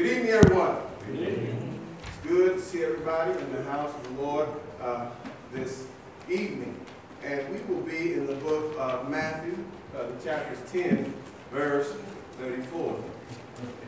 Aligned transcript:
Good 0.00 0.16
evening, 0.16 0.32
everyone. 0.32 0.76
Good 1.06 1.28
evening. 1.28 1.80
It's 2.06 2.26
good 2.26 2.54
to 2.54 2.62
see 2.62 2.82
everybody 2.84 3.38
in 3.38 3.52
the 3.52 3.62
house 3.64 3.94
of 3.94 4.02
the 4.04 4.22
Lord 4.22 4.48
uh, 4.80 5.10
this 5.52 5.88
evening. 6.26 6.74
And 7.22 7.46
we 7.50 7.60
will 7.74 7.82
be 7.82 8.14
in 8.14 8.26
the 8.26 8.36
book 8.36 8.74
of 8.78 9.10
Matthew, 9.10 9.62
uh, 9.94 10.06
the 10.06 10.24
chapters 10.24 10.58
10, 10.72 11.12
verse 11.52 11.92
34. 12.38 12.98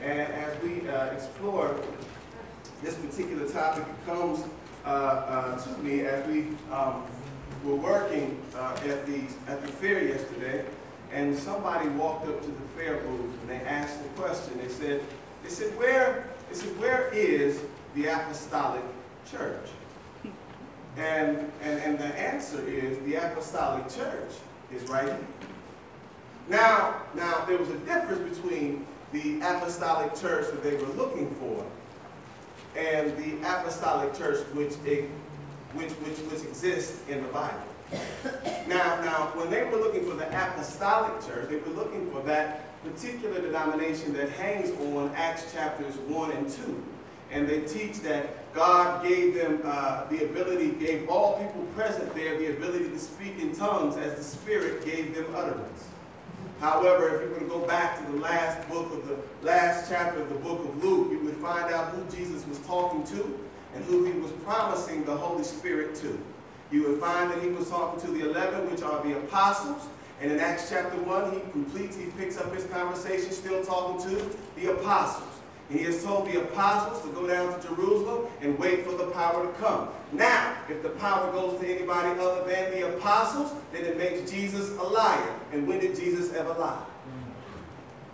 And 0.02 0.20
as 0.20 0.62
we 0.62 0.86
uh, 0.86 1.06
explore 1.06 1.80
this 2.82 2.94
particular 2.96 3.48
topic, 3.48 3.84
it 3.88 4.06
comes 4.06 4.44
uh, 4.84 4.88
uh, 4.88 5.64
to 5.64 5.82
me 5.82 6.02
as 6.02 6.26
we 6.26 6.48
um, 6.70 7.06
were 7.64 7.76
working 7.76 8.38
uh, 8.54 8.78
at 8.84 9.06
the 9.06 9.22
at 9.48 9.62
the 9.62 9.68
fair 9.68 10.06
yesterday, 10.06 10.66
and 11.10 11.34
somebody 11.34 11.88
walked 11.88 12.28
up 12.28 12.42
to 12.42 12.48
the 12.48 12.68
fair 12.76 12.98
booth 12.98 13.40
and 13.40 13.48
they 13.48 13.64
asked 13.64 14.02
the 14.02 14.08
question. 14.10 14.58
They 14.58 14.68
said, 14.68 15.02
"They 15.42 15.48
said 15.48 15.76
where? 15.78 16.26
Said 16.52 16.78
where 16.78 17.08
is 17.12 17.60
the 17.94 18.06
apostolic 18.06 18.82
church?" 19.30 19.68
And 20.96 21.50
and 21.62 21.80
and 21.80 21.98
the 21.98 22.04
answer 22.04 22.60
is 22.66 22.98
the 23.04 23.14
apostolic 23.14 23.88
church 23.88 24.32
is 24.72 24.88
right 24.88 25.06
here. 25.06 25.26
Now 26.48 27.02
now 27.14 27.44
there 27.46 27.58
was 27.58 27.70
a 27.70 27.78
difference 27.78 28.36
between 28.36 28.86
the 29.12 29.40
apostolic 29.40 30.14
church 30.14 30.50
that 30.50 30.62
they 30.62 30.76
were 30.76 30.92
looking 30.94 31.30
for 31.34 31.64
and 32.76 33.16
the 33.16 33.36
apostolic 33.46 34.14
church 34.14 34.38
which, 34.54 34.74
which, 35.74 35.90
which, 35.90 36.18
which 36.18 36.42
exists 36.42 37.00
in 37.08 37.22
the 37.22 37.28
Bible. 37.28 37.60
Now, 38.66 39.00
now, 39.02 39.32
when 39.34 39.50
they 39.50 39.64
were 39.64 39.76
looking 39.76 40.08
for 40.08 40.16
the 40.16 40.26
apostolic 40.28 41.20
church, 41.26 41.50
they 41.50 41.56
were 41.56 41.76
looking 41.76 42.10
for 42.10 42.22
that 42.22 42.71
particular 42.84 43.40
denomination 43.40 44.12
that 44.14 44.30
hangs 44.30 44.70
on 44.80 45.12
Acts 45.14 45.52
chapters 45.52 45.96
1 45.96 46.32
and 46.32 46.48
2. 46.48 46.84
And 47.30 47.48
they 47.48 47.60
teach 47.62 48.00
that 48.00 48.52
God 48.54 49.02
gave 49.02 49.34
them 49.34 49.60
uh, 49.64 50.04
the 50.10 50.24
ability, 50.24 50.72
gave 50.72 51.08
all 51.08 51.38
people 51.38 51.62
present 51.74 52.14
there 52.14 52.38
the 52.38 52.56
ability 52.56 52.90
to 52.90 52.98
speak 52.98 53.38
in 53.38 53.54
tongues 53.54 53.96
as 53.96 54.16
the 54.16 54.24
Spirit 54.24 54.84
gave 54.84 55.14
them 55.14 55.26
utterance. 55.34 55.88
However, 56.60 57.16
if 57.16 57.22
you 57.22 57.34
were 57.34 57.40
to 57.40 57.46
go 57.46 57.66
back 57.66 57.98
to 57.98 58.12
the 58.12 58.18
last 58.18 58.68
book 58.68 58.92
of 58.92 59.08
the 59.08 59.18
last 59.44 59.90
chapter 59.90 60.20
of 60.20 60.28
the 60.28 60.36
book 60.36 60.60
of 60.60 60.84
Luke, 60.84 61.10
you 61.10 61.18
would 61.20 61.36
find 61.38 61.72
out 61.72 61.92
who 61.92 62.04
Jesus 62.16 62.46
was 62.46 62.58
talking 62.60 63.02
to 63.04 63.40
and 63.74 63.84
who 63.86 64.04
he 64.04 64.12
was 64.12 64.30
promising 64.44 65.04
the 65.04 65.16
Holy 65.16 65.42
Spirit 65.42 65.96
to. 65.96 66.18
You 66.70 66.88
would 66.88 67.00
find 67.00 67.30
that 67.30 67.42
he 67.42 67.48
was 67.48 67.68
talking 67.68 68.00
to 68.02 68.06
the 68.12 68.30
11, 68.30 68.70
which 68.70 68.82
are 68.82 69.02
the 69.02 69.16
apostles. 69.16 69.88
And 70.22 70.30
in 70.30 70.38
Acts 70.38 70.70
chapter 70.70 71.02
1, 71.02 71.32
he 71.32 71.40
completes, 71.50 71.96
he 71.96 72.06
picks 72.16 72.38
up 72.38 72.54
his 72.54 72.64
conversation, 72.66 73.32
still 73.32 73.64
talking 73.64 74.08
to 74.08 74.30
the 74.54 74.70
apostles. 74.70 75.28
And 75.68 75.80
he 75.80 75.84
has 75.86 76.04
told 76.04 76.28
the 76.30 76.40
apostles 76.42 77.02
to 77.02 77.08
go 77.08 77.26
down 77.26 77.60
to 77.60 77.66
Jerusalem 77.66 78.26
and 78.40 78.56
wait 78.56 78.86
for 78.86 78.92
the 78.92 79.10
power 79.10 79.44
to 79.44 79.52
come. 79.54 79.88
Now, 80.12 80.56
if 80.68 80.80
the 80.80 80.90
power 80.90 81.32
goes 81.32 81.60
to 81.60 81.66
anybody 81.66 82.20
other 82.20 82.48
than 82.48 82.70
the 82.70 82.94
apostles, 82.94 83.52
then 83.72 83.84
it 83.84 83.98
makes 83.98 84.30
Jesus 84.30 84.70
a 84.78 84.82
liar. 84.84 85.34
And 85.52 85.66
when 85.66 85.80
did 85.80 85.96
Jesus 85.96 86.32
ever 86.34 86.54
lie? 86.54 86.84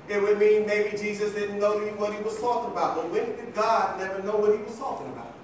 It 0.09 0.23
would 0.23 0.39
mean 0.39 0.67
maybe 0.67 0.97
Jesus 0.97 1.35
didn't 1.35 1.61
know 1.61 1.79
what 1.97 2.15
he 2.15 2.23
was 2.23 2.41
talking 2.41 2.73
about. 2.73 2.97
But 2.97 3.11
when 3.11 3.37
did 3.37 3.55
God 3.55 4.01
never 4.01 4.23
know 4.23 4.37
what 4.37 4.57
he 4.57 4.63
was 4.63 4.79
talking 4.79 5.09
about? 5.09 5.35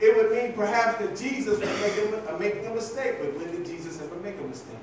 It 0.00 0.16
would 0.16 0.32
mean 0.32 0.54
perhaps 0.54 0.98
that 0.98 1.14
Jesus 1.14 1.60
was 1.60 1.68
making, 1.82 2.64
a 2.64 2.74
mistake. 2.74 3.16
But 3.20 3.34
when 3.36 3.50
did 3.50 3.66
Jesus 3.66 4.00
ever 4.00 4.16
make 4.16 4.38
a 4.40 4.44
mistake? 4.44 4.78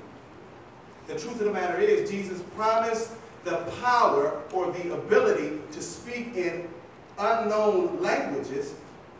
The 1.08 1.14
truth 1.14 1.40
of 1.40 1.46
the 1.46 1.52
matter 1.52 1.78
is, 1.78 2.10
Jesus 2.10 2.40
promised 2.54 3.12
the 3.44 3.56
power 3.82 4.40
or 4.52 4.70
the 4.72 4.94
ability 4.94 5.58
to 5.72 5.82
speak 5.82 6.36
in 6.36 6.68
unknown 7.18 8.00
languages 8.00 8.74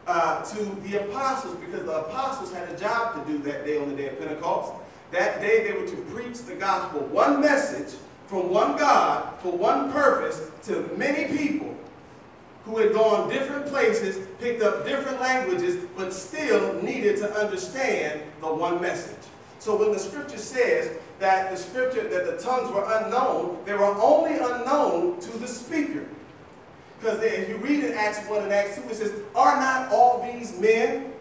uh, 0.06 0.42
to 0.44 0.64
the 0.82 1.04
apostles 1.04 1.56
because 1.56 1.84
the 1.84 1.92
apostles 1.92 2.52
had 2.52 2.68
a 2.68 2.78
job 2.78 3.14
to 3.14 3.32
do 3.32 3.38
that 3.38 3.64
day 3.64 3.78
on 3.78 3.88
the 3.88 3.96
day 3.96 4.08
of 4.08 4.18
Pentecost. 4.18 4.72
That 5.10 5.40
day 5.40 5.64
they 5.64 5.78
were 5.78 5.86
to 5.86 5.96
preach 6.12 6.38
the 6.38 6.54
gospel, 6.54 7.00
one 7.00 7.40
message 7.40 7.98
from 8.26 8.50
one 8.50 8.76
God 8.78 9.38
for 9.40 9.52
one 9.52 9.92
purpose 9.92 10.50
to 10.64 10.88
many 10.96 11.36
people 11.36 11.76
who 12.64 12.78
had 12.78 12.92
gone 12.92 13.28
different 13.28 13.66
places, 13.66 14.26
picked 14.38 14.62
up 14.62 14.86
different 14.86 15.20
languages, 15.20 15.84
but 15.96 16.12
still 16.12 16.80
needed 16.82 17.16
to 17.18 17.30
understand 17.34 18.22
the 18.40 18.46
one 18.46 18.80
message. 18.80 19.18
So 19.58 19.76
when 19.76 19.92
the 19.92 19.98
scripture 19.98 20.38
says 20.38 20.96
that 21.22 21.50
the 21.50 21.56
scripture, 21.56 22.08
that 22.08 22.26
the 22.26 22.42
tongues 22.42 22.70
were 22.72 22.84
unknown, 22.84 23.58
they 23.64 23.72
were 23.72 23.94
only 24.02 24.34
unknown 24.34 25.20
to 25.20 25.38
the 25.38 25.46
speaker. 25.46 26.04
Because 26.98 27.22
if 27.22 27.48
you 27.48 27.56
read 27.58 27.84
in 27.84 27.94
Acts 27.94 28.26
1 28.28 28.42
and 28.42 28.52
Acts 28.52 28.76
2, 28.76 28.82
it 28.90 28.96
says, 28.96 29.12
Are 29.34 29.56
not 29.56 29.92
all 29.92 30.22
these 30.22 30.58
men 30.58 31.12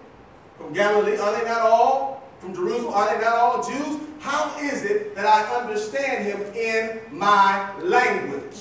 from 0.58 0.74
Galilee, 0.74 1.18
are 1.18 1.32
they 1.38 1.46
not 1.46 1.62
all 1.62 2.28
from 2.40 2.54
Jerusalem? 2.54 2.94
Are 2.94 3.16
they 3.16 3.24
not 3.24 3.36
all 3.36 3.64
Jews? 3.64 4.00
How 4.20 4.56
is 4.60 4.84
it 4.84 5.16
that 5.16 5.26
I 5.26 5.56
understand 5.56 6.26
him 6.26 6.42
in 6.54 7.00
my 7.12 7.72
language? 7.80 8.58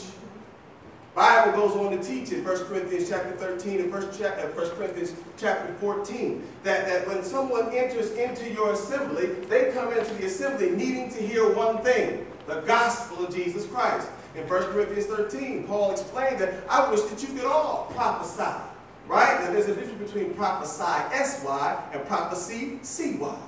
Bible 1.15 1.53
goes 1.53 1.77
on 1.77 1.91
to 1.97 2.03
teach 2.03 2.31
in 2.31 2.45
1 2.45 2.65
Corinthians 2.67 3.09
chapter 3.09 3.33
13 3.33 3.81
and 3.81 3.93
1, 3.93 4.09
chapter, 4.17 4.47
1 4.49 4.71
Corinthians 4.71 5.15
chapter 5.37 5.75
14 5.75 6.43
that, 6.63 6.87
that 6.87 7.09
when 7.09 7.25
someone 7.25 7.69
enters 7.75 8.13
into 8.13 8.53
your 8.53 8.73
assembly, 8.73 9.27
they 9.49 9.73
come 9.73 9.93
into 9.93 10.15
the 10.15 10.27
assembly 10.27 10.71
needing 10.71 11.11
to 11.11 11.21
hear 11.21 11.53
one 11.53 11.79
thing, 11.79 12.27
the 12.47 12.61
gospel 12.61 13.27
of 13.27 13.35
Jesus 13.35 13.67
Christ. 13.67 14.09
In 14.37 14.49
1 14.49 14.63
Corinthians 14.73 15.07
13, 15.07 15.65
Paul 15.65 15.91
explained 15.91 16.39
that 16.39 16.55
I 16.69 16.89
wish 16.89 17.01
that 17.03 17.21
you 17.21 17.35
could 17.35 17.47
all 17.47 17.91
prophesy. 17.95 18.63
Right? 19.09 19.41
Now 19.41 19.51
there's 19.51 19.69
a 19.69 19.75
difference 19.75 20.13
between 20.13 20.35
prophesy 20.35 20.85
S-Y 21.13 21.89
and 21.93 22.07
prophecy 22.07 22.79
C-Y. 22.83 23.39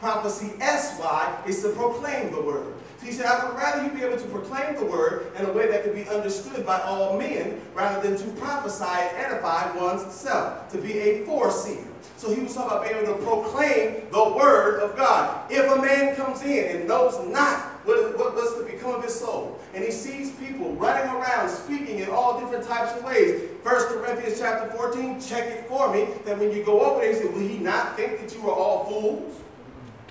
Prophecy 0.00 0.52
S-Y 0.60 1.42
is 1.46 1.62
to 1.62 1.68
proclaim 1.70 2.32
the 2.32 2.42
word. 2.42 2.74
He 3.02 3.12
said, 3.12 3.26
I 3.26 3.46
would 3.46 3.56
rather 3.56 3.84
you 3.84 3.90
be 3.90 4.02
able 4.02 4.16
to 4.16 4.28
proclaim 4.28 4.76
the 4.76 4.84
word 4.84 5.32
in 5.38 5.44
a 5.44 5.52
way 5.52 5.68
that 5.68 5.84
could 5.84 5.94
be 5.94 6.08
understood 6.08 6.64
by 6.64 6.80
all 6.80 7.18
men 7.18 7.60
rather 7.74 8.08
than 8.08 8.18
to 8.18 8.40
prophesy 8.40 8.84
and 8.84 9.16
edify 9.16 9.76
one's 9.76 10.12
self, 10.12 10.70
to 10.72 10.78
be 10.78 10.98
a 10.98 11.24
foreseer. 11.26 11.84
So 12.16 12.34
he 12.34 12.42
was 12.42 12.54
talking 12.54 12.70
about 12.70 12.88
being 12.88 12.96
able 13.02 13.14
to 13.14 13.22
proclaim 13.22 14.10
the 14.10 14.36
word 14.36 14.80
of 14.80 14.96
God. 14.96 15.50
If 15.50 15.70
a 15.70 15.80
man 15.80 16.16
comes 16.16 16.42
in 16.42 16.76
and 16.76 16.88
knows 16.88 17.14
not 17.28 17.60
what, 17.84 18.16
what, 18.16 18.34
what's 18.34 18.56
to 18.56 18.64
become 18.64 18.94
of 18.94 19.04
his 19.04 19.18
soul, 19.18 19.60
and 19.74 19.84
he 19.84 19.90
sees 19.90 20.30
people 20.32 20.74
running 20.76 21.10
around 21.14 21.48
speaking 21.50 21.98
in 21.98 22.08
all 22.08 22.40
different 22.40 22.66
types 22.66 22.96
of 22.96 23.04
ways, 23.04 23.50
1 23.62 23.86
Corinthians 23.88 24.38
chapter 24.38 24.70
14, 24.76 25.20
check 25.20 25.44
it 25.50 25.68
for 25.68 25.92
me, 25.92 26.06
that 26.24 26.38
when 26.38 26.52
you 26.52 26.64
go 26.64 26.80
over 26.80 27.00
there, 27.00 27.12
he 27.12 27.18
said, 27.18 27.32
will 27.34 27.40
he 27.40 27.58
not 27.58 27.96
think 27.96 28.20
that 28.20 28.34
you 28.34 28.48
are 28.48 28.54
all 28.54 28.84
fools? 28.84 29.40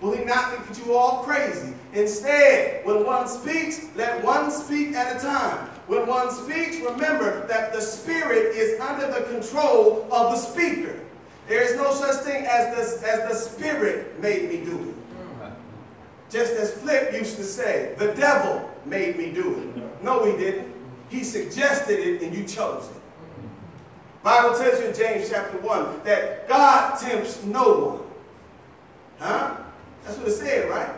Will 0.03 0.17
he 0.17 0.25
not 0.25 0.51
think 0.51 0.67
that 0.67 0.85
you 0.85 0.93
all 0.93 1.23
crazy? 1.23 1.73
Instead, 1.93 2.85
when 2.85 3.05
one 3.05 3.25
speaks, 3.25 3.87
let 3.95 4.21
one 4.21 4.51
speak 4.51 4.95
at 4.95 5.15
a 5.15 5.19
time. 5.25 5.69
When 5.87 6.05
one 6.05 6.29
speaks, 6.29 6.75
remember 6.81 7.47
that 7.47 7.71
the 7.71 7.79
spirit 7.79 8.53
is 8.53 8.77
under 8.81 9.07
the 9.07 9.21
control 9.29 10.05
of 10.11 10.33
the 10.33 10.35
speaker. 10.35 10.99
There 11.47 11.61
is 11.61 11.77
no 11.77 11.93
such 11.93 12.25
thing 12.25 12.45
as 12.45 12.75
the, 12.75 13.07
as 13.07 13.29
the 13.31 13.33
spirit 13.33 14.19
made 14.21 14.49
me 14.49 14.65
do 14.65 14.89
it. 14.89 15.53
Just 16.29 16.51
as 16.51 16.73
Flip 16.73 17.13
used 17.13 17.37
to 17.37 17.43
say, 17.45 17.95
the 17.97 18.13
devil 18.13 18.69
made 18.85 19.17
me 19.17 19.31
do 19.31 19.55
it. 19.55 20.03
No, 20.03 20.25
he 20.25 20.37
didn't. 20.37 20.67
He 21.07 21.23
suggested 21.23 21.97
it 21.97 22.21
and 22.21 22.35
you 22.35 22.43
chose 22.43 22.89
it. 22.89 23.01
Bible 24.21 24.57
tells 24.57 24.81
you 24.81 24.87
in 24.87 24.95
James 24.95 25.29
chapter 25.29 25.57
1 25.59 26.03
that 26.03 26.49
God 26.49 26.99
tempts 26.99 27.41
no 27.45 27.77
one. 27.79 27.99
Huh? 29.19 29.62
That's 30.03 30.17
what 30.17 30.27
it 30.27 30.31
said, 30.31 30.69
right? 30.69 30.89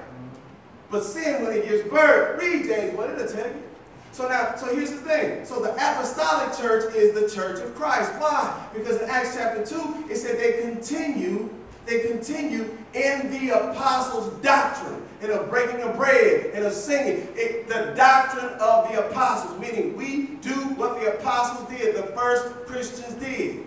But 0.89 1.03
sin, 1.03 1.43
when 1.43 1.53
it 1.53 1.67
gives 1.67 1.87
birth, 1.89 2.41
read 2.41 2.65
James 2.65 2.95
1, 2.95 3.09
it'll 3.11 3.27
tell 3.27 3.47
you. 3.47 3.63
So 4.11 4.29
now, 4.29 4.55
so 4.55 4.73
here's 4.73 4.91
the 4.91 4.97
thing. 4.97 5.45
So 5.45 5.61
the 5.61 5.73
apostolic 5.73 6.57
church 6.57 6.95
is 6.95 7.13
the 7.13 7.29
church 7.29 7.61
of 7.61 7.75
Christ. 7.75 8.13
Why? 8.13 8.65
Because 8.73 9.01
in 9.01 9.09
Acts 9.09 9.35
chapter 9.35 9.65
2, 9.65 10.05
it 10.09 10.15
said 10.15 10.39
they 10.39 10.61
continue, 10.61 11.49
they 11.85 12.07
continue 12.07 12.77
in 12.93 13.29
the 13.29 13.49
apostles' 13.49 14.33
doctrine, 14.41 15.01
and 15.21 15.31
of 15.31 15.49
breaking 15.49 15.81
of 15.81 15.97
bread, 15.97 16.51
and 16.53 16.63
of 16.63 16.71
singing. 16.71 17.27
It, 17.35 17.67
the 17.67 17.93
doctrine 17.97 18.53
of 18.59 18.89
the 18.89 19.05
apostles, 19.05 19.59
meaning 19.59 19.97
we 19.97 20.37
do 20.41 20.53
what 20.75 21.01
the 21.01 21.17
apostles 21.17 21.67
did, 21.69 21.95
the 21.95 22.03
first 22.13 22.47
Christians 22.67 23.15
did. 23.15 23.63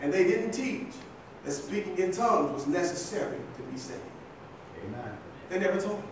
And 0.00 0.12
they 0.12 0.22
didn't 0.22 0.52
teach 0.52 0.94
that 1.44 1.52
speaking 1.52 1.98
in 1.98 2.12
tongues 2.12 2.52
was 2.52 2.66
necessary 2.66 3.38
to 3.56 3.62
be 3.64 3.76
saved. 3.76 4.00
Amen. 4.86 5.16
They 5.48 5.58
never 5.58 5.80
told 5.80 5.98
me. 5.98 6.08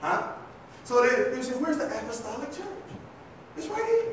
Huh? 0.00 0.32
So 0.84 1.02
they, 1.02 1.34
they 1.34 1.42
say, 1.42 1.52
where's 1.54 1.78
the 1.78 1.86
apostolic 1.86 2.52
church? 2.52 2.66
It's 3.56 3.68
right 3.68 3.84
here. 3.84 4.12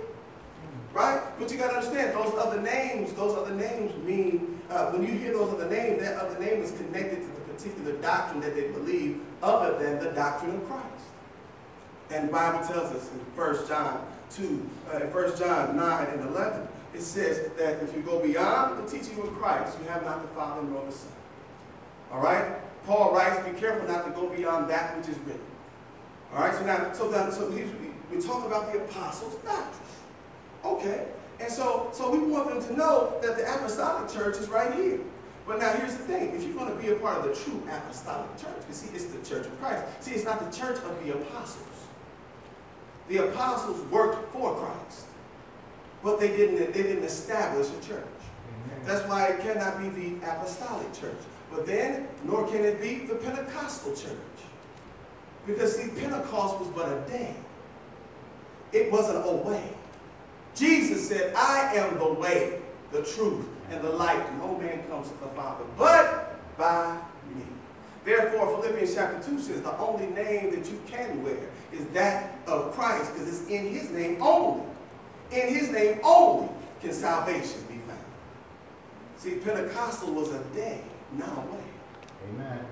Right? 0.93 1.21
But 1.39 1.51
you 1.51 1.57
got 1.57 1.71
to 1.71 1.77
understand, 1.77 2.13
those 2.15 2.33
other 2.37 2.61
names, 2.61 3.13
those 3.13 3.37
other 3.37 3.55
names 3.55 3.95
mean, 4.05 4.61
uh, 4.69 4.91
when 4.91 5.01
you 5.03 5.13
hear 5.17 5.33
those 5.33 5.53
other 5.53 5.69
names, 5.69 6.01
that 6.01 6.17
other 6.17 6.39
name 6.39 6.61
is 6.61 6.71
connected 6.71 7.21
to 7.21 7.27
the 7.27 7.41
particular 7.53 7.93
doctrine 8.01 8.41
that 8.41 8.55
they 8.55 8.69
believe 8.69 9.21
other 9.41 9.77
than 9.79 10.03
the 10.03 10.11
doctrine 10.11 10.55
of 10.55 10.67
Christ. 10.67 10.85
And 12.09 12.27
the 12.27 12.31
Bible 12.31 12.65
tells 12.65 12.91
us 12.93 13.09
in 13.11 13.19
1 13.19 13.67
John 13.67 14.05
2, 14.31 14.69
uh, 14.93 14.97
in 14.97 15.13
1 15.13 15.37
John 15.37 15.75
9 15.77 16.07
and 16.07 16.29
11, 16.29 16.67
it 16.93 17.01
says 17.01 17.49
that 17.57 17.81
if 17.81 17.95
you 17.95 18.01
go 18.01 18.19
beyond 18.19 18.85
the 18.85 18.91
teaching 18.91 19.17
of 19.19 19.33
Christ, 19.35 19.77
you 19.81 19.87
have 19.87 20.03
not 20.03 20.21
the 20.21 20.27
Father 20.29 20.61
nor 20.61 20.85
the 20.85 20.91
Son. 20.91 21.11
All 22.11 22.21
right? 22.21 22.45
Paul 22.85 23.13
writes, 23.13 23.47
be 23.47 23.57
careful 23.59 23.87
not 23.87 24.05
to 24.05 24.11
go 24.11 24.29
beyond 24.29 24.69
that 24.69 24.97
which 24.97 25.09
is 25.09 25.17
written. 25.19 25.41
All 26.33 26.41
right? 26.41 26.53
So 26.53 26.65
now, 26.65 26.93
so 26.93 27.11
then, 27.11 27.31
so 27.31 27.51
he's, 27.51 27.69
we're 28.11 28.21
talking 28.21 28.47
about 28.47 28.71
the 28.71 28.79
apostles' 28.79 29.35
doctrine. 29.35 29.87
Okay. 30.65 31.07
And 31.39 31.51
so, 31.51 31.89
so 31.93 32.11
we 32.11 32.19
want 32.19 32.49
them 32.49 32.63
to 32.63 32.77
know 32.77 33.19
that 33.21 33.37
the 33.37 33.43
apostolic 33.43 34.11
church 34.11 34.37
is 34.37 34.47
right 34.49 34.73
here. 34.73 34.99
But 35.47 35.59
now 35.59 35.71
here's 35.73 35.97
the 35.97 36.03
thing. 36.03 36.35
If 36.35 36.43
you're 36.43 36.53
going 36.53 36.71
to 36.71 36.81
be 36.81 36.89
a 36.89 36.95
part 36.95 37.17
of 37.17 37.23
the 37.23 37.43
true 37.43 37.61
apostolic 37.67 38.37
church, 38.37 38.61
you 38.67 38.73
see, 38.73 38.89
it's 38.93 39.05
the 39.05 39.27
church 39.27 39.47
of 39.47 39.59
Christ. 39.59 39.83
See, 40.03 40.11
it's 40.11 40.23
not 40.23 40.39
the 40.39 40.55
church 40.55 40.77
of 40.77 41.03
the 41.03 41.13
apostles. 41.13 41.67
The 43.07 43.29
apostles 43.29 43.81
worked 43.91 44.31
for 44.31 44.55
Christ. 44.55 45.05
But 46.03 46.19
they 46.19 46.29
didn't, 46.29 46.73
they 46.73 46.83
didn't 46.83 47.03
establish 47.03 47.67
a 47.67 47.87
church. 47.87 48.05
That's 48.85 49.07
why 49.07 49.27
it 49.27 49.41
cannot 49.41 49.79
be 49.79 49.89
the 49.89 50.25
apostolic 50.25 50.91
church. 50.93 51.17
But 51.51 51.65
then, 51.65 52.07
nor 52.23 52.47
can 52.47 52.63
it 52.63 52.81
be 52.81 53.05
the 53.05 53.15
Pentecostal 53.15 53.93
church. 53.93 54.15
Because 55.45 55.75
see, 55.75 55.89
Pentecost 55.99 56.59
was 56.59 56.69
but 56.69 56.87
a 56.87 57.01
day. 57.09 57.35
It 58.71 58.91
wasn't 58.91 59.25
a 59.25 59.31
way. 59.31 59.63
Jesus 60.55 61.07
said, 61.07 61.33
I 61.35 61.73
am 61.75 61.97
the 61.97 62.13
way, 62.13 62.61
the 62.91 63.03
truth, 63.03 63.45
and 63.69 63.81
the 63.81 63.89
light. 63.89 64.37
No 64.37 64.57
man 64.57 64.83
comes 64.87 65.09
to 65.09 65.17
the 65.19 65.27
Father 65.27 65.65
but 65.77 66.57
by 66.57 66.97
me. 67.35 67.43
Therefore, 68.03 68.61
Philippians 68.61 68.95
chapter 68.95 69.29
2 69.29 69.39
says 69.39 69.61
the 69.61 69.77
only 69.77 70.07
name 70.07 70.51
that 70.51 70.69
you 70.69 70.81
can 70.87 71.23
wear 71.23 71.37
is 71.71 71.85
that 71.87 72.39
of 72.47 72.73
Christ, 72.73 73.13
because 73.13 73.27
it's 73.27 73.49
in 73.49 73.67
his 73.73 73.89
name 73.91 74.21
only. 74.21 74.65
In 75.31 75.53
his 75.53 75.69
name 75.69 75.99
only 76.03 76.49
can 76.81 76.93
salvation 76.93 77.61
be 77.69 77.75
found. 77.75 77.99
See, 79.17 79.35
Pentecostal 79.35 80.13
was 80.13 80.31
a 80.31 80.43
day, 80.55 80.81
not 81.17 81.37
a 81.37 81.41
way. 81.41 81.63
Amen. 82.29 82.65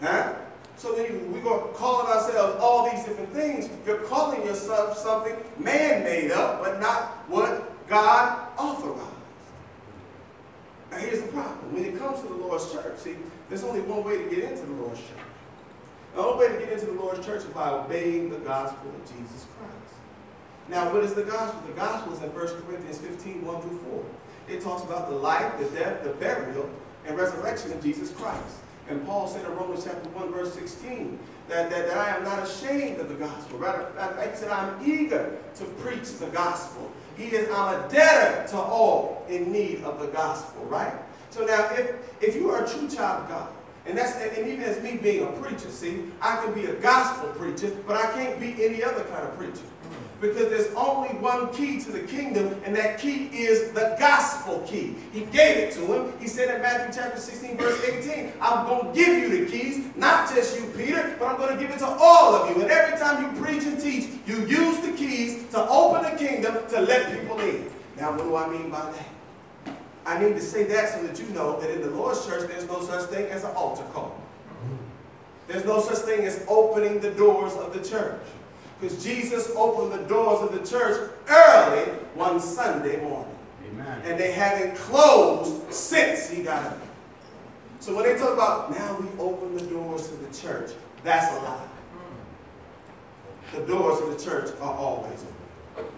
Huh? 0.00 0.34
So 0.76 0.94
then 0.94 1.30
we're 1.30 1.42
going 1.42 1.60
to 1.60 1.80
ourselves 1.80 2.58
all 2.60 2.90
these 2.90 3.04
different 3.04 3.32
things. 3.32 3.68
You're 3.86 3.98
calling 3.98 4.44
yourself 4.44 4.96
something 4.96 5.36
man 5.58 6.02
made 6.02 6.30
up, 6.30 6.62
but 6.62 6.80
not 6.80 7.28
what 7.28 7.86
God 7.86 8.48
authorized. 8.56 9.06
Now 10.90 10.98
here's 10.98 11.22
the 11.22 11.28
problem. 11.28 11.74
When 11.74 11.84
it 11.84 11.98
comes 11.98 12.20
to 12.22 12.28
the 12.28 12.34
Lord's 12.34 12.72
church, 12.72 12.98
see, 12.98 13.16
there's 13.48 13.62
only 13.62 13.80
one 13.82 14.04
way 14.04 14.22
to 14.22 14.30
get 14.30 14.44
into 14.44 14.64
the 14.66 14.72
Lord's 14.72 15.00
church. 15.00 15.26
The 16.14 16.20
only 16.20 16.46
way 16.46 16.52
to 16.54 16.58
get 16.58 16.72
into 16.72 16.86
the 16.86 17.00
Lord's 17.00 17.24
church 17.24 17.42
is 17.42 17.52
by 17.52 17.70
obeying 17.70 18.30
the 18.30 18.38
gospel 18.38 18.90
of 18.90 19.02
Jesus 19.02 19.46
Christ. 19.58 19.94
Now, 20.68 20.92
what 20.92 21.04
is 21.04 21.14
the 21.14 21.24
gospel? 21.24 21.60
The 21.66 21.74
gospel 21.74 22.12
is 22.14 22.22
in 22.22 22.34
1 22.34 22.46
Corinthians 22.62 22.98
15, 22.98 23.44
1 23.44 23.62
through 23.62 23.78
4. 23.78 24.04
It 24.48 24.62
talks 24.62 24.82
about 24.82 25.08
the 25.08 25.16
life, 25.16 25.58
the 25.58 25.66
death, 25.76 26.02
the 26.02 26.10
burial, 26.10 26.68
and 27.06 27.16
resurrection 27.16 27.72
of 27.72 27.82
Jesus 27.82 28.10
Christ. 28.12 28.56
And 28.88 29.04
Paul 29.06 29.28
said 29.28 29.44
in 29.44 29.54
Romans 29.56 29.84
chapter 29.84 30.08
1, 30.10 30.32
verse 30.32 30.52
16, 30.54 31.18
that, 31.48 31.70
that, 31.70 31.88
that 31.88 31.96
I 31.96 32.16
am 32.16 32.24
not 32.24 32.42
ashamed 32.42 32.98
of 32.98 33.08
the 33.08 33.14
gospel. 33.14 33.58
Rather, 33.58 33.86
he 34.28 34.36
said, 34.36 34.50
I'm 34.50 34.74
eager 34.84 35.38
to 35.56 35.64
preach 35.64 36.18
the 36.18 36.26
gospel. 36.26 36.90
He 37.16 37.24
is, 37.24 37.48
I'm 37.52 37.80
a 37.80 37.88
debtor 37.88 38.48
to 38.48 38.56
all 38.56 39.24
in 39.28 39.52
need 39.52 39.82
of 39.84 40.00
the 40.00 40.08
gospel, 40.08 40.64
right? 40.64 40.94
So 41.30 41.44
now, 41.44 41.68
if, 41.72 41.94
if 42.20 42.34
you 42.34 42.50
are 42.50 42.64
a 42.64 42.68
true 42.68 42.88
child 42.88 43.24
of 43.24 43.28
God, 43.28 43.48
and 43.86 43.96
that's 43.96 44.14
and 44.16 44.46
even 44.46 44.62
as 44.62 44.82
me 44.82 44.96
being 44.96 45.26
a 45.26 45.32
preacher, 45.32 45.70
see, 45.70 46.04
I 46.20 46.36
can 46.44 46.52
be 46.52 46.66
a 46.66 46.74
gospel 46.74 47.30
preacher, 47.30 47.76
but 47.86 47.96
I 47.96 48.12
can't 48.12 48.38
be 48.38 48.64
any 48.64 48.82
other 48.82 49.04
kind 49.04 49.26
of 49.26 49.36
preacher. 49.36 49.62
Because 50.20 50.50
there's 50.50 50.74
only 50.74 51.08
one 51.18 51.50
key 51.52 51.80
to 51.80 51.90
the 51.90 52.00
kingdom, 52.00 52.60
and 52.64 52.76
that 52.76 52.98
key 52.98 53.30
is 53.32 53.72
the 53.72 53.96
gospel 53.98 54.60
key. 54.66 54.94
He 55.12 55.20
gave 55.20 55.56
it 55.56 55.72
to 55.74 55.80
him. 55.86 56.12
He 56.20 56.28
said 56.28 56.54
in 56.54 56.60
Matthew 56.60 57.02
chapter 57.02 57.18
16, 57.18 57.56
verse 57.56 57.82
18, 57.82 58.32
I'm 58.38 58.66
going 58.66 58.86
to 58.86 58.92
give 58.92 59.08
you 59.08 59.44
the 59.44 59.50
keys, 59.50 59.86
not 59.96 60.28
just 60.28 60.60
you, 60.60 60.66
Peter, 60.76 61.16
but 61.18 61.26
I'm 61.26 61.38
going 61.38 61.56
to 61.56 61.62
give 61.62 61.74
it 61.74 61.78
to 61.78 61.86
all 61.86 62.34
of 62.34 62.54
you. 62.54 62.62
And 62.62 62.70
every 62.70 62.98
time 62.98 63.22
you 63.34 63.42
preach 63.42 63.64
and 63.64 63.80
teach, 63.80 64.10
you 64.26 64.44
use 64.46 64.78
the 64.80 64.92
keys 64.92 65.48
to 65.52 65.66
open 65.68 66.02
the 66.02 66.18
kingdom 66.18 66.54
to 66.68 66.80
let 66.82 67.18
people 67.18 67.40
in. 67.40 67.70
Now, 67.96 68.10
what 68.10 68.24
do 68.24 68.36
I 68.36 68.48
mean 68.48 68.70
by 68.70 68.92
that? 68.92 69.76
I 70.04 70.22
need 70.22 70.34
to 70.34 70.40
say 70.40 70.64
that 70.64 70.90
so 70.90 71.06
that 71.06 71.18
you 71.18 71.26
know 71.34 71.58
that 71.60 71.70
in 71.70 71.80
the 71.80 71.90
Lord's 71.90 72.26
church, 72.26 72.46
there's 72.48 72.66
no 72.66 72.82
such 72.82 73.08
thing 73.08 73.26
as 73.26 73.44
an 73.44 73.52
altar 73.52 73.84
call. 73.94 74.20
There's 75.46 75.64
no 75.64 75.80
such 75.80 75.98
thing 75.98 76.26
as 76.26 76.44
opening 76.46 77.00
the 77.00 77.10
doors 77.10 77.54
of 77.54 77.72
the 77.72 77.88
church. 77.88 78.20
Because 78.80 79.02
Jesus 79.02 79.50
opened 79.56 79.92
the 79.92 80.08
doors 80.08 80.40
of 80.40 80.58
the 80.58 80.66
church 80.66 81.10
early 81.28 81.92
one 82.14 82.40
Sunday 82.40 83.00
morning. 83.02 83.36
Amen. 83.68 84.02
And 84.04 84.18
they 84.18 84.32
haven't 84.32 84.76
closed 84.76 85.72
since 85.72 86.30
he 86.30 86.42
got 86.42 86.64
up. 86.64 86.78
So 87.80 87.94
when 87.94 88.04
they 88.04 88.18
talk 88.18 88.32
about 88.32 88.70
now 88.70 88.98
we 88.98 89.06
open 89.18 89.56
the 89.56 89.64
doors 89.64 90.08
to 90.08 90.14
the 90.16 90.34
church, 90.34 90.70
that's 91.02 91.30
a 91.36 91.42
lie. 91.42 91.66
The 93.52 93.66
doors 93.66 94.00
of 94.00 94.16
the 94.16 94.24
church 94.24 94.54
are 94.60 94.74
always 94.74 95.24
open. 95.76 95.92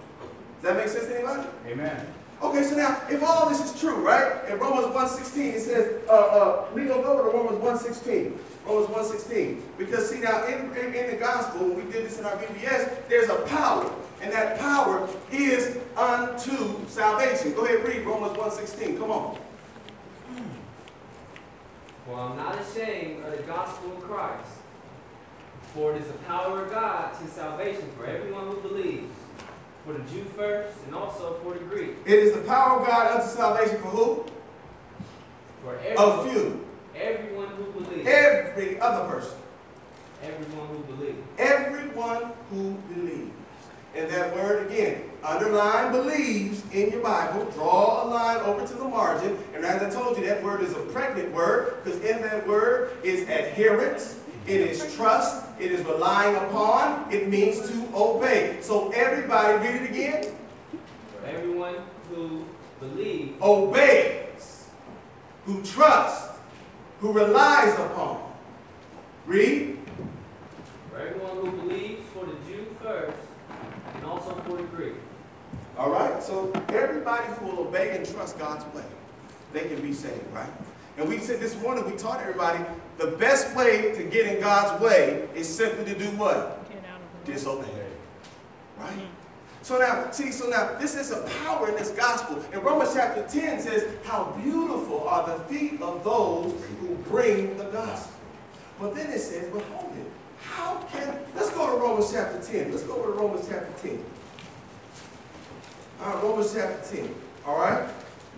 Does 0.61 0.63
that 0.63 0.77
make 0.77 0.89
sense 0.89 1.07
to 1.07 1.17
anybody? 1.17 1.49
Amen. 1.67 2.07
Okay, 2.43 2.65
so 2.65 2.75
now, 2.75 3.01
if 3.09 3.23
all 3.23 3.49
this 3.49 3.65
is 3.65 3.81
true, 3.81 4.05
right? 4.05 4.49
In 4.49 4.59
Romans 4.59 4.89
1.16, 4.89 5.55
it 5.55 5.61
says, 5.61 6.03
uh, 6.09 6.13
uh, 6.13 6.67
we 6.75 6.87
going 6.87 7.01
to 7.01 7.07
go 7.07 7.17
to 7.17 7.37
Romans 7.37 7.85
1.16. 7.85 8.33
Romans 8.67 8.89
1.16. 8.89 9.61
Because 9.79 10.11
see 10.11 10.19
now, 10.19 10.45
in, 10.47 10.77
in, 10.77 10.93
in, 10.93 11.11
the 11.13 11.17
gospel, 11.17 11.69
when 11.69 11.87
we 11.87 11.93
did 11.93 12.05
this 12.05 12.19
in 12.19 12.25
our 12.25 12.37
VBS, 12.37 13.09
there's 13.09 13.29
a 13.29 13.37
power. 13.43 13.89
And 14.21 14.33
that 14.33 14.59
power 14.59 15.09
is 15.31 15.79
unto 15.97 16.85
salvation. 16.89 17.53
Go 17.55 17.65
ahead, 17.65 17.85
read 17.87 18.05
Romans 18.05 18.37
1.16. 18.37 18.99
Come 18.99 19.11
on. 19.13 19.39
For 22.05 22.19
I'm 22.19 22.37
not 22.37 22.61
ashamed 22.61 23.25
of 23.25 23.37
the 23.37 23.43
gospel 23.45 23.93
of 23.93 24.03
Christ. 24.03 24.51
For 25.75 25.95
it 25.95 26.03
is 26.03 26.09
the 26.09 26.19
power 26.19 26.65
of 26.65 26.73
God 26.73 27.17
to 27.21 27.27
salvation 27.29 27.89
for 27.97 28.05
everyone 28.05 28.49
who 28.49 28.61
believes. 28.61 29.15
For 29.87 29.93
the 29.95 29.99
Jew 30.11 30.25
first, 30.37 30.79
and 30.87 30.95
also 30.95 31.35
for 31.43 31.55
the 31.55 31.61
Greek. 31.65 31.91
It 32.07 32.15
is 32.19 32.33
the 32.35 32.43
power 32.43 32.81
of 32.81 32.87
God 32.87 33.17
unto 33.17 33.27
salvation 33.35 33.79
for 33.83 33.89
who? 33.89 34.25
For 35.65 35.77
everyone, 35.79 36.27
A 36.27 36.31
few. 36.31 36.67
everyone 36.95 37.49
who 37.49 37.65
believes. 37.81 38.09
Every 38.09 38.79
other 38.81 39.09
person. 39.13 39.39
Everyone 40.23 40.69
who 40.69 40.79
believes. 40.95 41.19
Everyone 41.39 42.33
who 42.51 42.75
believes. 42.95 43.31
And 43.95 44.09
that 44.09 44.35
word 44.35 44.71
again, 44.71 45.03
underline 45.23 45.93
believes 45.93 46.63
in 46.73 46.91
your 46.93 47.01
Bible. 47.03 47.45
Draw 47.51 48.05
a 48.05 48.07
line 48.09 48.39
over 48.39 48.67
to 48.67 48.75
the 48.75 48.85
margin. 48.85 49.37
And 49.55 49.65
as 49.65 49.83
I 49.83 49.91
told 49.91 50.17
you, 50.17 50.25
that 50.27 50.43
word 50.43 50.63
is 50.63 50.73
a 50.73 50.81
pregnant 50.93 51.33
word 51.35 51.75
because 51.83 52.01
in 52.03 52.23
that 52.23 52.47
word 52.47 52.93
is 53.03 53.23
adherence, 53.29 54.19
it 54.47 54.61
is 54.61 54.95
trust, 54.97 55.45
it 55.61 55.71
is 55.71 55.85
relying 55.87 56.37
upon, 56.37 57.13
it 57.13 57.29
means 57.29 57.61
to 57.69 57.89
obey. 57.95 58.59
So 58.61 58.91
everybody, 58.91 59.67
read 59.67 59.83
it 59.83 59.91
again. 59.91 60.35
Everyone 61.25 61.77
who 62.11 62.45
believes. 62.81 63.41
Obeys, 63.41 64.69
who 65.47 65.63
trusts, 65.63 66.39
who 67.01 67.13
relies 67.13 67.75
upon. 67.75 68.33
Read. 69.27 69.79
For 70.91 70.99
everyone 70.99 71.37
who 71.37 71.51
believes, 71.63 72.03
for 72.13 72.27
the 72.27 72.35
Jew 72.49 72.67
first, 72.83 73.17
and 73.95 74.05
also 74.05 74.35
for 74.47 74.57
the 74.57 74.65
Greek. 74.65 74.95
All 75.79 75.91
right, 75.91 76.23
so 76.23 76.53
everybody 76.69 77.25
who 77.35 77.47
will 77.47 77.61
obey 77.69 77.97
and 77.97 78.07
trust 78.09 78.39
God's 78.39 78.65
way, 78.75 78.85
they 79.53 79.69
can 79.69 79.81
be 79.81 79.93
saved, 79.93 80.27
right? 80.33 80.51
And 80.99 81.09
we 81.09 81.19
said 81.19 81.41
this 81.41 81.61
morning, 81.61 81.91
we 81.91 81.97
taught 81.97 82.21
everybody 82.21 82.63
the 82.99 83.09
best 83.09 83.57
way 83.57 83.93
to 83.95 84.03
get 84.05 84.27
in 84.27 84.41
God's 84.41 84.83
way 84.83 85.29
is 85.35 85.49
simply 85.49 85.85
to 85.93 85.99
do 85.99 86.07
what? 86.17 86.59
Disobey. 87.25 87.69
Right? 88.79 88.93
So 89.63 89.79
now, 89.79 90.11
see, 90.11 90.33
so 90.33 90.49
now 90.49 90.77
this 90.79 90.97
is 90.97 91.13
a 91.13 91.23
power 91.45 91.69
in 91.69 91.77
this 91.77 91.91
gospel. 91.91 92.43
And 92.53 92.63
Romans 92.65 92.93
chapter 92.95 93.27
10 93.27 93.61
says, 93.61 93.97
How 94.05 94.37
beautiful 94.43 95.09
are 95.09 95.27
the 95.27 95.45
feet 95.45 95.81
of 95.81 96.03
those 96.03 96.53
who 96.81 96.95
bring 97.09 97.57
the 97.57 97.65
gospel. 97.65 98.13
But 98.81 98.95
then 98.95 99.11
it 99.11 99.21
says, 99.21 99.49
But 99.53 99.63
hold 99.63 99.93
it. 99.97 100.11
How 100.41 100.79
can, 100.91 101.17
let's 101.37 101.51
go 101.51 101.75
to 101.75 101.81
Romans 101.81 102.13
chapter 102.13 102.43
10. 102.43 102.73
Let's 102.73 102.83
go 102.83 103.01
to 103.01 103.13
Romans 103.13 103.47
chapter 103.49 103.89
10. 103.89 104.05
All 106.01 106.15
right, 106.15 106.23
Romans 106.25 106.53
chapter 106.53 106.97
10. 106.97 107.15
All 107.47 107.59
right? 107.59 107.89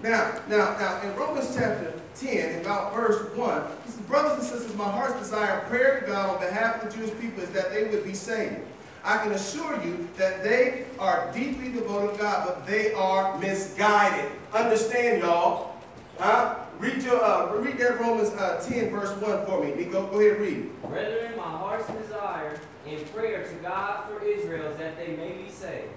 Now, 0.03 0.41
now, 0.49 0.77
now, 0.79 1.01
in 1.03 1.17
Romans 1.17 1.55
chapter 1.57 1.95
10, 2.17 2.61
about 2.61 2.95
verse 2.95 3.35
1, 3.37 3.63
he 3.85 3.91
says, 3.91 4.01
Brothers 4.03 4.39
and 4.39 4.43
sisters, 4.43 4.77
my 4.77 4.91
heart's 4.91 5.19
desire, 5.19 5.61
prayer 5.69 6.01
to 6.01 6.07
God 6.07 6.35
on 6.35 6.41
behalf 6.41 6.83
of 6.83 6.91
the 6.91 6.99
Jewish 6.99 7.19
people 7.21 7.43
is 7.43 7.51
that 7.51 7.73
they 7.73 7.85
would 7.85 8.05
be 8.05 8.15
saved. 8.15 8.57
I 9.05 9.19
can 9.19 9.33
assure 9.33 9.83
you 9.85 10.09
that 10.17 10.43
they 10.43 10.87
are 10.99 11.31
deeply 11.35 11.71
devoted 11.71 12.17
to 12.17 12.23
God, 12.23 12.47
but 12.47 12.67
they 12.67 12.93
are 12.95 13.39
misguided. 13.39 14.31
Understand, 14.53 15.23
y'all? 15.23 15.75
Huh? 16.19 16.65
read 16.79 17.03
your 17.03 17.23
uh, 17.23 17.55
read 17.57 17.79
that 17.79 18.01
Romans 18.01 18.31
uh, 18.31 18.63
10 18.67 18.91
verse 18.91 19.11
1 19.21 19.47
for 19.47 19.65
me. 19.65 19.75
Nico, 19.75 20.07
go 20.07 20.21
ahead 20.21 20.33
and 20.33 20.41
read. 20.41 20.83
Brethren, 20.83 21.37
my 21.37 21.43
heart's 21.43 21.89
desire 21.93 22.59
in 22.87 23.05
prayer 23.07 23.47
to 23.49 23.55
God 23.57 24.09
for 24.09 24.25
Israel 24.25 24.67
is 24.71 24.79
that 24.79 24.97
they 24.97 25.17
may 25.17 25.33
be 25.33 25.49
saved. 25.49 25.93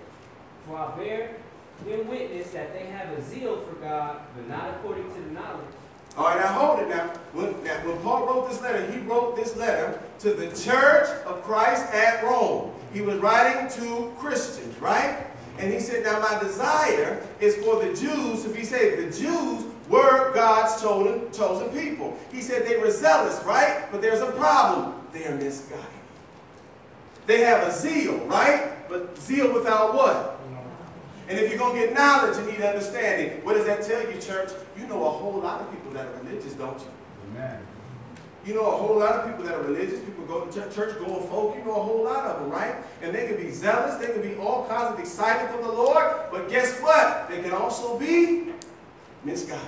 For 0.66 0.78
I 0.78 0.96
bear 0.98 1.36
them 1.86 2.08
witness 2.08 2.52
that 2.52 2.74
they 2.74 2.86
have 2.88 3.10
a 3.18 3.22
zeal 3.22 3.58
for 3.62 3.76
God, 3.76 4.22
but 4.36 4.48
not 4.48 4.70
according 4.76 5.14
to 5.14 5.22
the 5.22 5.32
knowledge. 5.32 5.66
All 6.18 6.26
right, 6.26 6.40
now 6.40 6.48
hold 6.48 6.80
it 6.80 6.90
now. 6.90 7.08
When, 7.34 7.64
now. 7.64 7.76
when 7.86 7.98
Paul 8.00 8.26
wrote 8.26 8.50
this 8.50 8.60
letter, 8.62 8.92
he 8.92 8.98
wrote 9.00 9.36
this 9.36 9.56
letter 9.56 10.02
to 10.20 10.34
the 10.34 10.48
church 10.48 11.08
of 11.28 11.44
Christ 11.44 11.94
at 11.94 12.24
Rome. 12.24 12.72
He 12.92 13.02
was 13.02 13.18
writing 13.18 13.70
to 13.82 14.12
Christians, 14.18 14.76
right? 14.82 15.28
And 15.60 15.72
he 15.72 15.80
said, 15.80 16.04
Now 16.04 16.20
my 16.20 16.40
desire 16.40 17.24
is 17.40 17.56
for 17.58 17.84
the 17.84 17.94
Jews 17.94 18.44
to 18.44 18.50
be 18.50 18.64
saved. 18.64 18.98
The 18.98 19.22
Jews 19.22 19.66
were 19.90 20.34
God's 20.34 20.82
chosen, 20.82 21.32
chosen 21.32 21.70
people. 21.70 22.18
He 22.32 22.42
said 22.42 22.66
they 22.66 22.78
were 22.78 22.90
zealous, 22.92 23.44
right? 23.44 23.86
But 23.92 24.02
there's 24.02 24.22
a 24.22 24.32
problem. 24.32 24.96
They're 25.14 25.36
misguided. 25.36 25.86
They 27.28 27.42
have 27.42 27.68
a 27.68 27.72
zeal, 27.72 28.18
right? 28.26 28.90
But 28.90 29.18
zeal 29.20 29.54
without 29.54 29.94
what? 29.94 30.40
And 31.30 31.38
if 31.38 31.50
you're 31.50 31.60
going 31.60 31.80
to 31.80 31.88
get 31.88 31.94
knowledge, 31.94 32.38
you 32.38 32.52
need 32.52 32.62
understanding. 32.62 33.44
What 33.44 33.54
does 33.54 33.66
that 33.66 33.84
tell 33.84 34.02
you, 34.10 34.20
church? 34.20 34.50
You 34.88 34.94
know 34.94 35.06
a 35.06 35.10
whole 35.10 35.42
lot 35.42 35.60
of 35.60 35.70
people 35.70 35.92
that 35.92 36.06
are 36.06 36.24
religious, 36.24 36.54
don't 36.54 36.80
you? 36.80 36.88
Amen. 37.32 37.60
You 38.46 38.54
know 38.54 38.72
a 38.72 38.78
whole 38.78 38.98
lot 38.98 39.16
of 39.16 39.30
people 39.30 39.44
that 39.44 39.56
are 39.56 39.64
religious, 39.64 40.00
people 40.00 40.24
go 40.24 40.46
to 40.46 40.54
church, 40.54 40.74
church 40.74 40.98
going 41.00 41.28
folk, 41.28 41.58
you 41.58 41.66
know 41.66 41.76
a 41.76 41.84
whole 41.84 42.06
lot 42.06 42.24
of 42.24 42.40
them, 42.40 42.50
right? 42.50 42.74
And 43.02 43.14
they 43.14 43.28
can 43.28 43.36
be 43.36 43.52
zealous, 43.52 43.96
they 43.96 44.14
can 44.14 44.22
be 44.22 44.36
all 44.36 44.66
kinds 44.70 44.94
of 44.94 45.00
excited 45.02 45.50
for 45.52 45.62
the 45.62 45.74
Lord, 45.74 46.06
but 46.32 46.50
guess 46.50 46.80
what? 46.80 47.28
They 47.30 47.42
can 47.42 47.52
also 47.52 48.00
be 48.00 48.54
misguided. 49.26 49.66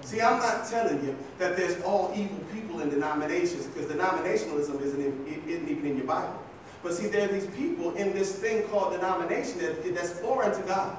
See, 0.00 0.22
I'm 0.22 0.38
not 0.38 0.66
telling 0.66 1.04
you 1.04 1.14
that 1.38 1.54
there's 1.54 1.82
all 1.82 2.10
evil 2.16 2.38
people 2.50 2.80
in 2.80 2.88
denominations, 2.88 3.66
because 3.66 3.92
denominationalism 3.92 4.80
isn't, 4.80 5.04
in, 5.04 5.42
isn't 5.46 5.68
even 5.68 5.86
in 5.90 5.96
your 5.98 6.06
Bible. 6.06 6.42
But 6.82 6.94
see, 6.94 7.08
there 7.08 7.28
are 7.28 7.32
these 7.32 7.48
people 7.48 7.94
in 7.96 8.14
this 8.14 8.34
thing 8.34 8.62
called 8.68 8.94
denomination 8.94 9.58
that, 9.58 9.94
that's 9.94 10.18
foreign 10.20 10.58
to 10.58 10.66
God. 10.66 10.96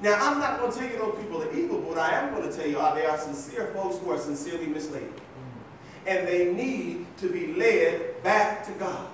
Now, 0.00 0.18
I'm 0.20 0.38
not 0.38 0.58
going 0.58 0.72
to 0.72 0.78
tell 0.78 0.88
you 0.88 0.98
those 0.98 1.18
people 1.20 1.42
are 1.42 1.52
evil, 1.54 1.80
but 1.80 1.98
I 1.98 2.20
am 2.20 2.34
going 2.34 2.48
to 2.50 2.54
tell 2.54 2.66
you 2.66 2.74
they 2.94 3.06
are 3.06 3.18
sincere 3.18 3.68
folks 3.68 3.98
who 3.98 4.10
are 4.10 4.18
sincerely 4.18 4.66
misled 4.66 5.02
mm. 5.02 6.06
and 6.06 6.26
they 6.26 6.52
need 6.52 7.06
to 7.18 7.28
be 7.28 7.54
led 7.54 8.22
back 8.22 8.66
to 8.66 8.72
God. 8.72 9.06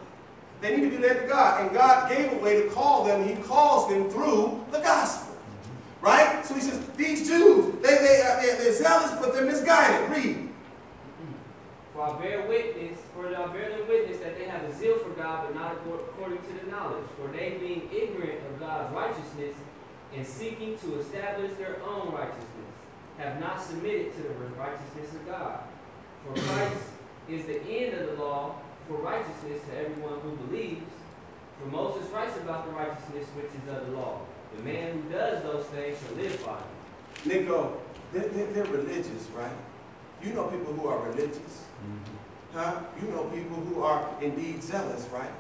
They 0.61 0.77
need 0.77 0.91
to 0.91 0.97
be 0.97 0.99
led 0.99 1.23
to 1.23 1.29
God. 1.29 1.63
And 1.63 1.73
God 1.75 2.11
gave 2.11 2.33
a 2.33 2.37
way 2.37 2.63
to 2.63 2.69
call 2.71 3.05
them. 3.05 3.27
He 3.27 3.35
calls 3.43 3.89
them 3.89 4.11
through 4.11 4.65
the 4.71 4.81
gospel. 4.81 5.35
Mm-hmm. 5.35 6.07
Right? 6.07 6.45
So 6.45 6.55
he 6.55 6.61
says, 6.61 6.85
these 6.97 7.27
Jews, 7.27 7.75
they, 7.83 7.97
they, 7.97 8.23
uh, 8.23 8.41
they're, 8.41 8.57
they're 8.57 8.75
zealous, 8.75 9.13
but 9.21 9.33
they're 9.33 9.47
misguided. 9.47 10.11
Read. 10.11 10.37
Mm-hmm. 10.37 11.33
For 11.95 12.03
I 12.03 12.21
bear 12.21 12.47
witness, 12.47 12.99
for 13.15 13.27
I 13.27 13.47
bear 13.53 13.71
witness 13.89 14.19
that 14.19 14.39
they 14.39 14.45
have 14.45 14.65
a 14.65 14.75
zeal 14.75 14.99
for 14.99 15.11
God, 15.11 15.47
but 15.47 15.55
not 15.55 15.73
according 15.73 16.39
to 16.39 16.65
the 16.65 16.71
knowledge. 16.71 17.07
For 17.17 17.29
they 17.29 17.57
being 17.59 17.89
ignorant 17.93 18.41
of 18.51 18.61
God's 18.61 18.95
righteousness 18.95 19.57
and 20.15 20.27
seeking 20.27 20.79
to 20.79 20.99
establish 21.01 21.53
their 21.57 21.77
own 21.83 22.13
righteousness, 22.13 22.71
have 23.19 23.39
not 23.41 23.63
submitted 23.63 24.15
to 24.17 24.23
the 24.23 24.31
righteousness 24.59 25.13
of 25.15 25.27
God. 25.27 25.61
For 26.25 26.41
Christ 26.41 26.83
is 27.29 27.47
the 27.47 27.63
end 27.63 27.95
of 27.95 28.09
the 28.09 28.23
law 28.23 28.57
for 28.89 28.95
righteousness 28.97 29.63
to 29.69 29.79
everyone 29.79 30.21
who 30.21 30.31
believes. 30.47 30.83
For 31.61 31.69
Moses 31.69 32.11
writes 32.11 32.37
about 32.39 32.67
the 32.67 32.73
righteousness 32.73 33.27
which 33.37 33.47
is 33.47 33.69
of 33.69 33.87
the 33.87 33.97
law. 33.97 34.21
The 34.57 34.63
man 34.63 34.93
who 34.93 35.11
does 35.11 35.43
those 35.43 35.65
things 35.67 35.99
shall 36.01 36.17
live 36.17 36.45
by 36.45 36.57
them. 36.57 36.65
Nico, 37.25 37.81
they're, 38.13 38.29
they're, 38.29 38.47
they're 38.53 38.65
religious, 38.65 39.29
right? 39.37 39.53
You 40.23 40.33
know 40.33 40.45
people 40.45 40.73
who 40.73 40.89
are 40.89 41.09
religious. 41.09 41.65
Mm-hmm. 41.85 42.59
Huh? 42.59 42.81
You 43.01 43.09
know 43.09 43.25
people 43.25 43.57
who 43.57 43.83
are 43.83 44.09
indeed 44.21 44.63
zealous, 44.63 45.07
right? 45.13 45.31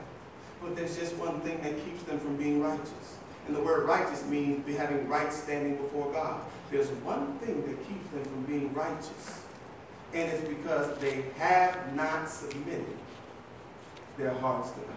But 0.63 0.77
there's 0.77 0.97
just 0.97 1.17
one 1.17 1.41
thing 1.41 1.61
that 1.63 1.85
keeps 1.85 2.03
them 2.05 2.21
from 2.21 2.37
being 2.37 2.63
righteous. 2.63 3.17
And 3.51 3.59
the 3.59 3.65
word 3.65 3.85
righteous 3.85 4.25
means 4.27 4.65
be 4.65 4.75
having 4.75 5.09
right 5.09 5.33
standing 5.33 5.75
before 5.75 6.13
God. 6.13 6.41
There's 6.71 6.87
one 7.03 7.37
thing 7.39 7.67
that 7.67 7.89
keeps 7.89 8.09
them 8.11 8.23
from 8.23 8.45
being 8.45 8.73
righteous. 8.73 9.43
And 10.15 10.31
it's 10.31 10.47
because 10.47 10.97
they 10.99 11.25
have 11.37 11.97
not 11.97 12.31
submitted 12.31 12.87
their 14.17 14.33
hearts 14.35 14.71
to 14.71 14.79
God. 14.79 14.89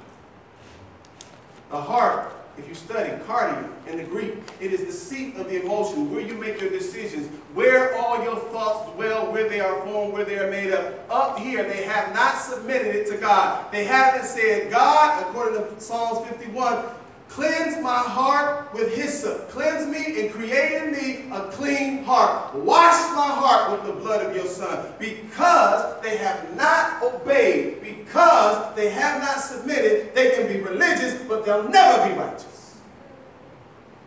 The 1.72 1.82
heart, 1.82 2.32
if 2.60 2.68
you 2.68 2.76
study 2.76 3.10
cardia 3.24 3.68
in 3.88 3.98
the 3.98 4.04
Greek, 4.04 4.36
it 4.62 4.72
is 4.72 4.86
the 4.86 4.92
seat 4.92 5.36
of 5.38 5.50
the 5.50 5.60
emotion, 5.60 6.14
where 6.14 6.22
you 6.22 6.36
make 6.36 6.62
your 6.62 6.70
decisions, 6.70 7.30
where 7.56 7.96
all 7.96 8.24
your 8.24 8.36
thoughts 8.36 8.92
dwell, 8.92 9.32
where 9.32 9.50
they 9.50 9.62
are 9.62 9.82
formed, 9.82 10.14
where 10.14 10.26
they 10.26 10.38
are 10.38 10.52
made 10.52 10.72
up. 10.72 10.94
Up 11.10 11.40
here, 11.40 11.64
they 11.64 11.86
have 11.86 12.14
not 12.14 12.38
submitted 12.38 12.96
it 12.96 13.08
to 13.08 13.18
God. 13.18 13.72
They 13.72 13.86
haven't 13.86 14.26
said, 14.26 14.70
God, 14.70 15.24
according 15.24 15.56
to 15.56 15.82
Psalms 15.82 16.28
51, 16.30 16.86
Cleanse 17.34 17.82
my 17.82 17.98
heart 17.98 18.72
with 18.76 18.94
hyssop. 18.94 19.50
Cleanse 19.50 19.88
me 19.88 20.22
and 20.22 20.32
create 20.32 20.84
in 20.84 20.92
me 20.92 21.36
a 21.36 21.50
clean 21.50 22.04
heart. 22.04 22.54
Wash 22.54 22.94
my 23.16 23.26
heart 23.28 23.72
with 23.72 23.88
the 23.88 24.00
blood 24.00 24.24
of 24.24 24.36
your 24.36 24.46
son. 24.46 24.94
Because 25.00 26.00
they 26.04 26.16
have 26.18 26.56
not 26.56 27.02
obeyed, 27.02 27.82
because 27.82 28.76
they 28.76 28.92
have 28.92 29.20
not 29.20 29.40
submitted, 29.40 30.14
they 30.14 30.36
can 30.36 30.48
be 30.48 30.62
religious, 30.62 31.24
but 31.24 31.44
they'll 31.44 31.68
never 31.68 32.08
be 32.08 32.20
righteous. 32.20 32.78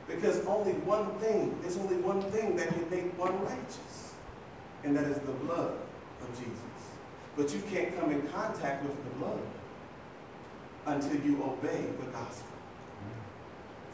Because 0.06 0.46
only 0.46 0.74
one 0.86 1.10
thing, 1.18 1.58
there's 1.62 1.78
only 1.78 1.96
one 1.96 2.22
thing 2.30 2.54
that 2.54 2.68
can 2.68 2.88
make 2.90 3.18
one 3.18 3.42
righteous, 3.44 4.14
and 4.84 4.96
that 4.96 5.04
is 5.06 5.18
the 5.18 5.32
blood 5.32 5.72
of 6.22 6.28
Jesus. 6.38 6.52
But 7.36 7.52
you 7.52 7.60
can't 7.72 7.98
come 7.98 8.12
in 8.12 8.22
contact 8.28 8.84
with 8.84 8.94
the 9.02 9.10
blood 9.18 9.40
until 10.86 11.20
you 11.22 11.42
obey 11.42 11.86
the 11.98 12.06
gospel. 12.12 12.55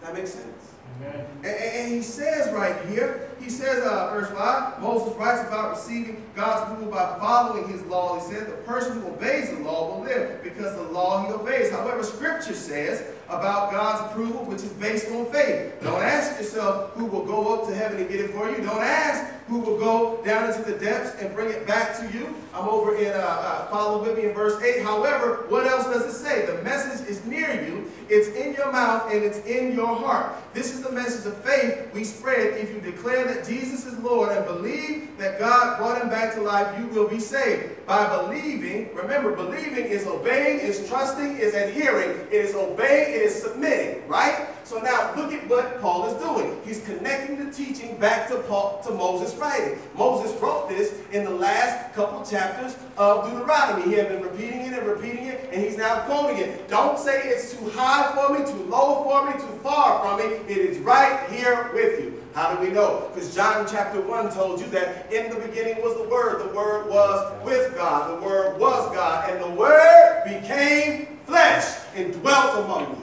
That 0.02 0.14
makes 0.14 0.32
sense? 0.32 0.74
Amen. 1.00 1.26
And, 1.38 1.46
and, 1.46 1.92
he 1.92 2.02
says 2.02 2.52
right 2.52 2.76
here, 2.86 3.30
he 3.40 3.48
says, 3.48 3.84
uh, 3.84 4.10
verse 4.12 4.30
5, 4.30 4.80
Moses 4.80 5.16
writes 5.16 5.46
about 5.48 5.70
receiving 5.70 6.22
God's 6.34 6.70
approval 6.70 6.92
by 6.92 7.18
following 7.18 7.68
his 7.68 7.82
law. 7.82 8.18
He 8.18 8.32
said, 8.32 8.46
the 8.46 8.56
person 8.64 9.00
who 9.00 9.08
obeys 9.08 9.50
the 9.50 9.60
law 9.60 9.96
will 9.96 10.04
live 10.04 10.42
because 10.42 10.74
the 10.76 10.82
law 10.82 11.24
he 11.26 11.32
obeys. 11.32 11.70
However, 11.70 12.02
scripture 12.02 12.54
says 12.54 13.11
about 13.38 13.70
God's 13.70 14.10
approval, 14.10 14.44
which 14.44 14.62
is 14.62 14.72
based 14.74 15.10
on 15.10 15.26
faith. 15.32 15.80
Don't 15.82 16.02
ask 16.02 16.38
yourself 16.38 16.92
who 16.92 17.06
will 17.06 17.24
go 17.24 17.54
up 17.54 17.68
to 17.68 17.74
heaven 17.74 17.98
and 17.98 18.08
get 18.08 18.20
it 18.20 18.30
for 18.30 18.50
you. 18.50 18.58
Don't 18.58 18.82
ask 18.82 19.32
who 19.48 19.58
will 19.58 19.78
go 19.78 20.22
down 20.24 20.48
into 20.48 20.62
the 20.70 20.78
depths 20.78 21.20
and 21.20 21.34
bring 21.34 21.50
it 21.50 21.66
back 21.66 21.96
to 21.98 22.16
you. 22.16 22.34
I'm 22.54 22.68
over 22.68 22.96
in, 22.96 23.12
uh, 23.12 23.18
uh, 23.18 23.66
follow 23.68 24.02
with 24.02 24.16
me 24.16 24.26
in 24.26 24.34
verse 24.34 24.62
8. 24.62 24.82
However, 24.82 25.46
what 25.48 25.66
else 25.66 25.84
does 25.84 26.02
it 26.06 26.18
say? 26.18 26.46
The 26.46 26.62
message 26.62 27.08
is 27.08 27.24
near 27.24 27.62
you, 27.64 27.90
it's 28.08 28.28
in 28.28 28.54
your 28.54 28.70
mouth, 28.72 29.10
and 29.12 29.22
it's 29.22 29.38
in 29.46 29.74
your 29.74 29.94
heart. 29.94 30.36
This 30.54 30.72
is 30.72 30.82
the 30.82 30.92
message 30.92 31.26
of 31.26 31.36
faith 31.44 31.92
we 31.92 32.04
spread. 32.04 32.58
If 32.58 32.72
you 32.72 32.80
declare 32.80 33.24
that 33.26 33.46
Jesus 33.46 33.86
is 33.86 33.98
Lord 33.98 34.30
and 34.36 34.44
believe 34.44 35.16
that 35.18 35.38
God 35.38 35.78
brought 35.78 36.00
him 36.00 36.08
back 36.08 36.34
to 36.34 36.42
life, 36.42 36.78
you 36.78 36.86
will 36.88 37.08
be 37.08 37.20
saved. 37.20 37.72
By 37.86 38.08
believing, 38.16 38.94
remember, 38.94 39.34
believing 39.34 39.86
is 39.86 40.06
obeying, 40.06 40.60
is 40.60 40.88
trusting, 40.88 41.36
is 41.36 41.54
adhering, 41.54 42.10
it 42.28 42.32
is 42.32 42.54
obeying, 42.54 43.14
it 43.14 43.22
is 43.22 43.42
submitting, 43.42 44.06
right? 44.06 44.46
So 44.64 44.80
now 44.80 45.12
look 45.16 45.32
at 45.32 45.48
what 45.48 45.80
Paul 45.80 46.06
is 46.06 46.22
doing. 46.22 46.56
He's 46.64 46.84
connecting 46.84 47.44
the 47.44 47.52
teaching 47.52 47.96
back 47.98 48.28
to 48.28 48.38
Paul, 48.42 48.80
to 48.86 48.92
Moses' 48.92 49.34
writing. 49.36 49.78
Moses 49.96 50.40
wrote 50.40 50.68
this 50.68 50.94
in 51.10 51.24
the 51.24 51.30
last 51.30 51.92
couple 51.94 52.24
chapters 52.24 52.76
of 52.96 53.28
Deuteronomy. 53.28 53.90
He 53.90 53.94
had 53.94 54.08
been 54.08 54.22
repeating 54.22 54.60
it 54.60 54.78
and 54.78 54.86
repeating 54.86 55.26
it, 55.26 55.50
and 55.52 55.62
he's 55.62 55.76
now 55.76 56.00
quoting 56.06 56.38
it. 56.38 56.68
Don't 56.68 56.98
say 56.98 57.20
it's 57.24 57.52
too 57.52 57.68
high 57.70 58.14
for 58.14 58.32
me, 58.32 58.44
too 58.44 58.64
low 58.70 59.02
for 59.02 59.26
me, 59.26 59.32
too 59.32 59.58
far 59.62 60.00
from 60.00 60.18
me. 60.18 60.36
It 60.46 60.58
is 60.58 60.78
right 60.78 61.28
here 61.30 61.70
with 61.74 62.00
you. 62.00 62.21
How 62.34 62.54
do 62.54 62.64
we 62.64 62.70
know? 62.72 63.10
Because 63.12 63.34
John 63.34 63.66
chapter 63.70 64.00
1 64.00 64.32
told 64.32 64.60
you 64.60 64.66
that 64.68 65.12
in 65.12 65.28
the 65.28 65.36
beginning 65.36 65.82
was 65.82 65.96
the 65.96 66.08
Word. 66.08 66.48
The 66.48 66.54
Word 66.54 66.88
was 66.88 67.44
with 67.44 67.74
God. 67.74 68.10
The 68.10 68.24
Word 68.26 68.58
was 68.58 68.94
God. 68.94 69.28
And 69.28 69.42
the 69.42 69.50
Word 69.50 70.22
became 70.24 71.18
flesh 71.26 71.78
and 71.94 72.12
dwelt 72.14 72.64
among 72.64 72.90
you. 72.90 73.02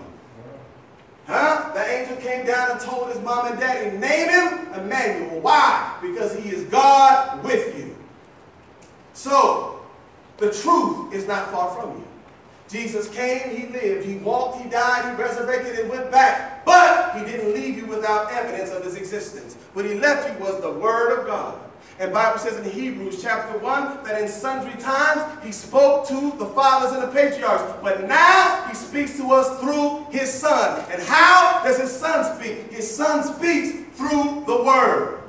Huh? 1.28 1.72
The 1.76 1.88
angel 1.88 2.16
came 2.18 2.44
down 2.46 2.72
and 2.72 2.80
told 2.80 3.10
his 3.10 3.22
mom 3.22 3.46
and 3.46 3.60
daddy, 3.60 3.96
name 3.98 4.30
him 4.30 4.74
Emmanuel. 4.74 5.42
Why? 5.42 5.96
Because 6.02 6.36
he 6.36 6.50
is 6.50 6.64
God 6.66 7.44
with 7.44 7.78
you. 7.78 7.96
So, 9.14 9.80
the 10.38 10.52
truth 10.52 11.14
is 11.14 11.28
not 11.28 11.52
far 11.52 11.76
from 11.76 12.00
you. 12.00 12.09
Jesus 12.70 13.10
came, 13.10 13.50
he 13.50 13.68
lived, 13.68 14.06
he 14.06 14.18
walked, 14.18 14.62
he 14.62 14.70
died, 14.70 15.10
he 15.10 15.22
resurrected 15.22 15.80
and 15.80 15.90
went 15.90 16.12
back. 16.12 16.64
But 16.66 17.18
he 17.18 17.26
didn't 17.26 17.54
leave 17.54 17.78
you 17.78 17.88
without 17.88 18.32
evidence 18.32 18.70
of 18.70 18.84
his 18.84 18.96
existence. 18.96 19.56
What 19.74 19.86
he 19.86 19.96
left 19.96 20.32
you 20.32 20.46
was 20.46 20.62
the 20.62 20.72
word 20.72 21.20
of 21.20 21.26
God. 21.26 21.60
And 22.00 22.14
Bible 22.14 22.40
says 22.40 22.58
in 22.58 22.72
Hebrews 22.72 23.22
chapter 23.22 23.58
1 23.58 24.04
that 24.06 24.22
in 24.22 24.28
sundry 24.30 24.80
times 24.80 25.22
he 25.44 25.52
spoke 25.52 26.08
to 26.08 26.32
the 26.38 26.46
fathers 26.46 26.94
and 26.94 27.04
the 27.04 27.08
patriarchs. 27.08 27.74
But 27.82 28.08
now 28.08 28.66
he 28.70 28.76
speaks 28.76 29.18
to 29.18 29.32
us 29.32 29.60
through 29.60 30.06
his 30.12 30.32
son. 30.32 30.86
And 30.92 31.02
how 31.02 31.62
does 31.64 31.78
his 31.78 31.92
son 31.92 32.38
speak? 32.38 32.72
His 32.72 32.90
son 32.96 33.24
speaks 33.24 33.98
through 33.98 34.46
the 34.46 34.64
word. 34.64 35.20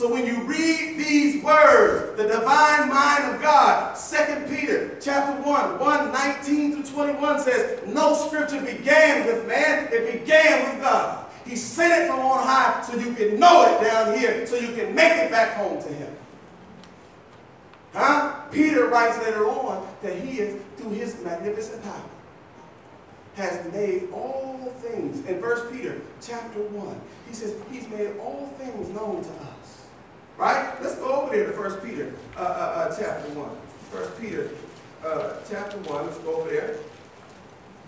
So 0.00 0.10
when 0.10 0.24
you 0.24 0.40
read 0.44 0.96
these 0.96 1.44
words, 1.44 2.16
the 2.16 2.26
divine 2.26 2.88
mind 2.88 3.34
of 3.34 3.42
God, 3.42 3.94
2 3.94 4.46
Peter 4.48 4.96
chapter 4.98 5.42
1, 5.42 5.78
1, 5.78 6.12
19 6.12 6.82
to 6.82 6.90
21 6.90 7.40
says, 7.40 7.86
No 7.86 8.14
scripture 8.14 8.62
began 8.62 9.26
with 9.26 9.46
man, 9.46 9.92
it 9.92 10.22
began 10.22 10.70
with 10.70 10.82
God. 10.82 11.26
He 11.44 11.54
sent 11.54 12.02
it 12.02 12.06
from 12.06 12.20
on 12.20 12.46
high 12.46 12.80
so 12.80 12.96
you 12.96 13.12
can 13.12 13.38
know 13.38 13.76
it 13.76 13.84
down 13.84 14.18
here, 14.18 14.46
so 14.46 14.56
you 14.56 14.68
can 14.68 14.94
make 14.94 15.12
it 15.18 15.30
back 15.30 15.58
home 15.58 15.82
to 15.82 15.88
him. 15.90 16.16
Huh? 17.92 18.40
Peter 18.50 18.86
writes 18.86 19.18
later 19.18 19.46
on 19.50 19.86
that 20.00 20.16
he 20.16 20.38
is, 20.38 20.62
through 20.78 20.92
his 20.92 21.22
magnificent 21.22 21.82
power, 21.84 22.08
has 23.34 23.70
made 23.70 24.08
all 24.14 24.72
things. 24.78 25.26
In 25.26 25.42
1 25.42 25.72
Peter 25.72 26.00
chapter 26.22 26.60
1, 26.62 27.00
he 27.28 27.34
says 27.34 27.54
he's 27.70 27.86
made 27.88 28.16
all 28.18 28.46
things 28.56 28.88
known 28.88 29.22
to? 29.22 29.30
There 31.40 31.52
to 31.52 31.56
1 31.56 31.80
Peter 31.80 32.12
uh, 32.36 32.40
uh, 32.40 32.44
uh, 32.44 32.96
chapter 33.00 33.32
1. 33.32 33.48
1 33.48 34.20
Peter 34.20 34.50
uh, 35.02 35.40
chapter 35.48 35.78
1, 35.78 36.04
let's 36.04 36.18
go 36.18 36.36
over 36.36 36.50
there. 36.50 36.76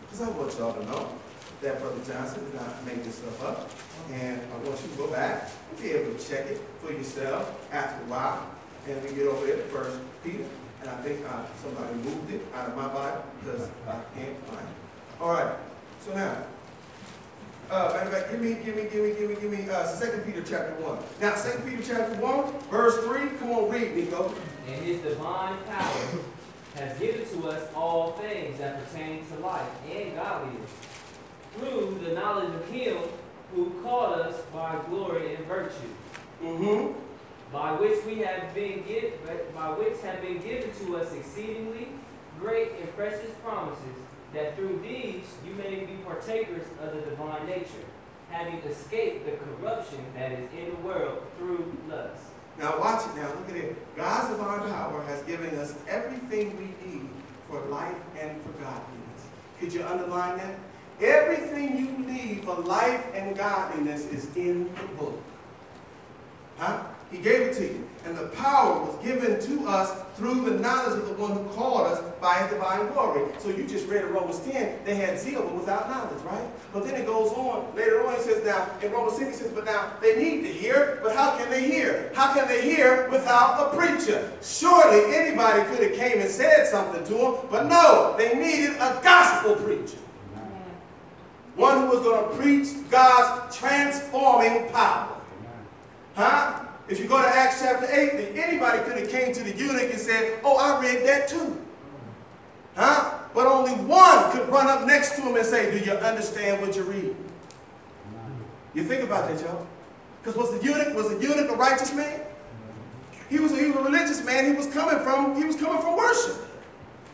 Because 0.00 0.22
I 0.22 0.30
want 0.30 0.56
y'all 0.56 0.72
to 0.72 0.84
know 0.86 1.12
that 1.60 1.78
Brother 1.78 2.00
Johnson 2.00 2.46
did 2.46 2.54
not 2.54 2.86
make 2.86 3.04
this 3.04 3.16
stuff 3.16 3.44
up. 3.44 3.70
And 4.10 4.40
I 4.40 4.56
want 4.66 4.80
you 4.80 4.88
to 4.88 4.96
go 4.96 5.06
back 5.08 5.50
and 5.68 5.82
be 5.82 5.90
able 5.90 6.16
to 6.16 6.18
check 6.26 6.46
it 6.46 6.62
for 6.80 6.92
yourself 6.92 7.68
after 7.70 8.02
a 8.02 8.08
while. 8.08 8.48
And 8.88 9.04
we 9.04 9.12
get 9.12 9.26
over 9.26 9.44
there 9.44 9.56
to 9.56 9.64
First 9.64 10.00
Peter. 10.24 10.48
And 10.80 10.88
I 10.88 10.96
think 11.04 11.20
uh, 11.28 11.44
somebody 11.60 11.92
moved 12.08 12.32
it 12.32 12.40
out 12.56 12.70
of 12.70 12.74
my 12.74 12.88
Bible 12.88 13.22
because 13.44 13.68
I 13.86 14.00
can't 14.16 14.38
find 14.48 14.64
it. 14.64 15.20
All 15.20 15.34
right. 15.34 15.56
So 16.00 16.14
now, 16.14 16.40
uh, 17.72 17.92
matter 17.94 18.06
of 18.08 18.12
fact, 18.12 18.30
give 18.30 18.40
me, 18.40 18.54
give 18.64 18.76
me, 18.76 18.82
give 18.84 19.02
me, 19.02 19.14
give 19.18 19.30
me, 19.30 19.36
give 19.40 19.50
me, 19.50 19.70
uh, 19.70 19.86
Second 19.86 20.24
Peter 20.24 20.42
chapter 20.42 20.74
one. 20.82 20.98
Now, 21.20 21.34
Second 21.34 21.64
Peter 21.68 21.82
chapter 21.82 22.14
one, 22.20 22.52
verse 22.70 22.98
three. 23.04 23.36
Come 23.38 23.50
on, 23.52 23.70
read, 23.70 23.96
Nico. 23.96 24.34
And 24.68 24.84
his 24.84 25.00
divine 25.00 25.56
power 25.64 26.20
has 26.76 26.98
given 26.98 27.26
to 27.26 27.48
us 27.48 27.68
all 27.74 28.12
things 28.12 28.58
that 28.58 28.84
pertain 28.84 29.24
to 29.26 29.34
life 29.40 29.68
and 29.90 30.14
godliness, 30.14 30.70
through 31.56 32.00
the 32.04 32.14
knowledge 32.14 32.54
of 32.54 32.68
him 32.68 32.96
who 33.54 33.70
called 33.82 34.20
us 34.20 34.40
by 34.52 34.78
glory 34.88 35.34
and 35.34 35.44
virtue, 35.46 35.88
Mm-hmm. 36.42 36.92
by 37.52 37.72
which 37.72 38.04
we 38.04 38.18
have 38.18 38.52
been 38.54 38.82
given, 38.82 39.12
by 39.54 39.68
which 39.68 40.00
have 40.02 40.20
been 40.22 40.38
given 40.38 40.70
to 40.84 40.96
us 40.96 41.12
exceedingly 41.14 41.86
great 42.40 42.72
and 42.80 42.96
precious 42.96 43.30
promises, 43.44 43.96
that 44.34 44.56
through 44.56 44.80
these 44.82 45.24
you 45.46 45.54
may 45.54 45.84
be 45.84 45.94
partakers 46.04 46.66
of 46.82 46.94
the 46.94 47.00
divine 47.02 47.46
nature, 47.46 47.86
having 48.30 48.58
escaped 48.60 49.26
the 49.26 49.32
corruption 49.32 49.98
that 50.14 50.32
is 50.32 50.50
in 50.52 50.70
the 50.70 50.76
world 50.76 51.22
through 51.38 51.76
lust. 51.88 52.24
Now 52.58 52.78
watch 52.78 53.06
it 53.06 53.16
now. 53.16 53.28
Look 53.28 53.50
at 53.50 53.56
it. 53.56 53.96
God's 53.96 54.28
divine 54.30 54.70
power 54.70 55.02
has 55.04 55.22
given 55.22 55.54
us 55.56 55.74
everything 55.88 56.56
we 56.56 56.86
need 56.86 57.08
for 57.48 57.60
life 57.66 57.96
and 58.20 58.40
for 58.42 58.50
godliness. 58.52 59.26
Could 59.58 59.72
you 59.72 59.84
underline 59.84 60.38
that? 60.38 60.54
Everything 61.00 61.78
you 61.78 62.06
need 62.06 62.44
for 62.44 62.56
life 62.56 63.04
and 63.14 63.36
godliness 63.36 64.06
is 64.06 64.34
in 64.36 64.72
the 64.74 64.82
book. 64.98 65.22
Huh? 66.58 66.84
He 67.12 67.18
gave 67.18 67.42
it 67.42 67.54
to 67.58 67.62
you. 67.62 67.88
And 68.04 68.16
the 68.16 68.26
power 68.28 68.82
was 68.82 68.96
given 69.04 69.40
to 69.40 69.68
us 69.68 70.02
through 70.16 70.40
the 70.40 70.58
knowledge 70.58 70.98
of 70.98 71.06
the 71.06 71.14
one 71.14 71.32
who 71.32 71.44
called 71.50 71.86
us 71.86 72.02
by 72.20 72.38
his 72.38 72.50
divine 72.50 72.90
glory. 72.92 73.30
So 73.38 73.50
you 73.50 73.64
just 73.64 73.86
read 73.86 74.04
in 74.04 74.12
Romans 74.12 74.40
10, 74.40 74.84
they 74.84 74.96
had 74.96 75.18
zeal 75.20 75.42
but 75.42 75.54
without 75.54 75.88
knowledge, 75.88 76.20
right? 76.24 76.44
But 76.72 76.84
then 76.84 77.00
it 77.00 77.06
goes 77.06 77.30
on, 77.32 77.76
later 77.76 78.04
on 78.04 78.16
he 78.16 78.22
says 78.22 78.44
now, 78.44 78.68
in 78.82 78.90
Romans 78.90 79.18
6 79.18 79.28
he 79.30 79.44
says, 79.44 79.52
but 79.52 79.66
now 79.66 79.92
they 80.00 80.16
need 80.16 80.42
to 80.42 80.48
hear, 80.48 80.98
but 81.02 81.14
how 81.14 81.36
can 81.36 81.48
they 81.48 81.64
hear? 81.64 82.10
How 82.14 82.34
can 82.34 82.48
they 82.48 82.62
hear 82.62 83.08
without 83.10 83.72
a 83.72 83.76
preacher? 83.76 84.32
Surely 84.42 85.14
anybody 85.14 85.62
could 85.68 85.88
have 85.88 85.96
came 85.96 86.20
and 86.20 86.30
said 86.30 86.66
something 86.66 87.04
to 87.04 87.14
them, 87.14 87.34
but 87.50 87.68
no, 87.68 88.16
they 88.18 88.34
needed 88.34 88.74
a 88.76 89.00
gospel 89.04 89.54
preacher. 89.56 89.98
One 91.54 91.82
who 91.82 91.86
was 91.88 92.00
going 92.00 92.30
to 92.30 92.36
preach 92.36 92.90
God's 92.90 93.56
transforming 93.56 94.70
power. 94.70 95.08
Huh? 96.14 96.64
If 96.92 97.00
you 97.00 97.06
go 97.06 97.22
to 97.22 97.26
Acts 97.26 97.62
chapter 97.62 97.86
8, 97.90 98.36
anybody 98.36 98.80
could 98.80 98.98
have 98.98 99.08
came 99.08 99.32
to 99.32 99.42
the 99.42 99.56
eunuch 99.56 99.90
and 99.90 99.98
said, 99.98 100.40
oh, 100.44 100.58
I 100.58 100.78
read 100.78 101.06
that 101.06 101.26
too. 101.26 101.58
Huh? 102.76 103.18
But 103.32 103.46
only 103.46 103.72
one 103.72 104.30
could 104.30 104.46
run 104.50 104.66
up 104.66 104.86
next 104.86 105.16
to 105.16 105.22
him 105.22 105.34
and 105.34 105.46
say, 105.46 105.70
do 105.70 105.82
you 105.82 105.92
understand 105.92 106.60
what 106.60 106.76
you 106.76 106.82
read? 106.82 107.16
You 108.74 108.84
think 108.84 109.04
about 109.04 109.26
that, 109.30 109.40
y'all. 109.40 109.66
Because 110.20 110.36
was 110.36 110.60
the 110.60 110.62
eunuch, 110.62 110.94
was 110.94 111.08
the 111.08 111.18
eunuch 111.18 111.50
a 111.50 111.56
righteous 111.56 111.94
man? 111.94 112.20
He 113.30 113.38
was, 113.38 113.52
a, 113.52 113.56
he 113.56 113.70
was 113.70 113.76
a 113.76 113.82
religious 113.84 114.22
man. 114.22 114.44
He 114.44 114.52
was 114.52 114.66
coming 114.66 115.02
from, 115.02 115.34
he 115.36 115.44
was 115.44 115.56
coming 115.56 115.80
from 115.80 115.96
worship. 115.96 116.46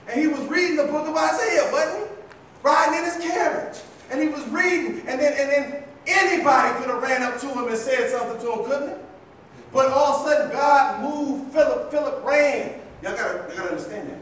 And 0.08 0.20
he 0.20 0.26
was 0.26 0.40
reading 0.48 0.74
the 0.74 0.86
book 0.86 1.06
of 1.06 1.14
Isaiah, 1.14 1.70
wasn't 1.70 2.08
he? 2.08 2.14
Riding 2.64 2.98
in 2.98 3.04
his 3.04 3.16
carriage. 3.18 3.78
And 4.10 4.20
he 4.20 4.26
was 4.26 4.44
reading, 4.48 5.06
and 5.06 5.20
then, 5.20 5.34
and 5.38 5.50
then 5.50 5.84
anybody 6.08 6.80
could 6.80 6.90
have 6.90 7.00
ran 7.00 7.22
up 7.22 7.38
to 7.38 7.46
him 7.46 7.68
and 7.68 7.78
said 7.78 8.10
something 8.10 8.40
to 8.40 8.52
him, 8.54 8.64
couldn't 8.64 8.88
it? 8.88 9.04
But 9.72 9.88
all 9.92 10.14
of 10.14 10.26
a 10.26 10.30
sudden, 10.30 10.52
God 10.52 11.02
moved 11.02 11.52
Philip. 11.52 11.90
Philip 11.90 12.24
ran. 12.24 12.80
Y'all 13.02 13.14
gotta, 13.14 13.50
you 13.50 13.56
gotta 13.56 13.70
understand 13.70 14.10
that. 14.10 14.18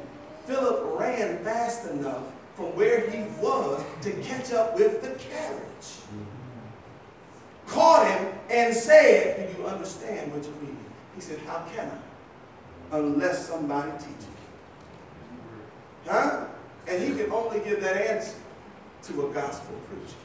Philip 0.46 0.98
ran 0.98 1.42
fast 1.44 1.88
enough 1.90 2.24
from 2.54 2.76
where 2.76 3.09
he 3.11 3.22
was 3.40 3.85
to 4.02 4.12
catch 4.22 4.52
up 4.52 4.76
with 4.76 5.02
the 5.02 5.11
carriage. 5.22 5.62
Caught 7.66 8.11
him 8.11 8.32
and 8.50 8.74
said, 8.74 9.54
Do 9.54 9.62
you 9.62 9.68
understand 9.68 10.32
what 10.32 10.44
you're 10.44 10.52
reading? 10.54 10.85
He 11.14 11.20
said, 11.20 11.38
How 11.40 11.66
can 11.74 11.90
I? 11.90 12.96
Unless 12.98 13.48
somebody 13.48 13.90
teaches 13.92 14.26
me. 14.26 15.40
Huh? 16.06 16.44
And 16.88 17.02
he 17.02 17.14
could 17.14 17.30
only 17.30 17.61
give 17.61 17.80
that 17.80 17.96
answer 17.96 18.37
to 19.04 19.28
a 19.28 19.32
gospel 19.32 19.74
preacher. 19.88 20.16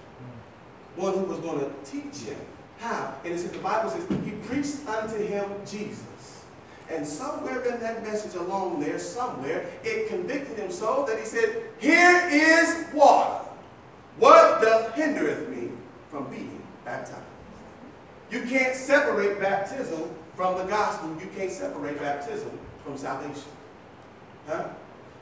One 0.96 1.14
who 1.14 1.26
was 1.26 1.40
going 1.40 1.60
to 1.60 1.72
teach 1.84 2.28
him 2.28 2.38
how? 2.82 3.14
And 3.24 3.34
it 3.34 3.40
says 3.40 3.52
the 3.52 3.60
Bible 3.60 3.92
says 3.92 4.08
he 4.26 4.32
preached 4.32 4.88
unto 4.88 5.16
him 5.24 5.46
Jesus. 5.68 6.44
And 6.90 7.08
somewhere 7.08 7.62
in 7.64 7.80
that 7.80 8.04
message 8.04 8.34
along 8.36 8.82
there, 8.82 8.98
somewhere, 8.98 9.70
it 9.84 10.10
convicted 10.10 10.58
him 10.58 10.72
so 10.72 11.06
that 11.08 11.20
he 11.20 11.26
said, 11.26 11.64
Here 11.80 12.28
is 12.30 12.92
water. 12.94 13.46
What 14.18 14.62
doth 14.62 14.96
hindereth 14.96 15.48
me 15.50 15.70
from 16.10 16.30
being 16.30 16.62
baptized? 16.84 17.22
You 18.32 18.42
can't 18.42 18.76
separate 18.76 19.40
baptism 19.40 20.10
from 20.36 20.58
the 20.58 20.64
gospel. 20.64 21.16
You 21.20 21.30
can't 21.36 21.52
separate 21.52 22.00
baptism 22.00 22.58
from 22.84 22.98
salvation. 22.98 23.44
Huh? 24.48 24.70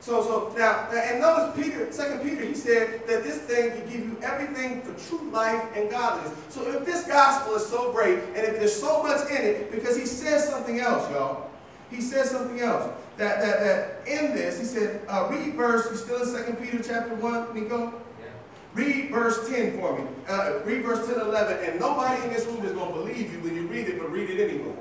So, 0.02 0.24
so 0.24 0.54
now, 0.58 0.90
and 0.92 1.20
notice 1.20 1.62
Peter, 1.62 1.92
Second 1.92 2.22
Peter, 2.22 2.46
he 2.46 2.54
said 2.54 3.06
that 3.08 3.24
this 3.24 3.40
thing 3.40 3.72
can 3.72 3.82
give 3.82 4.00
you 4.00 4.18
everything 4.22 4.82
for 4.82 4.94
true 5.08 5.30
life 5.30 5.62
and 5.76 5.90
godliness. 5.90 6.38
So 6.48 6.72
if 6.72 6.86
this 6.86 7.06
gospel 7.06 7.56
is 7.56 7.66
so 7.66 7.92
great, 7.92 8.20
and 8.20 8.38
if 8.38 8.60
there's 8.60 8.80
so 8.80 9.04
much 9.04 9.30
in 9.30 9.38
it, 9.38 9.72
because 9.72 9.98
he 9.98 10.06
says 10.06 10.48
something 10.48 10.80
else, 10.80 11.10
y'all. 11.12 11.50
He 11.92 12.02
says 12.02 12.30
something 12.30 12.62
else. 12.62 12.94
That 13.18 13.42
that 13.42 13.60
that 13.60 14.08
in 14.08 14.34
this, 14.34 14.60
he 14.60 14.66
said, 14.66 15.02
uh, 15.10 15.28
read 15.30 15.56
verse, 15.56 15.90
you 15.92 15.98
still 15.98 16.22
in 16.22 16.28
Second 16.28 16.56
Peter 16.58 16.82
chapter 16.82 17.16
1, 17.16 17.54
Nico? 17.54 17.92
Yeah. 18.22 18.28
Read 18.74 19.10
verse 19.10 19.50
10 19.50 19.78
for 19.78 20.00
me. 20.00 20.06
Uh, 20.30 20.60
read 20.64 20.84
verse 20.84 21.06
10 21.08 21.20
11, 21.20 21.70
and 21.70 21.80
nobody 21.80 22.24
in 22.24 22.30
this 22.32 22.46
room 22.46 22.64
is 22.64 22.72
going 22.72 22.94
to 22.94 23.00
believe 23.00 23.34
you 23.34 23.40
when 23.40 23.56
you 23.56 23.68
read 23.68 23.90
it, 23.90 24.00
but 24.00 24.10
read 24.12 24.30
it 24.30 24.50
anyway. 24.50 24.74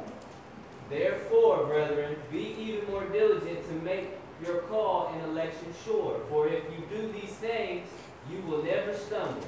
Therefore, 0.90 1.66
brethren, 1.66 2.16
be 2.31 2.54
even 2.59 2.88
more 2.90 3.04
diligent 3.07 3.66
to 3.66 3.74
make 3.85 4.17
your 4.44 4.59
call 4.62 5.12
and 5.14 5.31
election 5.31 5.66
sure. 5.85 6.20
For 6.29 6.48
if 6.48 6.64
you 6.64 6.96
do 6.96 7.12
these 7.12 7.31
things, 7.31 7.88
you 8.31 8.40
will 8.42 8.62
never 8.62 8.94
stumble. 8.94 9.42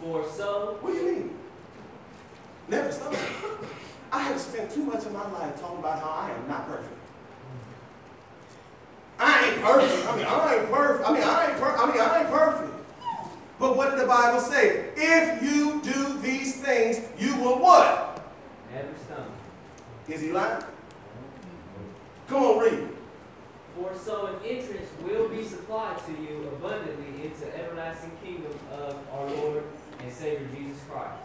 For 0.00 0.26
so, 0.28 0.78
What 0.80 0.92
do 0.92 0.98
you 0.98 1.12
mean? 1.12 1.38
Never 2.68 2.92
stumble. 2.92 3.18
I 4.12 4.22
have 4.22 4.40
spent 4.40 4.70
too 4.70 4.84
much 4.84 5.04
of 5.06 5.12
my 5.12 5.30
life 5.32 5.60
talking 5.60 5.78
about 5.78 6.00
how 6.00 6.10
I 6.10 6.30
am 6.30 6.48
not 6.48 6.66
perfect. 6.68 6.92
I 9.18 9.48
ain't 9.48 9.62
perfect. 9.62 10.08
I 10.08 10.16
mean, 10.16 10.26
I 10.26 10.56
ain't 10.56 10.70
perfect. 10.70 11.08
I 11.08 11.12
mean, 11.12 11.22
I 11.22 11.50
ain't 11.50 11.60
per- 11.60 11.76
I 11.76 11.86
mean, 11.86 12.00
I 12.00 12.20
ain't 12.20 12.30
perfect. 12.30 12.72
But 13.58 13.76
what 13.76 13.90
did 13.90 14.00
the 14.00 14.06
Bible 14.06 14.40
say? 14.40 14.90
If 14.96 15.42
you 15.42 15.80
do 15.82 16.18
these 16.18 16.56
things, 16.60 17.00
you 17.18 17.36
will 17.36 17.58
what? 17.58 18.22
never 18.72 18.88
stumble. 19.04 19.32
Is 20.08 20.20
he 20.20 20.32
lying? 20.32 20.62
Come 22.28 22.42
on, 22.42 22.58
read. 22.58 22.88
For 23.76 23.92
so 23.96 24.26
an 24.26 24.36
entrance 24.46 24.88
will 25.02 25.28
be 25.28 25.42
supplied 25.44 25.98
to 26.06 26.12
you 26.12 26.48
abundantly 26.52 27.24
into 27.24 27.58
everlasting 27.58 28.12
kingdom 28.22 28.52
of 28.72 28.96
our 29.12 29.26
Lord 29.30 29.64
and 30.00 30.12
Savior 30.12 30.46
Jesus 30.56 30.80
Christ. 30.88 31.18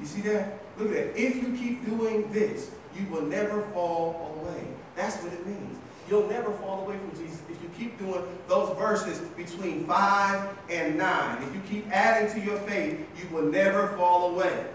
You 0.00 0.06
see 0.06 0.22
that? 0.22 0.58
Look 0.76 0.88
at 0.88 0.94
that. 0.94 1.20
If 1.20 1.36
you 1.36 1.56
keep 1.56 1.86
doing 1.86 2.32
this, 2.32 2.70
you 2.98 3.06
will 3.06 3.22
never 3.22 3.62
fall 3.68 4.40
away. 4.40 4.66
That's 4.96 5.16
what 5.22 5.32
it 5.32 5.46
means. 5.46 5.78
You'll 6.08 6.28
never 6.28 6.52
fall 6.54 6.84
away 6.84 6.98
from 6.98 7.10
Jesus 7.12 7.40
if 7.48 7.62
you 7.62 7.70
keep 7.78 7.98
doing 7.98 8.22
those 8.48 8.76
verses 8.76 9.20
between 9.36 9.86
5 9.86 10.58
and 10.68 10.98
9. 10.98 11.42
If 11.44 11.54
you 11.54 11.60
keep 11.68 11.90
adding 11.92 12.32
to 12.32 12.44
your 12.44 12.58
faith, 12.60 12.98
you 13.16 13.34
will 13.34 13.46
never 13.50 13.88
fall 13.96 14.34
away. 14.34 14.66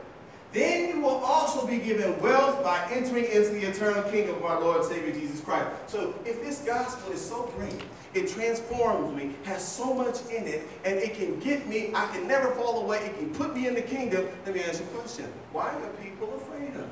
Then 0.53 0.89
you 0.89 1.01
will 1.01 1.17
also 1.23 1.67
be 1.67 1.77
given 1.77 2.19
wealth 2.21 2.63
by 2.63 2.87
entering 2.91 3.25
into 3.25 3.49
the 3.49 3.69
eternal 3.69 4.03
kingdom 4.03 4.35
of 4.35 4.45
our 4.45 4.61
Lord 4.61 4.77
and 4.77 4.85
Savior 4.85 5.13
Jesus 5.13 5.41
Christ. 5.41 5.67
So 5.87 6.15
if 6.25 6.41
this 6.41 6.59
gospel 6.59 7.11
is 7.11 7.21
so 7.23 7.51
great, 7.57 7.81
it 8.13 8.29
transforms 8.29 9.13
me, 9.15 9.35
has 9.43 9.65
so 9.65 9.93
much 9.93 10.21
in 10.31 10.47
it, 10.47 10.67
and 10.85 10.97
it 10.97 11.15
can 11.15 11.39
get 11.39 11.67
me, 11.67 11.91
I 11.93 12.07
can 12.07 12.27
never 12.27 12.51
fall 12.51 12.83
away, 12.83 12.99
it 12.99 13.17
can 13.17 13.29
put 13.33 13.55
me 13.55 13.67
in 13.67 13.73
the 13.73 13.81
kingdom, 13.81 14.25
let 14.45 14.55
me 14.55 14.61
ask 14.63 14.79
you 14.79 14.85
a 14.85 14.89
question. 14.99 15.25
Why 15.51 15.69
are 15.69 15.89
people 16.01 16.33
afraid 16.35 16.69
of 16.69 16.81
it? 16.81 16.89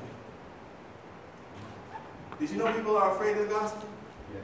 Did 2.38 2.50
you 2.50 2.58
know 2.58 2.70
people 2.72 2.96
are 2.96 3.14
afraid 3.14 3.38
of 3.38 3.48
the 3.48 3.54
gospel? 3.54 3.88
Yes. 4.34 4.42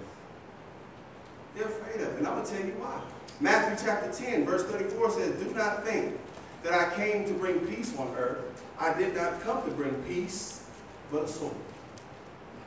They're 1.54 1.66
afraid 1.66 2.00
of 2.00 2.14
it, 2.14 2.18
and 2.18 2.26
I'm 2.26 2.36
going 2.36 2.46
to 2.46 2.52
tell 2.52 2.66
you 2.66 2.72
why. 2.72 3.02
Matthew 3.40 3.86
chapter 3.86 4.10
10, 4.10 4.46
verse 4.46 4.64
34 4.64 5.10
says, 5.10 5.42
Do 5.42 5.52
not 5.54 5.84
think 5.84 6.18
that 6.62 6.72
I 6.72 6.94
came 6.94 7.26
to 7.26 7.34
bring 7.34 7.60
peace 7.66 7.94
on 7.98 8.14
earth. 8.16 8.64
I 8.82 8.92
did 8.98 9.14
not 9.14 9.40
come 9.42 9.62
to 9.62 9.70
bring 9.70 9.94
peace, 10.02 10.64
but 11.12 11.22
a 11.22 11.28
sword. 11.28 11.54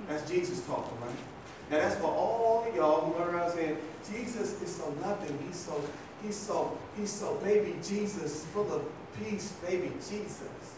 That's 0.08 0.30
Jesus 0.30 0.66
talking, 0.66 0.98
right? 1.02 1.16
Now 1.70 1.80
that's 1.80 1.96
for 1.96 2.08
all 2.08 2.66
of 2.66 2.74
y'all 2.74 3.02
who 3.02 3.20
run 3.20 3.36
around 3.36 3.52
saying, 3.52 3.78
Jesus 4.10 4.62
is 4.62 4.74
so 4.74 4.96
loving, 5.02 5.38
he's 5.46 5.58
so, 5.58 5.84
he's 6.24 6.38
so, 6.38 6.78
he's 6.98 7.12
so 7.12 7.36
baby 7.44 7.76
Jesus, 7.84 8.46
full 8.46 8.72
of 8.72 8.86
peace, 9.20 9.52
baby 9.68 9.92
Jesus. 9.96 10.76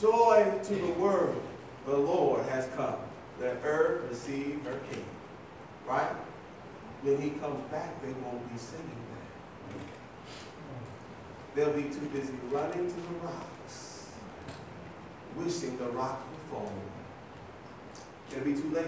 Joy 0.00 0.52
to 0.64 0.74
the 0.74 0.92
world, 0.94 1.40
the 1.86 1.96
Lord 1.96 2.44
has 2.46 2.68
come. 2.74 2.96
Let 3.40 3.58
earth 3.62 4.08
receive 4.10 4.64
her 4.64 4.80
king. 4.90 5.04
Right? 5.86 6.10
When 7.02 7.22
he 7.22 7.30
comes 7.30 7.60
back, 7.70 8.02
they 8.02 8.12
won't 8.24 8.52
be 8.52 8.58
singing 8.58 8.88
that. 9.12 9.84
They'll 11.54 11.72
be 11.72 11.84
too 11.84 12.06
busy 12.12 12.32
running 12.50 12.88
to 12.88 12.96
the 12.96 13.14
rocks, 13.22 13.46
wishing 15.38 15.76
the 15.78 15.86
rock 15.90 16.20
would 16.30 16.50
fall. 16.50 16.72
It'll 18.30 18.44
be 18.44 18.54
too 18.54 18.70
late. 18.70 18.86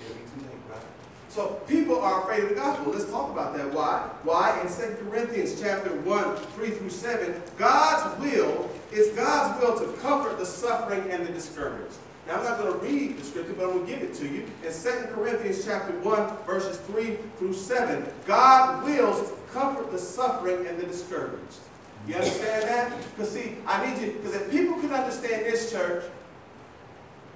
It'll 0.00 0.14
be 0.14 0.20
too 0.20 0.46
late, 0.46 0.60
right? 0.70 0.80
So 1.28 1.60
people 1.68 2.00
are 2.00 2.22
afraid 2.22 2.44
of 2.44 2.48
the 2.50 2.54
gospel. 2.54 2.92
Let's 2.92 3.10
talk 3.10 3.30
about 3.30 3.56
that. 3.56 3.72
Why? 3.72 4.08
Why? 4.22 4.60
In 4.60 4.68
2 4.68 5.04
Corinthians 5.04 5.60
chapter 5.60 5.90
1, 5.90 6.36
3 6.36 6.70
through 6.70 6.90
7, 6.90 7.42
God's 7.58 8.20
will 8.20 8.70
is 8.92 9.14
God's 9.16 9.60
will 9.60 9.78
to 9.78 9.92
comfort 10.00 10.38
the 10.38 10.46
suffering 10.46 11.10
and 11.10 11.26
the 11.26 11.32
discouraged. 11.32 11.96
Now 12.26 12.38
I'm 12.38 12.44
not 12.44 12.58
going 12.58 12.72
to 12.72 12.78
read 12.78 13.18
the 13.18 13.24
scripture, 13.24 13.52
but 13.52 13.64
I'm 13.64 13.72
going 13.72 13.86
to 13.86 13.92
give 13.92 14.02
it 14.02 14.14
to 14.14 14.24
you. 14.26 14.46
In 14.64 14.72
2 14.72 15.14
Corinthians 15.14 15.64
chapter 15.64 15.92
1, 16.00 16.36
verses 16.44 16.78
3 16.78 17.16
through 17.38 17.52
7, 17.52 18.04
God 18.26 18.84
wills 18.84 19.28
to 19.28 19.36
comfort 19.52 19.92
the 19.92 19.98
suffering 19.98 20.66
and 20.66 20.78
the 20.78 20.86
discouraged. 20.86 21.58
You 22.06 22.14
understand 22.14 22.62
that? 22.68 22.92
Because 23.16 23.32
see, 23.32 23.56
I 23.66 23.86
need 23.86 24.00
you, 24.00 24.12
because 24.12 24.34
if 24.34 24.50
people 24.50 24.78
could 24.80 24.92
understand 24.92 25.44
this, 25.46 25.72
church, 25.72 26.04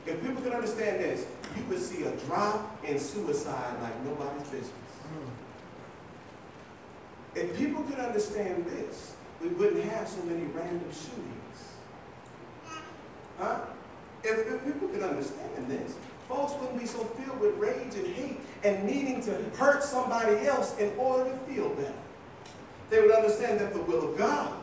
if 0.06 0.22
people 0.22 0.42
could 0.42 0.52
understand 0.52 1.00
this, 1.00 1.26
you 1.56 1.64
would 1.64 1.80
see 1.80 2.04
a 2.04 2.12
drop 2.26 2.78
in 2.84 2.98
suicide 2.98 3.82
like 3.82 4.04
nobody's 4.04 4.48
business. 4.48 4.70
If 7.34 7.56
people 7.56 7.82
could 7.84 7.98
understand 7.98 8.64
this, 8.66 9.14
we 9.40 9.48
wouldn't 9.48 9.84
have 9.84 10.08
so 10.08 10.22
many 10.22 10.44
random 10.46 10.90
shootings. 10.92 11.74
Huh? 13.38 13.60
If, 14.22 14.52
if 14.52 14.64
people 14.64 14.88
could 14.88 15.02
understand 15.02 15.68
this, 15.68 15.94
folks 16.28 16.52
wouldn't 16.60 16.78
be 16.78 16.86
so 16.86 17.04
filled 17.04 17.40
with 17.40 17.56
rage 17.56 17.94
and 17.94 18.06
hate 18.06 18.40
and 18.62 18.84
needing 18.84 19.22
to 19.22 19.32
hurt 19.56 19.82
somebody 19.82 20.46
else 20.46 20.76
in 20.78 20.92
order 20.98 21.30
to 21.30 21.36
feel 21.38 21.70
better. 21.70 21.92
They 22.90 23.00
would 23.00 23.12
understand 23.12 23.60
that 23.60 23.72
the 23.72 23.80
will 23.80 24.12
of 24.12 24.18
God 24.18 24.59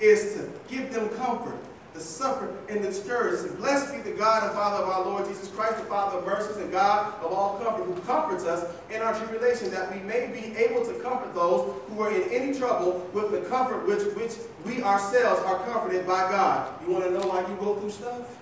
is 0.00 0.34
to 0.34 0.50
give 0.68 0.92
them 0.92 1.08
comfort, 1.10 1.56
the 1.94 2.00
suffer 2.00 2.54
and 2.68 2.82
the 2.82 2.88
discouraged. 2.88 3.44
And 3.44 3.58
blessed 3.58 3.92
be 3.92 4.10
the 4.10 4.16
God 4.16 4.44
and 4.44 4.52
Father 4.52 4.84
of 4.84 4.88
our 4.88 5.04
Lord 5.04 5.26
Jesus 5.26 5.48
Christ, 5.48 5.78
the 5.78 5.84
Father 5.84 6.18
of 6.18 6.26
mercies 6.26 6.56
and 6.56 6.70
God 6.70 7.14
of 7.22 7.32
all 7.32 7.58
comfort, 7.58 7.84
who 7.84 8.00
comforts 8.02 8.44
us 8.44 8.74
in 8.90 9.02
our 9.02 9.14
tribulation, 9.14 9.70
that 9.70 9.92
we 9.92 10.00
may 10.00 10.28
be 10.28 10.56
able 10.56 10.84
to 10.84 10.94
comfort 11.00 11.34
those 11.34 11.74
who 11.88 12.00
are 12.00 12.12
in 12.12 12.22
any 12.30 12.58
trouble 12.58 13.08
with 13.12 13.30
the 13.30 13.40
comfort 13.48 13.86
which, 13.86 14.02
which 14.14 14.36
we 14.64 14.82
ourselves 14.82 15.42
are 15.42 15.58
comforted 15.64 16.06
by 16.06 16.30
God. 16.30 16.72
You 16.84 16.92
want 16.92 17.04
to 17.04 17.10
know 17.10 17.26
why 17.26 17.40
you 17.40 17.56
go 17.56 17.74
through 17.76 17.90
stuff? 17.90 18.38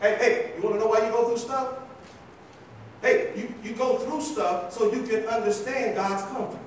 Hey, 0.00 0.16
hey, 0.16 0.52
you 0.56 0.62
want 0.62 0.76
to 0.76 0.80
know 0.80 0.86
why 0.86 1.04
you 1.04 1.12
go 1.12 1.26
through 1.28 1.38
stuff? 1.38 1.74
Hey, 3.02 3.32
you, 3.36 3.52
you 3.62 3.74
go 3.76 3.98
through 3.98 4.20
stuff 4.20 4.72
so 4.72 4.92
you 4.92 5.02
can 5.02 5.26
understand 5.26 5.96
God's 5.96 6.22
comfort. 6.30 6.60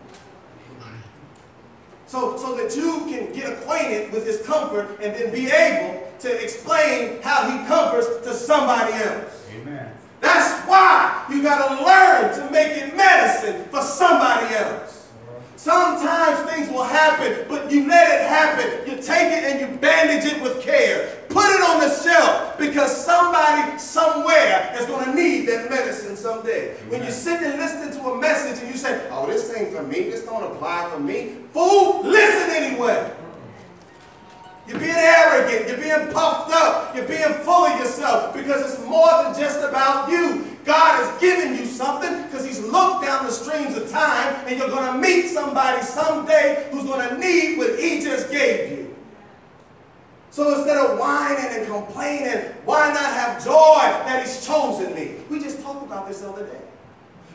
So, 2.14 2.38
so 2.38 2.56
that 2.58 2.76
you 2.76 3.08
can 3.10 3.34
get 3.34 3.52
acquainted 3.52 4.12
with 4.12 4.28
his 4.28 4.46
comfort 4.46 5.00
and 5.02 5.16
then 5.16 5.34
be 5.34 5.50
able 5.50 6.08
to 6.20 6.44
explain 6.44 7.20
how 7.24 7.50
he 7.50 7.66
comforts 7.66 8.06
to 8.24 8.36
somebody 8.36 8.94
else. 8.94 9.50
Amen. 9.52 9.92
That's 10.22 10.64
why 10.68 11.26
you 11.32 11.42
got 11.42 11.70
to 11.70 11.84
learn 11.84 12.36
to 12.36 12.52
make 12.52 12.78
it 12.78 12.96
medicine 12.96 13.66
for 13.72 13.82
somebody 13.82 14.54
else. 14.54 15.03
Sometimes 15.64 16.52
things 16.52 16.70
will 16.70 16.84
happen, 16.84 17.46
but 17.48 17.72
you 17.72 17.88
let 17.88 18.20
it 18.20 18.28
happen. 18.28 18.86
You 18.86 19.02
take 19.02 19.32
it 19.32 19.46
and 19.46 19.62
you 19.62 19.78
bandage 19.78 20.30
it 20.30 20.42
with 20.42 20.62
care. 20.62 21.24
Put 21.30 21.46
it 21.46 21.62
on 21.62 21.80
the 21.80 21.90
shelf 22.04 22.58
because 22.58 23.06
somebody 23.06 23.80
somewhere 23.80 24.76
is 24.78 24.86
going 24.88 25.06
to 25.06 25.16
need 25.16 25.48
that 25.48 25.70
medicine 25.70 26.18
someday. 26.18 26.76
When 26.90 27.02
you 27.02 27.12
sit 27.12 27.40
sitting 27.40 27.52
and 27.52 27.62
listening 27.62 27.98
to 27.98 28.10
a 28.10 28.20
message 28.20 28.62
and 28.62 28.70
you 28.70 28.78
say, 28.78 29.08
oh, 29.10 29.26
this 29.26 29.56
ain't 29.56 29.74
for 29.74 29.84
me, 29.84 30.10
this 30.10 30.26
don't 30.26 30.44
apply 30.44 30.90
for 30.92 31.00
me, 31.00 31.38
fool, 31.54 32.04
listen 32.04 32.50
anyway. 32.50 33.10
You're 34.68 34.80
being 34.80 34.96
arrogant, 34.96 35.68
you're 35.68 35.78
being 35.78 36.14
puffed 36.14 36.54
up, 36.54 36.96
you're 36.96 37.08
being 37.08 37.34
full 37.44 37.66
of 37.66 37.80
yourself 37.80 38.34
because 38.34 38.62
it's 38.62 38.86
more 38.86 39.24
than 39.24 39.38
just 39.38 39.60
about 39.60 40.10
you. 40.10 40.46
God 40.64 41.04
has 41.04 41.20
given 41.20 41.58
you 41.58 41.66
something 41.66 42.24
because 42.24 42.46
He's 42.46 42.62
looked 42.62 43.04
down 43.04 43.26
the 43.26 43.32
streams 43.32 43.76
of 43.76 43.90
time 43.90 44.36
and 44.48 44.58
you're 44.58 44.70
going 44.70 44.94
to 44.94 44.98
meet 44.98 45.28
somebody 45.28 45.82
someday 45.82 46.70
who's 46.72 46.86
going 46.86 47.10
to 47.10 47.18
need 47.18 47.58
what 47.58 47.78
He 47.78 48.00
just 48.00 48.32
gave 48.32 48.72
you. 48.72 48.96
So 50.32 50.56
instead 50.56 50.78
of 50.78 50.98
whining 50.98 51.60
and 51.60 51.68
complaining, 51.68 52.54
why 52.64 52.88
not 52.88 53.04
have 53.04 53.44
joy 53.44 53.82
that 53.82 54.26
He's 54.26 54.46
chosen 54.46 54.96
me? 54.96 55.16
We 55.30 55.42
just 55.42 55.62
talked 55.62 55.86
about 55.86 56.08
this 56.08 56.22
the 56.22 56.30
other 56.30 56.46
day. 56.46 56.62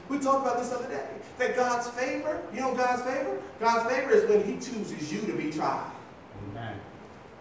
We 0.09 0.19
talked 0.19 0.47
about 0.47 0.59
this 0.59 0.71
the 0.71 0.77
other 0.77 0.89
day. 0.89 1.07
That 1.37 1.55
God's 1.55 1.89
favor, 1.91 2.41
you 2.55 2.61
know 2.61 2.75
God's 2.75 3.03
favor? 3.03 3.39
God's 3.61 3.93
favor 3.93 4.13
is 4.13 4.29
when 4.31 4.43
He 4.43 4.55
chooses 4.55 5.13
you 5.13 5.21
to 5.21 5.33
be 5.35 5.53
tried. 5.53 5.93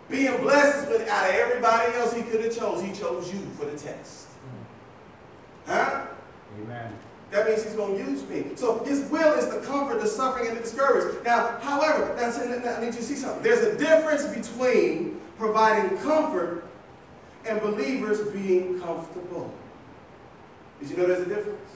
Being 0.10 0.38
blessed 0.38 0.90
is 0.90 1.00
when 1.00 1.10
out 1.10 1.30
of 1.30 1.36
everybody 1.36 1.94
else 1.96 2.14
He 2.14 2.24
could 2.24 2.44
have 2.44 2.56
chose, 2.58 2.82
He 2.82 2.94
chose 2.94 3.32
you 3.34 3.40
for 3.58 3.66
the 3.66 3.78
test. 3.78 4.28
Mm. 4.28 5.74
Huh? 5.74 6.08
Amen. 6.62 6.94
That 7.30 7.46
means 7.46 7.64
he's 7.64 7.74
going 7.74 7.98
to 7.98 8.12
use 8.12 8.28
me. 8.30 8.56
So 8.56 8.84
his 8.86 9.10
will 9.10 9.34
is 9.34 9.46
to 9.54 9.60
comfort 9.60 10.00
the 10.00 10.08
suffering 10.08 10.48
and 10.48 10.58
the 10.58 10.62
discouraged. 10.62 11.26
Now, 11.26 11.58
however, 11.60 12.14
that's, 12.16 12.40
I 12.40 12.80
need 12.80 12.88
you 12.88 12.92
to 12.94 13.04
see 13.04 13.16
something. 13.16 13.44
There's 13.44 13.66
a 13.66 13.78
difference 13.78 14.26
between 14.26 15.20
providing 15.38 15.98
comfort 16.00 16.64
and 17.46 17.62
believers 17.62 18.22
being 18.32 18.80
comfortable. 18.80 19.54
Did 20.80 20.90
you 20.90 20.98
know 20.98 21.08
there's 21.08 21.26
a 21.26 21.30
difference? 21.30 21.72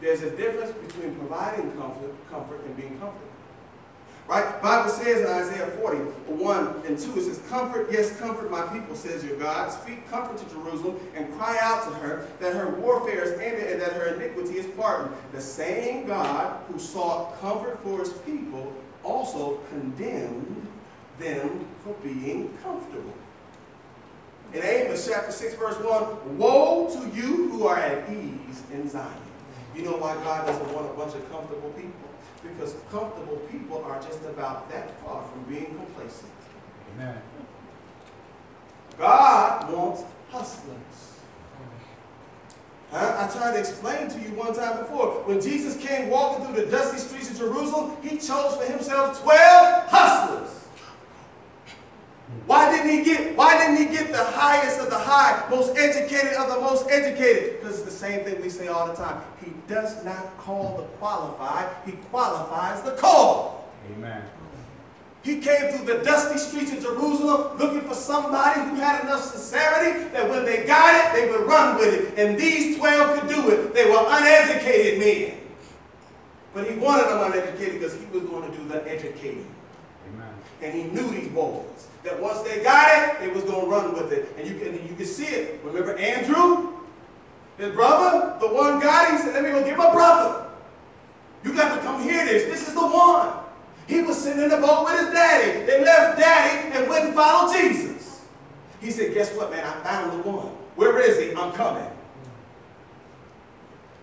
There's 0.00 0.22
a 0.22 0.30
difference 0.30 0.72
between 0.72 1.14
providing 1.16 1.70
comfort, 1.72 2.14
comfort 2.30 2.64
and 2.64 2.76
being 2.76 2.98
comfortable. 2.98 3.31
Right? 4.28 4.62
Bible 4.62 4.90
says 4.90 5.20
in 5.20 5.26
Isaiah 5.26 5.66
40, 5.78 5.98
1 5.98 6.82
and 6.86 6.98
2, 6.98 7.18
it 7.18 7.22
says, 7.22 7.40
Comfort, 7.48 7.88
yes, 7.90 8.16
comfort 8.18 8.50
my 8.50 8.62
people, 8.68 8.94
says 8.94 9.24
your 9.24 9.36
God. 9.36 9.70
Speak 9.70 10.08
comfort 10.08 10.38
to 10.38 10.54
Jerusalem 10.54 10.98
and 11.14 11.32
cry 11.36 11.58
out 11.60 11.82
to 11.84 11.90
her 11.96 12.26
that 12.40 12.54
her 12.54 12.70
warfare 12.76 13.24
is 13.24 13.38
ended 13.40 13.72
and 13.72 13.82
that 13.82 13.92
her 13.92 14.14
iniquity 14.14 14.58
is 14.58 14.66
pardoned. 14.76 15.14
The 15.32 15.40
same 15.40 16.06
God 16.06 16.64
who 16.68 16.78
sought 16.78 17.38
comfort 17.40 17.82
for 17.82 17.98
his 17.98 18.12
people 18.12 18.72
also 19.02 19.58
condemned 19.70 20.66
them 21.18 21.66
for 21.82 21.94
being 22.02 22.56
comfortable. 22.62 23.12
In 24.52 24.62
Amos 24.62 25.08
chapter 25.08 25.32
6, 25.32 25.54
verse 25.54 25.76
1, 25.76 26.38
Woe 26.38 26.88
to 26.90 27.16
you 27.16 27.50
who 27.50 27.66
are 27.66 27.78
at 27.78 28.08
ease 28.10 28.62
in 28.72 28.88
Zion. 28.88 29.10
You 29.74 29.82
know 29.82 29.96
why 29.96 30.14
God 30.16 30.46
doesn't 30.46 30.72
want 30.74 30.90
a 30.90 30.94
bunch 30.94 31.14
of 31.14 31.30
comfortable 31.30 31.70
people? 31.70 32.11
Because 32.42 32.74
comfortable 32.90 33.36
people 33.50 33.84
are 33.84 34.00
just 34.02 34.20
about 34.24 34.70
that 34.70 35.00
far 35.00 35.24
from 35.28 35.42
being 35.44 35.74
complacent. 35.76 36.30
Amen. 36.94 37.22
God 38.98 39.72
wants 39.72 40.02
hustlers. 40.30 41.12
Huh? 42.90 43.26
I 43.26 43.32
tried 43.32 43.52
to 43.54 43.58
explain 43.58 44.08
to 44.10 44.18
you 44.20 44.34
one 44.36 44.54
time 44.54 44.78
before. 44.78 45.22
When 45.24 45.40
Jesus 45.40 45.82
came 45.82 46.10
walking 46.10 46.44
through 46.44 46.64
the 46.64 46.70
dusty 46.70 46.98
streets 46.98 47.30
of 47.30 47.38
Jerusalem, 47.38 47.96
he 48.02 48.18
chose 48.18 48.56
for 48.56 48.64
himself 48.70 49.22
12 49.22 49.88
hustlers. 49.88 50.61
Why 52.92 52.98
didn't 52.98 53.06
he 53.06 53.24
get 53.24 53.36
why 53.36 53.58
didn't 53.58 53.76
he 53.76 53.96
get 53.96 54.12
the 54.12 54.22
highest 54.22 54.78
of 54.78 54.90
the 54.90 54.98
high, 54.98 55.48
most 55.48 55.76
educated 55.78 56.34
of 56.34 56.48
the 56.48 56.60
most 56.60 56.90
educated? 56.90 57.60
Because 57.60 57.78
it's 57.80 57.86
the 57.86 57.90
same 57.90 58.24
thing 58.24 58.40
we 58.42 58.50
say 58.50 58.68
all 58.68 58.86
the 58.86 58.94
time. 58.94 59.22
He 59.42 59.52
does 59.66 60.04
not 60.04 60.36
call 60.36 60.76
the 60.76 60.82
qualified, 60.98 61.74
he 61.86 61.92
qualifies 62.10 62.82
the 62.82 62.92
called. 62.92 63.64
Amen. 63.96 64.22
He 65.22 65.38
came 65.38 65.70
through 65.70 65.86
the 65.86 66.04
dusty 66.04 66.36
streets 66.36 66.72
of 66.72 66.82
Jerusalem 66.82 67.56
looking 67.56 67.88
for 67.88 67.94
somebody 67.94 68.60
who 68.60 68.74
had 68.74 69.04
enough 69.04 69.22
sincerity 69.22 70.08
that 70.10 70.28
when 70.28 70.44
they 70.44 70.66
got 70.66 70.92
it, 70.94 71.18
they 71.18 71.30
would 71.30 71.46
run 71.46 71.78
with 71.78 71.94
it. 71.94 72.18
And 72.18 72.36
these 72.36 72.76
12 72.76 73.20
could 73.20 73.28
do 73.30 73.50
it. 73.50 73.72
They 73.72 73.88
were 73.88 74.04
uneducated 74.04 74.98
men. 74.98 75.38
But 76.52 76.68
he 76.68 76.76
wanted 76.76 77.08
them 77.08 77.32
uneducated 77.32 77.74
because 77.74 77.94
he 77.94 78.04
was 78.06 78.24
going 78.24 78.50
to 78.50 78.56
do 78.58 78.66
the 78.66 78.86
educating. 78.90 79.46
Amen. 80.12 80.34
And 80.60 80.74
he 80.74 80.82
knew 80.82 81.08
these 81.08 81.28
boys. 81.28 81.86
That 82.04 82.20
once 82.20 82.40
they 82.42 82.62
got 82.62 83.14
it, 83.14 83.20
they 83.20 83.28
was 83.28 83.44
to 83.44 83.52
run 83.66 83.94
with 83.94 84.12
it. 84.12 84.34
And 84.36 84.48
you 84.48 84.58
can, 84.58 84.74
you 84.88 84.94
can 84.96 85.06
see 85.06 85.26
it. 85.26 85.60
Remember 85.64 85.96
Andrew? 85.96 86.72
His 87.58 87.72
brother? 87.72 88.38
The 88.40 88.48
one 88.48 88.78
it. 88.78 89.10
He 89.12 89.18
said, 89.18 89.34
let 89.34 89.44
me 89.44 89.50
go 89.50 89.64
get 89.64 89.78
my 89.78 89.92
brother. 89.92 90.46
You 91.44 91.54
got 91.54 91.76
to 91.76 91.82
come 91.82 92.02
hear 92.02 92.24
this. 92.24 92.44
This 92.44 92.68
is 92.68 92.74
the 92.74 92.80
one. 92.80 93.32
He 93.86 94.02
was 94.02 94.16
sitting 94.16 94.42
in 94.42 94.48
the 94.48 94.56
boat 94.56 94.84
with 94.84 94.98
his 95.00 95.12
daddy. 95.12 95.64
They 95.66 95.84
left 95.84 96.18
daddy 96.18 96.72
and 96.72 96.88
went 96.88 97.06
and 97.06 97.14
followed 97.14 97.52
Jesus. 97.54 98.22
He 98.80 98.90
said, 98.90 99.14
guess 99.14 99.34
what, 99.36 99.50
man? 99.50 99.64
I 99.64 99.80
found 99.82 100.12
the 100.24 100.28
one. 100.28 100.48
Where 100.76 100.98
is 101.00 101.18
he? 101.18 101.36
I'm 101.36 101.52
coming. 101.52 101.88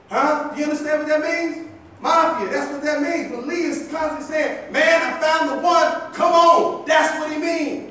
Huh? 0.10 0.52
Do 0.54 0.60
you 0.60 0.66
understand 0.66 1.00
what 1.00 1.08
that 1.08 1.22
means? 1.22 1.70
Mafia, 2.02 2.50
that's 2.50 2.72
what 2.72 2.82
that 2.84 3.02
means. 3.02 3.46
Lee 3.46 3.64
is 3.66 3.90
constantly 3.92 4.26
saying, 4.26 4.72
man, 4.72 5.02
I 5.02 5.20
found 5.20 5.50
the 5.50 5.62
one, 5.62 6.14
come 6.14 6.32
on. 6.32 6.86
That's 6.86 7.20
what 7.20 7.32
he 7.32 7.38
means. 7.38 7.89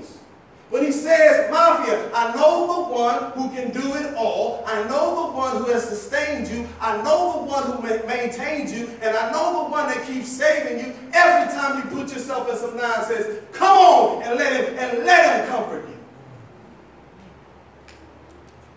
When 0.71 0.85
he 0.85 0.93
says, 0.93 1.51
Mafia, 1.51 2.11
I 2.15 2.35
know 2.35 2.67
the 2.67 2.93
one 2.93 3.33
who 3.33 3.49
can 3.57 3.71
do 3.71 3.95
it 3.95 4.15
all. 4.15 4.63
I 4.67 4.83
know 4.85 5.27
the 5.29 5.33
one 5.37 5.57
who 5.57 5.73
has 5.73 5.89
sustained 5.89 6.47
you. 6.49 6.69
I 6.79 7.01
know 7.03 7.33
the 7.33 7.45
one 7.51 7.63
who 7.65 7.83
ma- 7.83 8.07
maintains 8.07 8.79
you. 8.79 8.91
And 9.01 9.17
I 9.17 9.33
know 9.33 9.65
the 9.65 9.71
one 9.71 9.87
that 9.87 10.07
keeps 10.07 10.29
saving 10.29 10.85
you. 10.85 10.95
Every 11.15 11.55
time 11.55 11.79
you 11.79 11.97
put 11.97 12.13
yourself 12.13 12.51
in 12.51 12.57
some 12.57 12.77
nonsense, 12.77 13.43
come 13.53 13.79
on 13.79 14.23
and 14.23 14.39
let 14.39 14.53
him 14.53 14.79
and 14.79 15.07
let 15.07 15.41
him 15.41 15.49
comfort 15.49 15.89
you. 15.89 15.97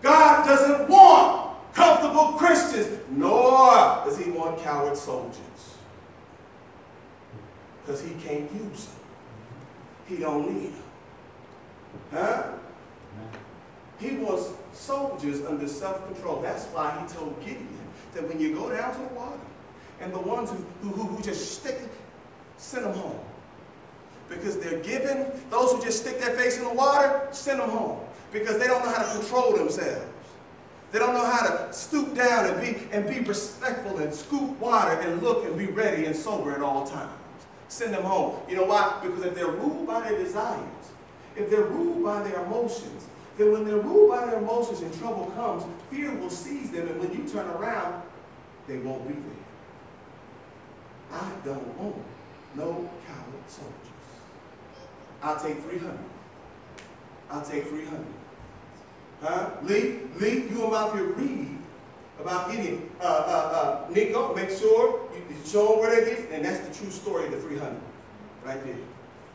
God 0.00 0.46
doesn't 0.46 0.88
want 0.88 1.58
comfortable 1.74 2.32
Christians, 2.32 3.00
nor 3.10 4.02
does 4.04 4.18
he 4.18 4.30
want 4.30 4.62
coward 4.62 4.96
soldiers. 4.96 5.36
Because 7.84 8.02
he 8.02 8.14
can't 8.14 8.50
use 8.52 8.86
them. 8.86 8.96
He 10.06 10.16
don't 10.16 10.52
need 10.52 10.72
them. 10.72 10.82
Huh? 12.12 12.18
Amen. 12.18 13.40
He 13.98 14.16
wants 14.16 14.50
soldiers 14.72 15.41
under 15.52 15.68
self-control. 15.68 16.40
That's 16.40 16.64
why 16.66 16.98
he 17.00 17.14
told 17.14 17.38
Gideon 17.40 17.68
that 18.14 18.26
when 18.28 18.40
you 18.40 18.54
go 18.54 18.70
down 18.70 18.94
to 18.94 19.00
the 19.00 19.14
water, 19.14 19.38
and 20.00 20.12
the 20.12 20.18
ones 20.18 20.50
who, 20.50 20.88
who, 20.88 21.02
who, 21.04 21.22
just 21.22 21.60
stick 21.60 21.78
send 22.56 22.84
them 22.84 22.94
home. 22.94 23.18
Because 24.28 24.58
they're 24.58 24.80
given, 24.80 25.26
those 25.50 25.72
who 25.72 25.82
just 25.82 26.00
stick 26.00 26.18
their 26.18 26.34
face 26.34 26.58
in 26.58 26.64
the 26.64 26.72
water, 26.72 27.28
send 27.30 27.60
them 27.60 27.70
home. 27.70 28.00
Because 28.32 28.58
they 28.58 28.66
don't 28.66 28.84
know 28.84 28.90
how 28.90 29.02
to 29.02 29.18
control 29.18 29.56
themselves. 29.56 30.06
They 30.90 30.98
don't 30.98 31.14
know 31.14 31.24
how 31.24 31.46
to 31.46 31.72
stoop 31.72 32.14
down 32.14 32.46
and 32.46 32.60
be, 32.60 32.88
and 32.92 33.08
be 33.08 33.20
respectful 33.20 33.98
and 33.98 34.12
scoop 34.12 34.58
water 34.58 35.00
and 35.00 35.22
look 35.22 35.44
and 35.44 35.56
be 35.56 35.66
ready 35.66 36.06
and 36.06 36.16
sober 36.16 36.52
at 36.52 36.62
all 36.62 36.86
times. 36.86 37.12
Send 37.68 37.94
them 37.94 38.02
home. 38.02 38.36
You 38.48 38.56
know 38.56 38.64
why? 38.64 38.98
Because 39.02 39.24
if 39.24 39.34
they're 39.34 39.46
ruled 39.46 39.86
by 39.86 40.00
their 40.00 40.18
desires, 40.18 40.60
if 41.36 41.48
they're 41.48 41.64
ruled 41.64 42.04
by 42.04 42.22
their 42.22 42.44
emotions, 42.44 43.06
then 43.42 43.52
when 43.52 43.64
they're 43.64 43.78
ruled 43.78 44.10
by 44.10 44.26
their 44.26 44.38
emotions 44.38 44.80
and 44.80 44.98
trouble 44.98 45.26
comes, 45.34 45.64
fear 45.90 46.14
will 46.14 46.30
seize 46.30 46.70
them, 46.70 46.86
and 46.88 47.00
when 47.00 47.12
you 47.12 47.28
turn 47.28 47.46
around, 47.50 48.02
they 48.68 48.78
won't 48.78 49.06
be 49.08 49.14
there. 49.14 49.32
I 51.12 51.30
don't 51.44 51.78
want 51.78 51.96
no 52.54 52.88
coward 53.06 53.48
soldiers. 53.48 53.74
I'll 55.22 55.38
take 55.38 55.58
300. 55.58 55.98
I'll 57.30 57.42
take 57.42 57.66
300. 57.66 58.06
Huh? 59.20 59.50
Lee, 59.62 60.00
Lee, 60.18 60.48
you 60.48 60.66
about 60.66 60.94
to 60.94 61.02
read 61.02 61.58
about 62.20 62.50
Gideon. 62.50 62.90
Uh, 63.00 63.04
uh, 63.04 63.86
uh, 63.88 63.90
Nico, 63.92 64.34
make 64.34 64.50
sure 64.50 65.08
you, 65.14 65.34
you 65.34 65.36
show 65.46 65.68
them 65.70 65.78
where 65.80 66.04
they 66.04 66.10
get, 66.10 66.30
and 66.30 66.44
that's 66.44 66.66
the 66.66 66.74
true 66.74 66.90
story 66.90 67.26
of 67.26 67.32
the 67.32 67.40
300. 67.40 67.80
Right 68.44 68.64
there. 68.64 68.76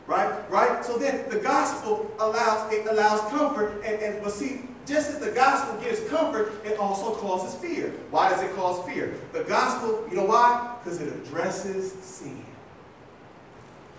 Right? 0.08 0.50
Right? 0.50 0.82
So 0.84 0.96
then 0.96 1.28
the 1.28 1.38
gospel 1.38 2.10
allows 2.18 2.72
it 2.72 2.86
allows 2.86 3.20
comfort, 3.30 3.82
and, 3.84 4.02
and 4.02 4.22
but 4.22 4.32
see, 4.32 4.62
just 4.86 5.10
as 5.10 5.18
the 5.18 5.32
gospel 5.32 5.78
gives 5.82 6.00
comfort, 6.08 6.64
it 6.64 6.78
also 6.78 7.14
causes 7.16 7.54
fear. 7.60 7.90
Why 8.10 8.30
does 8.30 8.42
it 8.42 8.56
cause 8.56 8.84
fear? 8.88 9.14
The 9.34 9.44
gospel, 9.44 10.08
you 10.08 10.16
know 10.16 10.24
why? 10.24 10.76
Because 10.82 11.02
it 11.02 11.12
addresses 11.12 11.92
sin. 11.92 12.42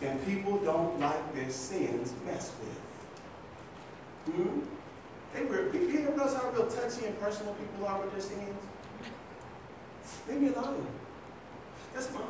And 0.02 0.26
people 0.26 0.58
don't 0.58 1.00
like 1.00 1.36
their 1.36 1.50
sins 1.52 2.14
messed 2.26 2.54
with. 2.60 4.34
Hmm? 4.34 4.60
They 5.36 5.46
were, 5.46 5.72
you 5.76 6.00
ever 6.00 6.18
notice 6.18 6.34
how 6.34 6.50
real 6.50 6.66
touchy 6.66 7.06
and 7.06 7.20
personal 7.20 7.54
people 7.54 7.88
are 7.88 8.02
with 8.02 8.12
their 8.14 8.22
sins? 8.22 8.58
Leave 10.28 10.42
me 10.42 10.48
alone. 10.54 10.88
That's 11.94 12.12
mine. 12.14 12.24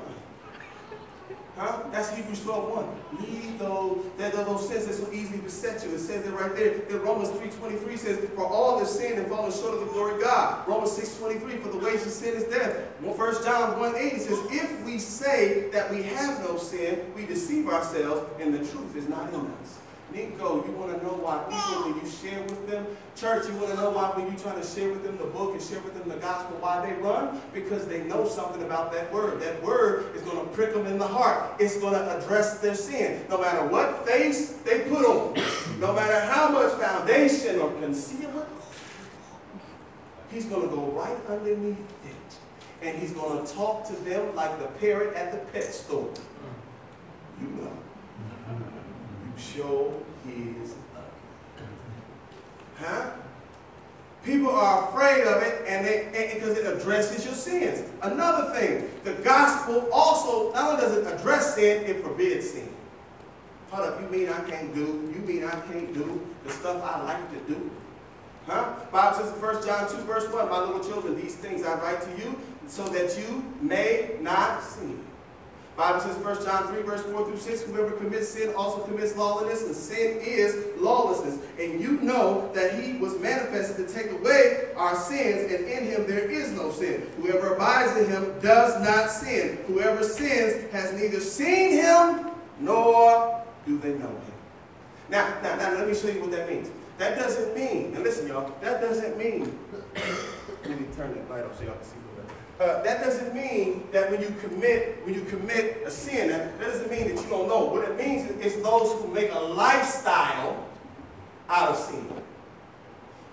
Huh? 1.59 1.83
That's 1.91 2.15
Hebrews 2.15 2.41
12 2.43 2.69
1. 3.11 3.19
Leave 3.19 3.59
those, 3.59 4.05
that 4.17 4.31
those 4.31 4.69
sins 4.69 4.85
that 4.85 4.93
so 4.93 5.11
easily 5.11 5.39
beset 5.39 5.83
you. 5.83 5.93
It 5.93 5.99
says 5.99 6.25
it 6.25 6.31
right 6.31 6.55
there. 6.55 6.79
Then 6.87 7.01
Romans 7.01 7.27
3.23 7.31 7.97
says, 7.97 8.29
For 8.33 8.45
all 8.45 8.79
have 8.79 8.87
sinned 8.87 9.19
and 9.19 9.27
fallen 9.27 9.51
short 9.51 9.73
of 9.73 9.81
the 9.81 9.87
glory 9.87 10.15
of 10.15 10.21
God. 10.21 10.65
Romans 10.69 10.97
6.23, 10.97 11.61
For 11.61 11.67
the 11.67 11.77
wages 11.77 12.05
of 12.05 12.13
sin 12.13 12.35
is 12.35 12.45
death. 12.45 12.77
1 13.01 13.43
John 13.43 13.77
1 13.77 13.95
8 13.97 14.21
says, 14.21 14.39
If 14.49 14.85
we 14.85 14.99
say 14.99 15.69
that 15.71 15.91
we 15.91 16.03
have 16.03 16.39
no 16.45 16.57
sin, 16.57 17.11
we 17.13 17.25
deceive 17.25 17.67
ourselves, 17.67 18.25
and 18.39 18.53
the 18.53 18.59
truth 18.59 18.95
is 18.95 19.09
not 19.09 19.27
in 19.33 19.41
us. 19.61 19.79
Nico, 20.13 20.65
you 20.65 20.71
want 20.71 20.97
to 20.97 21.05
know 21.05 21.13
why 21.13 21.37
people, 21.45 21.91
when 21.91 22.01
you 22.01 22.09
share 22.09 22.41
with 22.43 22.67
them, 22.67 22.85
church, 23.15 23.47
you 23.47 23.53
want 23.55 23.69
to 23.69 23.75
know 23.75 23.91
why 23.91 24.09
when 24.17 24.31
you 24.31 24.37
trying 24.37 24.59
to 24.59 24.65
share 24.65 24.89
with 24.89 25.03
them 25.03 25.17
the 25.17 25.25
book 25.25 25.53
and 25.53 25.61
share 25.61 25.79
with 25.81 25.93
them 25.93 26.09
the 26.09 26.15
gospel, 26.15 26.57
why 26.59 26.85
they 26.85 26.93
run? 27.01 27.39
Because 27.53 27.87
they 27.87 28.03
know 28.03 28.27
something 28.27 28.63
about 28.63 28.91
that 28.93 29.13
word. 29.13 29.39
That 29.41 29.61
word 29.61 30.15
is 30.15 30.23
going 30.23 30.39
to 30.39 30.45
prick 30.53 30.73
them 30.73 30.87
in 30.87 30.97
the 30.97 31.07
heart. 31.07 31.53
It's 31.59 31.77
going 31.77 31.93
to 31.93 32.17
address 32.17 32.59
their 32.59 32.75
sin. 32.75 33.23
No 33.29 33.39
matter 33.39 33.65
what 33.67 34.07
face 34.07 34.53
they 34.65 34.81
put 34.89 35.05
on, 35.05 35.35
no 35.79 35.93
matter 35.93 36.19
how 36.31 36.49
much 36.49 36.73
foundation 36.73 37.59
or 37.59 37.71
concealer, 37.79 38.47
he's 40.31 40.45
going 40.45 40.67
to 40.67 40.75
go 40.75 40.85
right 40.91 41.17
underneath 41.27 41.77
it. 41.77 42.15
And 42.81 42.97
he's 42.97 43.11
going 43.11 43.45
to 43.45 43.53
talk 43.53 43.87
to 43.89 43.93
them 44.07 44.35
like 44.35 44.57
the 44.59 44.67
parrot 44.79 45.13
at 45.15 45.31
the 45.31 45.37
pet 45.51 45.65
store. 45.65 46.09
You 47.41 47.47
know 47.47 47.71
show 49.39 49.93
his. 50.25 50.75
Huh? 52.77 53.11
People 54.23 54.49
are 54.51 54.89
afraid 54.89 55.23
of 55.23 55.41
it 55.43 55.65
and 55.67 55.85
they 55.85 56.33
because 56.33 56.57
it 56.57 56.65
addresses 56.65 57.25
your 57.25 57.33
sins. 57.33 57.89
Another 58.01 58.53
thing, 58.53 58.89
the 59.03 59.13
gospel 59.23 59.89
also 59.91 60.53
not 60.53 60.71
only 60.71 60.81
does 60.81 60.97
it 60.97 61.13
address 61.13 61.55
sin, 61.55 61.83
it 61.85 62.03
forbids 62.03 62.51
sin. 62.51 62.69
Hold 63.71 63.87
up, 63.87 64.01
you 64.01 64.07
mean 64.09 64.29
I 64.29 64.41
can't 64.49 64.73
do, 64.73 65.11
you 65.13 65.21
mean 65.25 65.43
I 65.43 65.51
can't 65.71 65.93
do 65.93 66.27
the 66.43 66.51
stuff 66.51 66.81
I 66.83 67.03
like 67.03 67.31
to 67.31 67.53
do? 67.53 67.71
Huh? 68.45 68.73
Bible 68.91 69.17
says 69.17 69.33
in 69.33 69.41
1 69.41 69.65
John 69.65 69.89
2, 69.89 69.97
verse 70.03 70.31
1, 70.31 70.49
my 70.49 70.59
little 70.59 70.83
children, 70.83 71.15
these 71.15 71.35
things 71.35 71.63
I 71.63 71.75
write 71.75 72.01
to 72.01 72.09
you 72.23 72.37
so 72.67 72.83
that 72.89 73.17
you 73.17 73.43
may 73.61 74.15
not 74.21 74.63
sin. 74.63 75.05
Bible 75.79 76.01
says 76.01 76.17
1 76.17 76.43
John 76.43 76.67
3, 76.67 76.81
verse 76.81 77.03
4 77.03 77.25
through 77.25 77.37
6, 77.37 77.61
whoever 77.61 77.91
commits 77.91 78.27
sin 78.27 78.53
also 78.53 78.83
commits 78.83 79.15
lawlessness, 79.15 79.65
and 79.65 79.73
sin 79.73 80.19
is 80.21 80.67
lawlessness. 80.77 81.39
And 81.57 81.79
you 81.79 81.93
know 82.01 82.51
that 82.53 82.83
he 82.83 82.97
was 82.97 83.17
manifested 83.21 83.87
to 83.87 83.93
take 83.93 84.11
away 84.11 84.73
our 84.75 84.93
sins, 84.93 85.49
and 85.49 85.63
in 85.63 85.85
him 85.85 86.05
there 86.05 86.29
is 86.29 86.51
no 86.51 86.69
sin. 86.69 87.09
Whoever 87.21 87.53
abides 87.53 87.97
in 87.97 88.09
him 88.09 88.37
does 88.41 88.77
not 88.83 89.09
sin. 89.09 89.57
Whoever 89.67 90.03
sins 90.03 90.69
has 90.73 90.91
neither 90.99 91.21
seen 91.21 91.71
him 91.71 92.27
nor 92.59 93.41
do 93.65 93.77
they 93.77 93.93
know 93.93 94.09
him. 94.09 94.33
Now, 95.07 95.39
now, 95.41 95.55
now 95.55 95.71
let 95.75 95.87
me 95.87 95.95
show 95.95 96.09
you 96.09 96.19
what 96.19 96.31
that 96.31 96.49
means. 96.49 96.69
That 96.97 97.17
doesn't 97.17 97.55
mean, 97.55 97.95
and 97.95 98.03
listen, 98.03 98.27
y'all, 98.27 98.53
that 98.59 98.81
doesn't 98.81 99.17
mean, 99.17 99.57
let 99.95 100.77
me 100.77 100.87
turn 100.97 101.15
that 101.15 101.29
light 101.29 101.45
off 101.45 101.57
so 101.57 101.63
y'all 101.63 101.75
can 101.75 101.85
see 101.85 101.95
uh, 102.59 102.83
that 102.83 103.01
doesn't 103.01 103.33
mean 103.33 103.87
that 103.93 104.11
when 104.11 104.21
you 104.21 104.35
commit 104.41 105.05
when 105.05 105.13
you 105.13 105.21
commit 105.21 105.81
a 105.85 105.91
sin, 105.91 106.29
that, 106.29 106.59
doesn't 106.59 106.91
mean 106.91 107.07
that 107.07 107.23
you 107.23 107.29
don't 107.29 107.47
know. 107.47 107.65
What 107.65 107.89
it 107.89 107.97
means 107.97 108.29
is 108.29 108.45
it's 108.45 108.63
those 108.63 109.01
who 109.01 109.07
make 109.13 109.31
a 109.31 109.39
lifestyle 109.39 110.67
out 111.47 111.69
of 111.69 111.77
sin. 111.77 112.05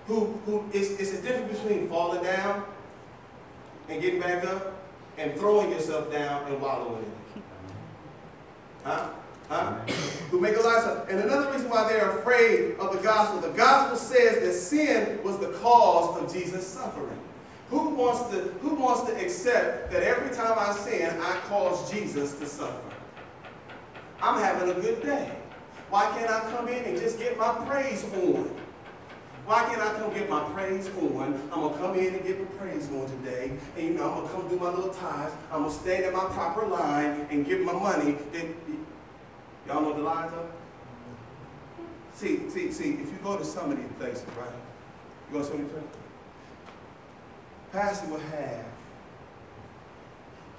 Who 0.07 0.27
who 0.47 0.65
it's, 0.73 0.91
it's 1.01 1.13
a 1.15 1.23
difference 1.23 1.59
between 1.59 1.89
falling 1.89 2.23
down 2.23 2.65
and 3.89 4.01
getting 4.01 4.21
back 4.21 4.45
up 4.45 4.75
and 5.19 5.35
throwing 5.35 5.71
yourself 5.71 6.13
down 6.13 6.47
and 6.47 6.63
wallowing 6.63 7.03
in 7.03 7.41
it. 7.41 7.45
Huh? 8.85 9.09
Huh? 9.49 9.75
Who 10.31 10.41
make 10.41 10.57
a 10.57 10.61
lifestyle. 10.61 11.07
And 11.09 11.21
another 11.21 11.51
reason 11.51 11.69
why 11.69 11.89
they're 11.89 12.19
afraid 12.19 12.77
of 12.79 12.93
the 12.93 13.03
gospel, 13.03 13.41
the 13.41 13.57
gospel 13.57 13.97
says 13.97 14.41
that 14.41 14.53
sin 14.53 15.21
was 15.25 15.39
the 15.39 15.49
cause 15.59 16.21
of 16.21 16.33
Jesus' 16.33 16.67
suffering. 16.67 17.19
Who 17.71 17.91
wants 17.91 18.31
to 18.31 18.43
who 18.61 18.75
wants 18.75 19.11
to 19.11 19.21
accept 19.21 19.91
that 19.91 20.03
every 20.03 20.35
time 20.35 20.57
I 20.59 20.73
sin, 20.73 21.19
I 21.21 21.37
cause 21.49 21.91
Jesus 21.91 22.39
to 22.39 22.47
suffer? 22.47 22.95
I'm 24.21 24.41
having 24.41 24.71
a 24.71 24.81
good 24.81 25.03
day. 25.03 25.33
Why 25.91 26.07
can't 26.17 26.31
I 26.31 26.41
come 26.51 26.69
in 26.69 26.85
and 26.85 26.99
just 26.99 27.19
get 27.19 27.37
my 27.37 27.53
praise 27.67 28.05
on? 28.15 28.51
Why 29.47 29.65
can't 29.65 29.81
I 29.81 29.95
come 29.95 30.13
get 30.13 30.29
my 30.29 30.43
praise 30.51 30.89
on? 30.89 31.41
I'm 31.53 31.61
gonna 31.61 31.79
come 31.79 31.97
in 31.97 32.15
and 32.15 32.25
get 32.25 32.41
my 32.41 32.59
praise 32.59 32.89
on 32.91 33.09
today. 33.09 33.53
And 33.77 33.87
you 33.87 33.95
know, 33.95 34.11
I'm 34.11 34.23
gonna 34.23 34.29
come 34.29 34.49
do 34.49 34.57
my 34.57 34.71
little 34.71 34.93
tithes. 34.93 35.33
I'm 35.53 35.63
gonna 35.63 35.73
stand 35.73 36.05
in 36.05 36.13
my 36.13 36.25
proper 36.27 36.67
line 36.67 37.27
and 37.31 37.47
give 37.47 37.61
my 37.61 37.73
money. 37.73 38.17
Then 38.33 38.55
y'all 39.67 39.83
know 39.83 39.93
the 39.93 40.03
lines 40.03 40.33
are? 40.33 40.47
See, 42.15 42.49
see, 42.49 42.73
see, 42.73 42.95
if 42.95 43.13
you 43.13 43.19
go 43.23 43.37
to 43.37 43.45
some 43.45 43.71
of 43.71 43.77
these 43.77 43.93
places, 43.99 44.25
right? 44.39 44.51
You 45.29 45.35
go 45.35 45.39
to 45.41 45.45
some 45.45 45.61
of 45.61 45.61
these 45.61 45.71
places? 45.71 46.06
Pastor 47.77 48.09
will 48.09 48.21
have 48.21 48.65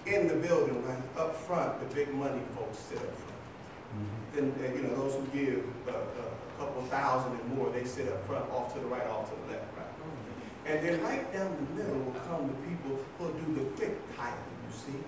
in 0.06 0.28
the 0.28 0.36
building, 0.36 0.86
right, 0.86 1.02
up 1.18 1.36
front, 1.36 1.80
the 1.80 1.96
big 1.96 2.14
money 2.14 2.40
folks 2.56 2.78
sit 2.78 3.00
up 3.00 3.06
front. 3.06 3.34
Then, 4.36 4.54
uh, 4.54 4.76
you 4.76 4.84
know, 4.84 4.96
those 4.96 5.16
who 5.16 5.26
give 5.36 5.66
uh, 5.88 5.94
uh, 5.94 5.96
a 5.98 6.60
couple 6.60 6.84
thousand 6.84 7.32
and 7.40 7.58
more, 7.58 7.72
they 7.72 7.86
sit 7.86 8.08
up 8.08 8.24
front, 8.28 8.48
off 8.52 8.72
to 8.76 8.80
the 8.80 8.86
right, 8.86 9.08
off 9.08 9.32
to 9.32 9.36
the 9.36 9.54
left, 9.54 9.66
right? 9.76 9.88
And 10.68 10.86
then 10.86 11.02
right 11.02 11.34
down 11.34 11.58
the 11.58 11.82
middle 11.82 11.98
will 11.98 12.22
come 12.30 12.50
the 12.50 12.54
people 12.70 13.04
who'll 13.18 13.34
do 13.34 13.64
the 13.64 13.66
quick 13.72 13.98
tithing, 14.16 14.38
you 14.70 14.78
see? 14.78 15.00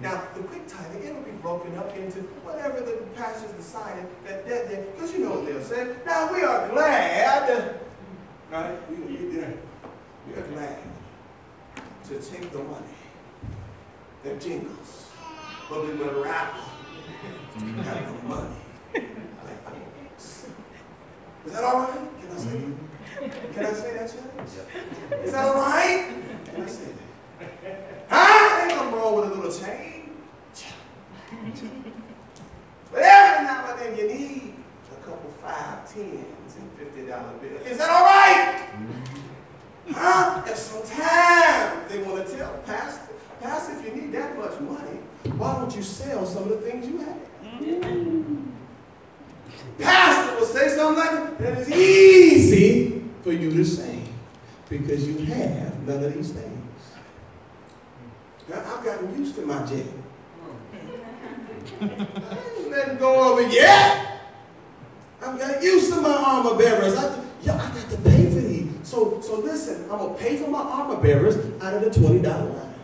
Now, 0.00 0.22
the 0.34 0.42
quick 0.44 0.66
tithing, 0.66 1.02
it'll 1.02 1.20
be 1.20 1.36
broken 1.42 1.76
up 1.76 1.94
into 1.94 2.20
whatever 2.40 2.80
the 2.80 3.04
pastors 3.14 3.52
decided 3.52 4.06
that, 4.24 4.48
that, 4.48 4.70
that, 4.70 4.94
because 4.94 5.12
you 5.12 5.26
know 5.26 5.32
what 5.32 5.44
they'll 5.44 5.62
say. 5.62 5.94
Now, 6.06 6.32
we 6.32 6.42
are 6.42 6.70
glad, 6.70 7.80
right? 8.50 8.90
We, 8.90 8.96
we, 8.96 9.16
we 9.26 9.42
are 9.42 10.46
glad 10.54 10.89
to 12.10 12.18
take 12.18 12.50
the 12.50 12.58
money 12.58 12.96
that 14.24 14.40
jingles, 14.40 15.10
but 15.68 15.86
we 15.86 15.92
would 15.94 16.16
rather 16.16 16.58
mm-hmm. 17.56 17.80
have 17.82 18.06
the 18.06 18.28
money 18.28 18.56
like 18.92 19.64
folks. 19.64 20.48
Is 21.46 21.52
that 21.52 21.62
all 21.62 21.82
right? 21.82 22.08
Can 22.20 22.30
I 22.32 22.36
say 22.36 22.48
mm-hmm. 22.48 23.20
that? 23.20 23.52
Can 23.54 23.64
I 23.64 23.72
say 23.72 23.90
that, 23.94 24.10
Church? 24.10 25.22
Is 25.24 25.30
that 25.30 25.44
all 25.44 25.54
right? 25.54 26.08
Can 26.46 26.62
I 26.62 26.66
say 26.66 26.90
that? 27.38 28.06
Huh? 28.08 28.60
Ain't 28.60 28.74
nothing 28.74 28.92
wrong 28.92 29.14
with 29.14 29.26
a 29.30 29.34
little 29.36 29.52
change. 29.52 30.10
But 32.90 33.02
every 33.02 33.46
now 33.46 33.70
and 33.70 33.78
then 33.78 33.96
you 33.96 34.04
need 34.08 34.54
a 34.90 34.94
couple 35.06 35.30
five 35.40 35.88
tens 35.88 36.56
and 36.56 36.68
fifty 36.76 37.02
dollar 37.06 37.34
bills. 37.40 37.66
Is 37.68 37.78
that 37.78 37.88
all 37.88 38.02
right? 38.02 38.66
Mm-hmm. 38.72 39.92
Huh? 39.92 40.42
And 40.46 40.56
sometimes 40.56 41.49
they 41.90 42.02
want 42.02 42.24
to 42.26 42.36
tell 42.36 42.52
Pastor, 42.58 43.12
Pastor, 43.40 43.72
if 43.78 43.84
you 43.84 44.02
need 44.02 44.12
that 44.12 44.38
much 44.38 44.60
money, 44.60 44.98
why 45.36 45.56
don't 45.56 45.74
you 45.74 45.82
sell 45.82 46.24
some 46.24 46.44
of 46.44 46.48
the 46.50 46.58
things 46.58 46.86
you 46.86 46.98
have? 46.98 47.16
Mm-hmm. 47.42 48.50
Pastor 49.78 50.38
will 50.38 50.46
say 50.46 50.68
something 50.68 51.04
like 51.04 51.38
that 51.38 51.58
is 51.58 51.70
easy 51.70 53.02
for 53.22 53.32
you 53.32 53.50
to 53.50 53.64
say 53.64 54.02
because 54.68 55.06
you 55.06 55.24
have 55.26 55.86
none 55.86 56.04
of 56.04 56.14
these 56.14 56.30
things. 56.30 56.56
Now, 58.48 58.62
I've 58.66 58.84
gotten 58.84 59.18
used 59.18 59.34
to 59.36 59.42
my 59.42 59.64
jet. 59.66 59.86
I 61.80 61.84
ain't 61.84 62.70
letting 62.70 62.98
go 62.98 63.38
it 63.38 63.52
yet. 63.52 64.20
I've 65.22 65.38
got 65.38 65.62
used 65.62 65.92
to 65.92 66.00
my 66.00 66.10
armor 66.10 66.56
bearers. 66.56 66.96
I, 66.96 67.22
yo, 67.42 67.54
I 67.54 67.56
got 67.56 67.74
to 67.74 67.96
pay 67.96 67.96
for 67.96 68.08
these. 68.08 68.09
So, 68.90 69.20
so 69.20 69.38
listen, 69.38 69.84
I'm 69.84 69.98
gonna 69.98 70.14
pay 70.14 70.36
for 70.36 70.50
my 70.50 70.58
armor 70.58 70.96
bearers 70.96 71.36
out 71.62 71.74
of 71.74 71.82
the 71.82 72.00
twenty 72.00 72.20
dollar 72.20 72.50
line, 72.50 72.74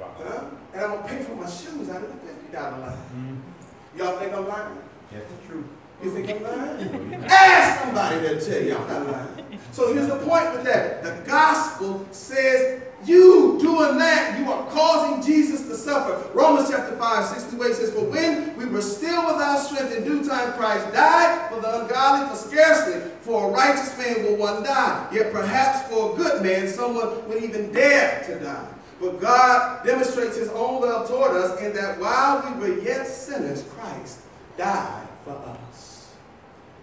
huh? 0.00 0.44
And 0.72 0.82
I'm 0.82 0.90
gonna 0.92 1.08
pay 1.08 1.22
for 1.22 1.34
my 1.34 1.44
shoes 1.44 1.90
out 1.90 2.02
of 2.02 2.08
the 2.08 2.26
fifty 2.26 2.50
dollar 2.50 2.78
line. 2.78 2.96
Mm-hmm. 2.96 3.98
Y'all 3.98 4.18
think 4.18 4.32
I'm 4.32 4.48
lying? 4.48 4.78
That's 5.10 5.30
the 5.30 5.46
truth. 5.46 5.66
You 6.02 6.10
think 6.12 6.30
I'm 6.30 6.42
lying? 6.42 7.24
Ask 7.28 7.84
somebody 7.84 8.20
to 8.20 8.40
tell 8.40 8.62
you 8.62 8.74
I'm 8.74 8.88
not 8.88 9.12
lying. 9.12 9.58
So 9.72 9.92
here's 9.92 10.08
the 10.08 10.16
point 10.16 10.50
with 10.54 10.64
that. 10.64 11.02
The 11.02 11.22
gospel 11.26 12.06
says 12.10 12.82
you 13.04 13.58
doing 13.60 13.98
that, 13.98 14.38
you 14.38 14.50
are 14.50 14.68
causing 14.70 15.22
Jesus 15.22 15.66
to 15.66 15.74
suffer. 15.76 16.28
Romans 16.34 16.70
chapter 16.70 16.96
5, 16.96 17.24
68 17.24 17.74
says, 17.74 17.90
For 17.92 18.04
when 18.04 18.56
we 18.56 18.66
were 18.66 18.82
still 18.82 19.26
without 19.26 19.58
strength 19.58 19.96
in 19.96 20.04
due 20.04 20.26
time, 20.26 20.52
Christ 20.52 20.92
died 20.92 21.50
for 21.50 21.60
the 21.60 21.82
ungodly, 21.82 22.28
for 22.28 22.36
scarcely 22.36 23.00
for 23.20 23.48
a 23.48 23.52
righteous 23.52 23.96
man 23.98 24.24
will 24.24 24.36
one 24.36 24.62
die. 24.62 25.08
Yet 25.12 25.32
perhaps 25.32 25.88
for 25.88 26.12
a 26.12 26.16
good 26.16 26.42
man, 26.42 26.68
someone 26.68 27.28
would 27.28 27.42
even 27.42 27.72
dare 27.72 28.22
to 28.26 28.38
die. 28.38 28.68
But 29.00 29.20
God 29.20 29.84
demonstrates 29.84 30.36
his 30.36 30.48
own 30.50 30.82
love 30.82 31.08
toward 31.08 31.32
us 31.32 31.60
in 31.60 31.72
that 31.74 31.98
while 31.98 32.54
we 32.54 32.60
were 32.60 32.80
yet 32.82 33.06
sinners, 33.06 33.64
Christ 33.70 34.20
died 34.56 35.08
for 35.24 35.32
us. 35.32 36.12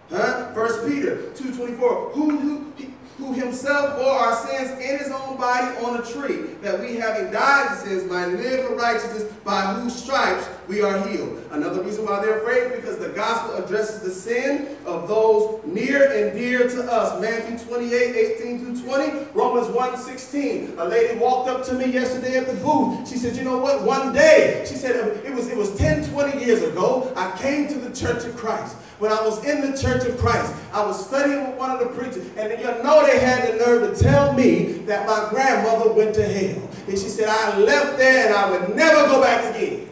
Huh? 0.09 0.53
First 0.53 0.87
Peter 0.87 1.17
2.24, 1.35 2.11
who, 2.11 2.37
who, 2.37 2.73
who 3.19 3.33
himself 3.33 3.97
bore 3.97 4.11
our 4.11 4.35
sins 4.47 4.71
in 4.79 4.97
his 4.97 5.11
own 5.11 5.37
body 5.37 5.67
on 5.85 5.99
a 5.99 6.05
tree, 6.05 6.53
that 6.61 6.79
we 6.79 6.95
having 6.95 7.31
died 7.31 7.69
to 7.69 7.75
sins 7.75 8.09
might 8.09 8.27
live 8.27 8.65
for 8.65 8.75
righteousness, 8.75 9.31
by 9.43 9.61
whose 9.73 9.93
stripes 9.93 10.47
we 10.67 10.81
are 10.81 11.05
healed. 11.07 11.43
Another 11.51 11.83
reason 11.83 12.05
why 12.05 12.21
they're 12.21 12.39
afraid, 12.39 12.75
because 12.75 12.97
the 12.97 13.09
gospel 13.09 13.55
addresses 13.55 14.01
the 14.01 14.09
sin 14.09 14.77
of 14.85 15.07
those 15.07 15.59
near 15.65 16.11
and 16.11 16.37
dear 16.37 16.69
to 16.69 16.91
us. 16.91 17.19
Matthew 17.21 17.57
28, 17.67 18.15
18 18.39 18.59
through 18.59 18.87
20, 18.87 19.27
Romans 19.33 19.67
1, 19.67 19.97
16. 19.97 20.75
A 20.77 20.85
lady 20.85 21.19
walked 21.19 21.49
up 21.49 21.65
to 21.65 21.73
me 21.73 21.87
yesterday 21.87 22.37
at 22.37 22.47
the 22.47 22.53
booth. 22.55 23.07
She 23.09 23.17
said, 23.17 23.35
you 23.35 23.43
know 23.43 23.57
what, 23.57 23.83
one 23.83 24.13
day, 24.13 24.63
she 24.67 24.75
said, 24.75 24.95
it 25.25 25.33
was, 25.33 25.47
it 25.49 25.57
was 25.57 25.75
10, 25.77 26.09
20 26.11 26.43
years 26.43 26.61
ago, 26.61 27.11
I 27.15 27.37
came 27.37 27.67
to 27.67 27.75
the 27.75 27.93
Church 27.93 28.23
of 28.25 28.35
Christ. 28.37 28.77
When 28.99 29.13
I 29.13 29.21
was 29.23 29.43
in 29.45 29.61
the 29.61 29.77
Church 29.77 30.05
of 30.05 30.17
Christ, 30.17 30.53
I 30.73 30.85
was 30.85 31.07
studying 31.07 31.47
with 31.47 31.57
one 31.57 31.71
of 31.71 31.79
the 31.79 31.85
preachers, 31.87 32.27
and 32.35 32.51
you 32.59 32.65
know 32.83 33.05
they 33.05 33.19
had 33.19 33.47
the 33.47 33.57
nerve 33.57 33.97
to 33.97 34.03
tell 34.03 34.33
me 34.33 34.73
that 34.87 35.07
my 35.07 35.29
grandmother 35.29 35.93
went 35.93 36.13
to 36.15 36.23
hell. 36.27 36.69
And 36.85 36.97
she 36.99 37.07
said, 37.07 37.29
I 37.29 37.57
left 37.59 37.97
there 37.97 38.27
and 38.27 38.35
I 38.35 38.51
would 38.51 38.75
never 38.75 39.07
go 39.07 39.21
back 39.21 39.55
again. 39.55 39.89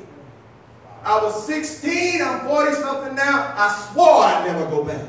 I 1.04 1.24
was 1.24 1.48
16, 1.48 2.22
I'm 2.22 2.46
40 2.46 2.74
something 2.74 3.16
now. 3.16 3.54
I 3.56 3.90
swore 3.94 4.24
I'd 4.24 4.46
never 4.46 4.70
go 4.70 4.84
back. 4.84 5.06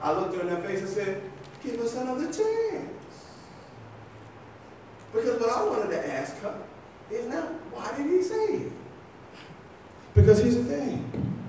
I 0.00 0.12
looked 0.12 0.36
her 0.36 0.42
in 0.42 0.48
her 0.48 0.62
face 0.62 0.78
and 0.78 0.88
said, 0.88 1.22
Give 1.64 1.80
us 1.80 1.96
another 1.96 2.26
chance. 2.26 2.90
Because 5.12 5.40
what 5.40 5.50
I 5.50 5.64
wanted 5.64 5.90
to 5.90 6.12
ask 6.12 6.38
her 6.42 6.56
is 7.10 7.26
now, 7.26 7.42
why 7.72 7.96
did 7.96 8.06
he 8.06 8.22
say 8.22 8.44
it? 8.44 8.72
Because 10.14 10.40
here's 10.40 10.56
the 10.56 10.64
thing. 10.64 11.39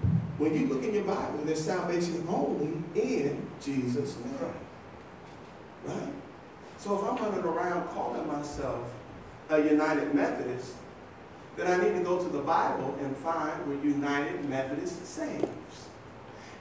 When 0.41 0.59
you 0.59 0.65
look 0.65 0.83
in 0.83 0.95
your 0.95 1.03
Bible, 1.03 1.37
there's 1.43 1.63
salvation 1.63 2.25
only 2.27 2.73
in 2.95 3.47
Jesus' 3.61 4.17
name. 4.25 4.51
Right? 5.85 6.13
So 6.79 6.97
if 6.97 7.03
I'm 7.03 7.15
running 7.15 7.43
around 7.43 7.87
calling 7.89 8.27
myself 8.27 8.91
a 9.49 9.59
United 9.59 10.15
Methodist, 10.15 10.73
then 11.55 11.67
I 11.67 11.83
need 11.83 11.95
to 11.95 12.03
go 12.03 12.17
to 12.17 12.27
the 12.27 12.39
Bible 12.39 12.97
and 13.01 13.15
find 13.17 13.51
where 13.67 13.77
United 13.85 14.49
Methodist 14.49 15.05
saves. 15.05 15.45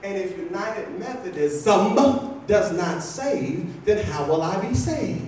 And 0.02 0.18
if 0.18 0.36
United 0.36 0.98
Methodism 0.98 2.44
does 2.46 2.76
not 2.76 3.02
save, 3.02 3.82
then 3.86 4.04
how 4.04 4.26
will 4.26 4.42
I 4.42 4.60
be 4.60 4.74
saved? 4.74 5.26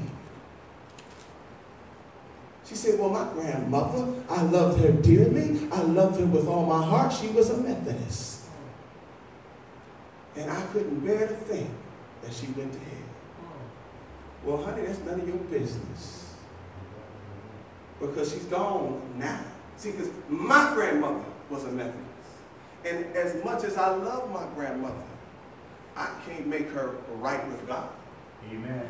She 2.66 2.74
said, 2.74 3.00
Well, 3.00 3.08
my 3.08 3.32
grandmother, 3.32 4.12
I 4.28 4.42
loved 4.42 4.82
her 4.82 4.92
dearly. 4.92 5.58
I 5.72 5.80
loved 5.80 6.20
her 6.20 6.26
with 6.26 6.46
all 6.46 6.66
my 6.66 6.84
heart. 6.84 7.14
She 7.14 7.28
was 7.28 7.48
a 7.48 7.56
Methodist. 7.56 8.41
And 10.36 10.50
I 10.50 10.60
couldn't 10.72 11.00
bear 11.00 11.28
to 11.28 11.34
think 11.34 11.70
that 12.22 12.32
she 12.32 12.46
went 12.46 12.72
to 12.72 12.78
hell. 12.78 12.88
Well, 14.44 14.62
honey, 14.64 14.82
that's 14.86 14.98
none 15.00 15.20
of 15.20 15.28
your 15.28 15.36
business. 15.36 16.34
Because 18.00 18.32
she's 18.32 18.44
gone 18.44 19.00
now. 19.16 19.40
See, 19.76 19.92
because 19.92 20.10
my 20.28 20.72
grandmother 20.74 21.24
was 21.50 21.64
a 21.64 21.70
Methodist. 21.70 21.98
And 22.84 23.04
as 23.14 23.42
much 23.44 23.62
as 23.64 23.76
I 23.76 23.94
love 23.94 24.30
my 24.32 24.44
grandmother, 24.54 24.94
I 25.96 26.08
can't 26.26 26.46
make 26.46 26.68
her 26.70 26.96
right 27.18 27.46
with 27.48 27.66
God. 27.68 27.88
Amen. 28.50 28.88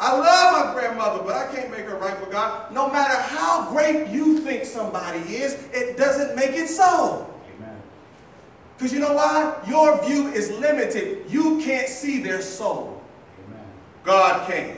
I 0.00 0.16
love 0.16 0.66
my 0.66 0.72
grandmother, 0.74 1.24
but 1.24 1.34
I 1.34 1.52
can't 1.52 1.70
make 1.70 1.86
her 1.86 1.96
right 1.96 2.18
with 2.20 2.30
God. 2.30 2.72
No 2.72 2.88
matter 2.88 3.20
how 3.20 3.68
great 3.70 4.08
you 4.08 4.38
think 4.38 4.64
somebody 4.64 5.18
is, 5.18 5.54
it 5.72 5.96
doesn't 5.96 6.36
make 6.36 6.52
it 6.52 6.68
so. 6.68 7.34
Because 8.78 8.92
you 8.92 9.00
know 9.00 9.12
why? 9.12 9.56
Your 9.66 10.00
view 10.06 10.28
is 10.28 10.52
limited. 10.52 11.28
You 11.28 11.60
can't 11.60 11.88
see 11.88 12.22
their 12.22 12.40
soul. 12.40 13.02
Amen. 13.48 13.64
God 14.04 14.48
can. 14.48 14.76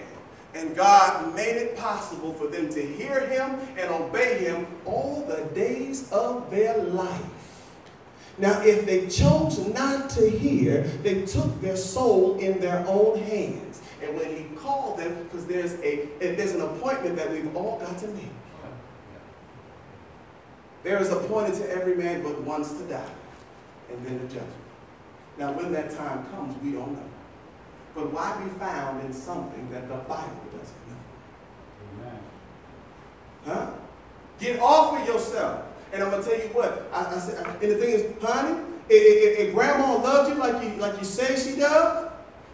And 0.54 0.74
God 0.74 1.34
made 1.36 1.56
it 1.56 1.76
possible 1.76 2.32
for 2.32 2.46
them 2.46 2.70
to 2.70 2.80
hear 2.80 3.26
him 3.26 3.60
and 3.76 3.90
obey 3.90 4.38
him 4.38 4.66
all 4.86 5.26
the 5.28 5.44
days 5.54 6.10
of 6.12 6.50
their 6.50 6.78
life. 6.78 7.20
Now, 8.38 8.62
if 8.62 8.86
they 8.86 9.06
chose 9.06 9.58
not 9.74 10.08
to 10.10 10.30
hear, 10.30 10.84
they 11.02 11.26
took 11.26 11.60
their 11.60 11.76
soul 11.76 12.38
in 12.38 12.58
their 12.58 12.82
own 12.88 13.18
hands. 13.18 13.82
And 14.02 14.16
when 14.16 14.34
he 14.34 14.44
called 14.56 14.98
them, 14.98 15.24
because 15.24 15.46
there's 15.46 15.74
a 15.80 16.08
there's 16.18 16.52
an 16.52 16.62
appointment 16.62 17.16
that 17.16 17.30
we've 17.30 17.54
all 17.54 17.78
got 17.78 17.98
to 17.98 18.08
make. 18.08 18.24
There 20.84 20.98
is 20.98 21.10
appointed 21.10 21.56
to 21.56 21.70
every 21.70 21.94
man 21.96 22.22
but 22.22 22.40
once 22.40 22.72
to 22.72 22.82
die. 22.84 23.10
And 23.90 24.06
then 24.06 24.18
the 24.18 24.24
judgment. 24.24 24.54
Now, 25.38 25.52
when 25.52 25.72
that 25.72 25.90
time 25.90 26.26
comes, 26.30 26.60
we 26.62 26.72
don't 26.72 26.92
know. 26.92 27.10
But 27.94 28.12
why 28.12 28.40
be 28.42 28.50
found 28.58 29.04
in 29.04 29.12
something 29.12 29.68
that 29.70 29.88
the 29.88 29.94
Bible 29.94 30.46
doesn't 30.52 30.88
know? 30.88 32.04
Amen. 32.04 32.18
Huh? 33.44 33.70
Get 34.38 34.60
off 34.60 35.00
of 35.00 35.06
yourself. 35.06 35.64
And 35.92 36.02
I'm 36.02 36.10
gonna 36.10 36.22
tell 36.22 36.36
you 36.36 36.48
what. 36.52 36.88
I, 36.92 37.14
I 37.14 37.18
said, 37.18 37.44
and 37.46 37.70
the 37.72 37.76
thing 37.76 37.90
is, 37.90 38.22
honey, 38.22 38.60
if, 38.88 39.38
if, 39.38 39.54
grandma 39.54 39.96
loved 39.96 40.30
you 40.30 40.36
like 40.36 40.62
you 40.62 40.80
like 40.80 40.98
you 40.98 41.04
say 41.04 41.36
she 41.36 41.58
does, 41.58 42.10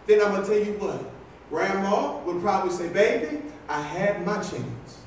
then 0.07 0.21
I'm 0.21 0.31
gonna 0.31 0.45
tell 0.45 0.57
you 0.57 0.73
what. 0.73 1.03
Grandma 1.49 2.19
would 2.25 2.41
probably 2.41 2.71
say, 2.71 2.89
"Baby, 2.89 3.43
I 3.69 3.81
had 3.81 4.25
my 4.25 4.35
chance. 4.35 5.01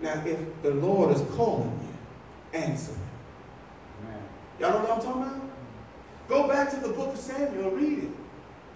Now, 0.00 0.22
if 0.24 0.62
the 0.62 0.70
Lord 0.70 1.14
is 1.14 1.22
calling 1.36 1.78
you, 1.82 2.58
answer." 2.58 2.94
Amen. 4.02 4.22
Y'all 4.60 4.72
know 4.72 4.80
what 4.80 4.90
I'm 4.90 5.00
talking 5.00 5.22
about? 5.22 5.40
Go 6.28 6.46
back 6.46 6.70
to 6.70 6.76
the 6.76 6.90
book 6.92 7.14
of 7.14 7.18
Samuel 7.18 7.68
and 7.68 7.76
read 7.76 8.04
it. 8.04 8.10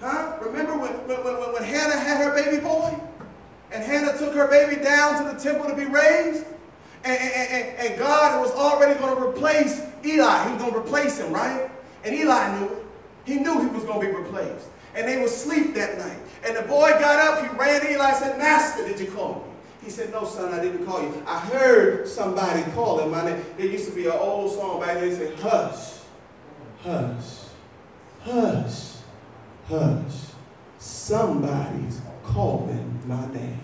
Huh? 0.00 0.38
Remember 0.40 0.78
when, 0.78 0.92
when, 1.06 1.22
when, 1.22 1.52
when 1.52 1.62
Hannah 1.62 1.98
had 1.98 2.24
her 2.24 2.34
baby 2.34 2.62
boy? 2.62 2.98
And 3.70 3.84
Hannah 3.84 4.16
took 4.16 4.34
her 4.34 4.48
baby 4.48 4.82
down 4.82 5.22
to 5.22 5.32
the 5.32 5.38
temple 5.38 5.68
to 5.68 5.76
be 5.76 5.84
raised? 5.84 6.46
And, 7.04 7.20
and, 7.20 7.50
and, 7.50 7.78
and 7.78 7.98
God 7.98 8.40
was 8.40 8.50
already 8.52 8.98
going 8.98 9.14
to 9.14 9.28
replace 9.28 9.82
Eli. 10.04 10.44
He 10.46 10.52
was 10.54 10.62
going 10.62 10.72
to 10.72 10.78
replace 10.78 11.18
him, 11.18 11.32
right? 11.32 11.70
And 12.02 12.14
Eli 12.14 12.58
knew 12.58 12.66
it. 12.66 12.86
He 13.26 13.34
knew 13.36 13.60
he 13.60 13.68
was 13.68 13.84
going 13.84 14.00
to 14.00 14.06
be 14.06 14.12
replaced. 14.12 14.68
And 14.94 15.06
they 15.06 15.20
would 15.20 15.30
sleep 15.30 15.74
that 15.74 15.98
night. 15.98 16.18
And 16.46 16.56
the 16.56 16.62
boy 16.62 16.90
got 16.92 17.18
up, 17.18 17.50
he 17.50 17.58
ran 17.58 17.82
to 17.82 17.92
Eli 17.92 18.08
and 18.08 18.16
said, 18.16 18.38
Master, 18.38 18.88
did 18.88 18.98
you 19.00 19.10
call 19.10 19.34
me? 19.46 19.53
He 19.84 19.90
said, 19.90 20.12
No, 20.12 20.24
son, 20.24 20.52
I 20.52 20.62
didn't 20.62 20.86
call 20.86 21.02
you. 21.02 21.22
I 21.26 21.38
heard 21.40 22.08
somebody 22.08 22.62
calling 22.72 23.10
my 23.10 23.24
name. 23.24 23.44
There 23.56 23.66
used 23.66 23.88
to 23.88 23.94
be 23.94 24.06
an 24.06 24.12
old 24.12 24.52
song 24.52 24.80
back 24.80 24.94
then. 24.94 25.08
They 25.10 25.14
said, 25.14 25.38
Hush, 25.40 26.00
hush, 26.82 27.24
hush, 28.22 28.92
hush. 29.68 30.14
Somebody's 30.78 32.00
calling 32.22 33.00
my 33.06 33.26
name. 33.32 33.60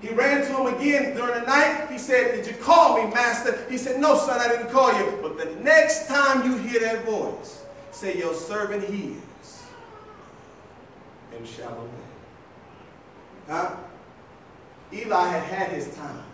He 0.00 0.08
ran 0.08 0.46
to 0.46 0.56
him 0.56 0.74
again 0.74 1.14
during 1.14 1.40
the 1.40 1.46
night. 1.46 1.88
He 1.90 1.98
said, 1.98 2.34
Did 2.34 2.46
you 2.46 2.54
call 2.60 2.96
me, 2.96 3.12
master? 3.12 3.66
He 3.70 3.78
said, 3.78 4.00
No, 4.00 4.16
son, 4.16 4.40
I 4.40 4.48
didn't 4.48 4.70
call 4.70 4.92
you. 4.98 5.18
But 5.22 5.38
the 5.38 5.54
next 5.62 6.08
time 6.08 6.50
you 6.50 6.56
hear 6.56 6.80
that 6.80 7.04
voice, 7.04 7.64
say, 7.92 8.18
Your 8.18 8.34
servant 8.34 8.82
hears 8.84 9.62
and 11.36 11.46
shall 11.46 11.72
obey. 11.72 11.88
Huh? 13.48 13.76
Eli 14.92 15.28
had 15.28 15.42
had 15.44 15.70
his 15.70 15.94
time, 15.96 16.24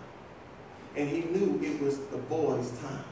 and 0.97 1.09
he 1.09 1.23
knew 1.23 1.61
it 1.63 1.81
was 1.81 1.99
the 1.99 2.17
boy's 2.17 2.71
time. 2.81 3.05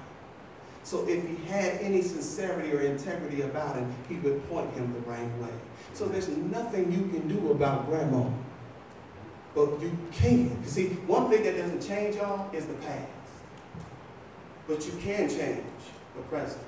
So 0.84 1.09
if 1.09 1.26
he 1.26 1.36
had 1.47 1.80
any 1.80 2.03
sincerity 2.03 2.72
or 2.72 2.80
integrity 2.80 3.40
about 3.40 3.76
him, 3.76 3.95
he 4.07 4.16
would 4.16 4.47
point 4.51 4.72
him 4.74 4.92
the 4.92 5.01
right 5.11 5.38
way. 5.38 5.49
So 5.95 6.07
there's 6.07 6.28
nothing 6.28 6.92
you 6.92 7.09
can 7.09 7.26
do 7.26 7.53
about 7.53 7.86
grandma. 7.86 8.28
But 9.55 9.80
you 9.80 9.97
can. 10.12 10.51
You 10.62 10.68
see, 10.68 10.88
one 11.07 11.30
thing 11.30 11.42
that 11.45 11.57
doesn't 11.57 11.80
change 11.80 12.16
y'all 12.16 12.55
is 12.55 12.66
the 12.66 12.74
past. 12.74 13.09
But 14.66 14.84
you 14.84 14.92
can 15.01 15.28
change 15.28 15.64
the 16.16 16.22
present. 16.22 16.62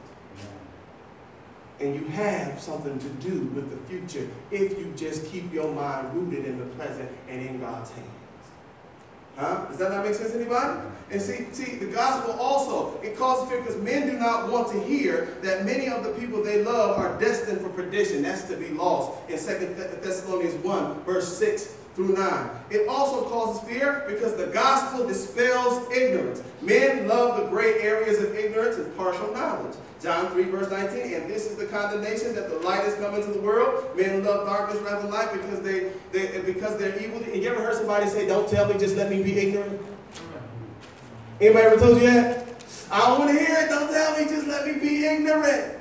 And 1.78 1.94
you 1.94 2.06
have 2.06 2.58
something 2.58 2.98
to 2.98 3.08
do 3.28 3.40
with 3.54 3.70
the 3.70 3.76
future 3.86 4.30
if 4.50 4.78
you 4.78 4.94
just 4.96 5.26
keep 5.26 5.52
your 5.52 5.70
mind 5.74 6.14
rooted 6.14 6.46
in 6.46 6.58
the 6.58 6.66
present 6.76 7.10
and 7.28 7.44
in 7.44 7.60
God's 7.60 7.90
hands. 7.90 8.15
Huh? 9.36 9.66
Does 9.68 9.76
that 9.78 9.92
not 9.92 10.04
make 10.04 10.14
sense 10.14 10.32
to 10.32 10.40
anybody? 10.40 10.80
And 11.10 11.20
see, 11.20 11.46
see, 11.52 11.76
the 11.76 11.86
gospel 11.86 12.32
also, 12.40 12.98
it 13.02 13.16
causes 13.16 13.48
fear 13.48 13.60
because 13.60 13.80
men 13.82 14.08
do 14.08 14.18
not 14.18 14.50
want 14.50 14.72
to 14.72 14.82
hear 14.82 15.36
that 15.42 15.64
many 15.64 15.88
of 15.88 16.02
the 16.02 16.10
people 16.12 16.42
they 16.42 16.64
love 16.64 16.98
are 16.98 17.18
destined 17.20 17.60
for 17.60 17.68
perdition. 17.68 18.22
That's 18.22 18.42
to 18.48 18.56
be 18.56 18.70
lost. 18.70 19.18
In 19.28 19.38
2 19.38 19.74
Thessalonians 20.02 20.54
1, 20.64 21.04
verse 21.04 21.36
6 21.38 21.74
through 21.96 22.14
9. 22.14 22.50
It 22.70 22.86
also 22.88 23.24
causes 23.28 23.66
fear 23.66 24.04
because 24.06 24.36
the 24.36 24.48
gospel 24.48 25.08
dispels 25.08 25.90
ignorance. 25.90 26.42
Men 26.60 27.08
love 27.08 27.40
the 27.40 27.48
gray 27.48 27.80
areas 27.80 28.22
of 28.22 28.36
ignorance 28.36 28.76
and 28.76 28.94
partial 28.98 29.32
knowledge. 29.32 29.74
John 30.02 30.30
3, 30.30 30.44
verse 30.44 30.70
19, 30.70 31.14
and 31.14 31.28
this 31.28 31.46
is 31.46 31.56
the 31.56 31.64
condemnation 31.64 32.34
that 32.34 32.50
the 32.50 32.58
light 32.58 32.84
has 32.84 32.94
come 32.96 33.14
into 33.14 33.32
the 33.32 33.40
world. 33.40 33.96
Men 33.96 34.22
love 34.22 34.46
darkness 34.46 34.78
rather 34.82 35.02
than 35.02 35.10
light 35.10 35.32
because 35.32 35.62
they, 35.62 35.90
they 36.12 36.42
because 36.42 36.76
they're 36.76 37.02
evil. 37.02 37.22
And 37.22 37.42
you 37.42 37.48
ever 37.48 37.62
heard 37.62 37.76
somebody 37.76 38.06
say, 38.06 38.26
Don't 38.26 38.46
tell 38.46 38.68
me, 38.68 38.78
just 38.78 38.94
let 38.94 39.10
me 39.10 39.22
be 39.22 39.38
ignorant? 39.38 39.80
Anybody 41.40 41.66
ever 41.66 41.76
told 41.78 41.96
you 41.96 42.10
that? 42.10 42.46
I 42.90 43.00
don't 43.00 43.20
want 43.20 43.30
to 43.30 43.38
hear 43.38 43.56
it, 43.58 43.68
don't 43.70 43.90
tell 43.90 44.18
me, 44.18 44.24
just 44.24 44.46
let 44.46 44.66
me 44.66 44.74
be 44.74 45.06
ignorant. 45.06 45.78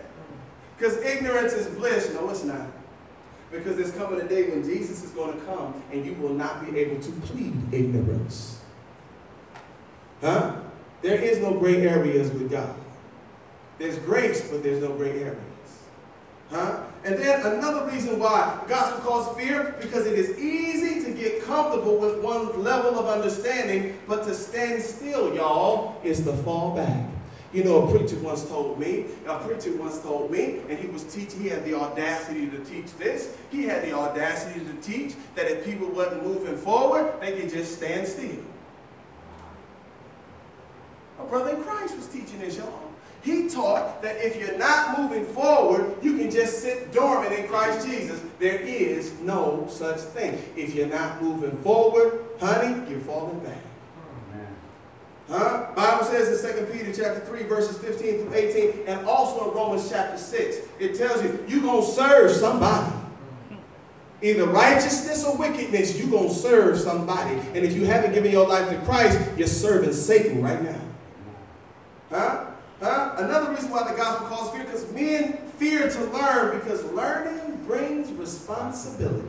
Because 0.77 0.97
ignorance 0.97 1.51
is 1.51 1.67
bliss. 1.75 2.13
No, 2.13 2.29
it's 2.29 2.45
not. 2.45 2.67
Because 3.55 3.77
there's 3.77 3.91
coming 3.91 4.21
a 4.21 4.27
day 4.27 4.49
when 4.49 4.63
Jesus 4.63 5.03
is 5.03 5.11
going 5.11 5.37
to 5.37 5.45
come 5.45 5.81
and 5.91 6.05
you 6.05 6.13
will 6.15 6.33
not 6.33 6.65
be 6.65 6.77
able 6.77 7.01
to 7.01 7.11
plead 7.11 7.55
ignorance. 7.71 8.61
Huh? 10.21 10.57
There 11.01 11.19
is 11.19 11.39
no 11.39 11.53
gray 11.53 11.87
areas 11.87 12.31
with 12.31 12.49
God. 12.49 12.75
There's 13.77 13.97
grace, 13.99 14.49
but 14.49 14.63
there's 14.63 14.81
no 14.81 14.93
gray 14.93 15.19
areas. 15.21 15.39
Huh? 16.49 16.83
And 17.03 17.17
then 17.17 17.45
another 17.45 17.89
reason 17.91 18.19
why 18.19 18.59
gospel 18.67 19.01
causes 19.01 19.37
fear, 19.37 19.75
because 19.79 20.05
it 20.05 20.17
is 20.17 20.37
easy 20.39 21.03
to 21.05 21.11
get 21.11 21.43
comfortable 21.43 21.97
with 21.97 22.21
one 22.21 22.63
level 22.63 22.99
of 22.99 23.07
understanding, 23.07 23.97
but 24.07 24.23
to 24.23 24.33
stand 24.33 24.81
still, 24.81 25.35
y'all, 25.35 26.01
is 26.03 26.23
to 26.23 26.33
fall 26.37 26.75
back. 26.75 27.09
You 27.55 27.63
know, 27.63 27.87
a 27.87 27.89
preacher 27.89 28.17
once 28.17 28.43
told 28.49 28.77
me, 28.77 29.05
a 29.25 29.39
preacher 29.39 29.73
once 29.77 30.01
told 30.01 30.29
me, 30.29 30.59
and 30.67 30.77
he 30.77 30.87
was 30.87 31.05
teaching, 31.05 31.39
he 31.41 31.47
had 31.47 31.63
the 31.63 31.73
audacity 31.73 32.49
to 32.49 32.57
teach 32.65 32.93
this. 32.97 33.33
He 33.49 33.63
had 33.63 33.81
the 33.85 33.93
audacity 33.93 34.59
to 34.59 34.73
teach 34.81 35.15
that 35.35 35.49
if 35.49 35.63
people 35.63 35.87
wasn't 35.87 36.23
moving 36.23 36.57
forward, 36.57 37.13
they 37.21 37.31
could 37.39 37.49
just 37.49 37.77
stand 37.77 38.09
still. 38.09 38.43
A 41.17 41.23
brother 41.23 41.55
in 41.55 41.63
Christ 41.63 41.95
was 41.95 42.07
teaching 42.07 42.39
this, 42.39 42.57
y'all. 42.57 42.91
He 43.23 43.47
taught 43.47 44.01
that 44.01 44.17
if 44.17 44.35
you're 44.35 44.57
not 44.57 44.99
moving 44.99 45.25
forward, 45.25 45.95
you 46.03 46.17
can 46.17 46.29
just 46.29 46.61
sit 46.61 46.91
dormant 46.91 47.39
in 47.39 47.47
Christ 47.47 47.87
Jesus. 47.87 48.21
There 48.37 48.59
is 48.59 49.17
no 49.21 49.65
such 49.69 49.99
thing. 49.99 50.43
If 50.57 50.75
you're 50.75 50.87
not 50.87 51.23
moving 51.23 51.55
forward, 51.59 52.19
honey, 52.37 52.91
you're 52.91 52.99
falling 52.99 53.39
back. 53.39 53.64
Huh? 55.27 55.71
Bible 55.75 56.05
says 56.05 56.43
in 56.43 56.65
2 56.65 56.71
Peter 56.71 56.93
chapter 56.93 57.19
3, 57.21 57.43
verses 57.43 57.77
15 57.79 58.21
through 58.21 58.33
18, 58.33 58.87
and 58.87 59.07
also 59.07 59.49
in 59.49 59.57
Romans 59.57 59.89
chapter 59.89 60.17
6, 60.17 60.57
it 60.79 60.95
tells 60.95 61.23
you 61.23 61.43
you're 61.47 61.61
going 61.61 61.83
to 61.83 61.91
serve 61.91 62.31
somebody. 62.31 62.93
Either 64.21 64.45
righteousness 64.45 65.25
or 65.25 65.35
wickedness, 65.35 65.97
you're 65.97 66.09
going 66.09 66.29
to 66.29 66.33
serve 66.33 66.77
somebody. 66.79 67.35
And 67.53 67.57
if 67.57 67.73
you 67.73 67.85
haven't 67.85 68.13
given 68.13 68.31
your 68.31 68.47
life 68.47 68.69
to 68.69 68.77
Christ, 68.85 69.19
you're 69.37 69.47
serving 69.47 69.93
Satan 69.93 70.41
right 70.41 70.61
now. 70.61 70.81
Huh? 72.11 72.45
Huh? 72.81 73.15
Another 73.17 73.51
reason 73.51 73.71
why 73.71 73.89
the 73.89 73.97
gospel 73.97 74.27
calls 74.27 74.51
fear, 74.51 74.63
because 74.63 74.91
men 74.93 75.37
fear 75.57 75.89
to 75.89 76.03
learn, 76.05 76.59
because 76.59 76.83
learning 76.91 77.63
brings 77.65 78.11
responsibility. 78.11 79.27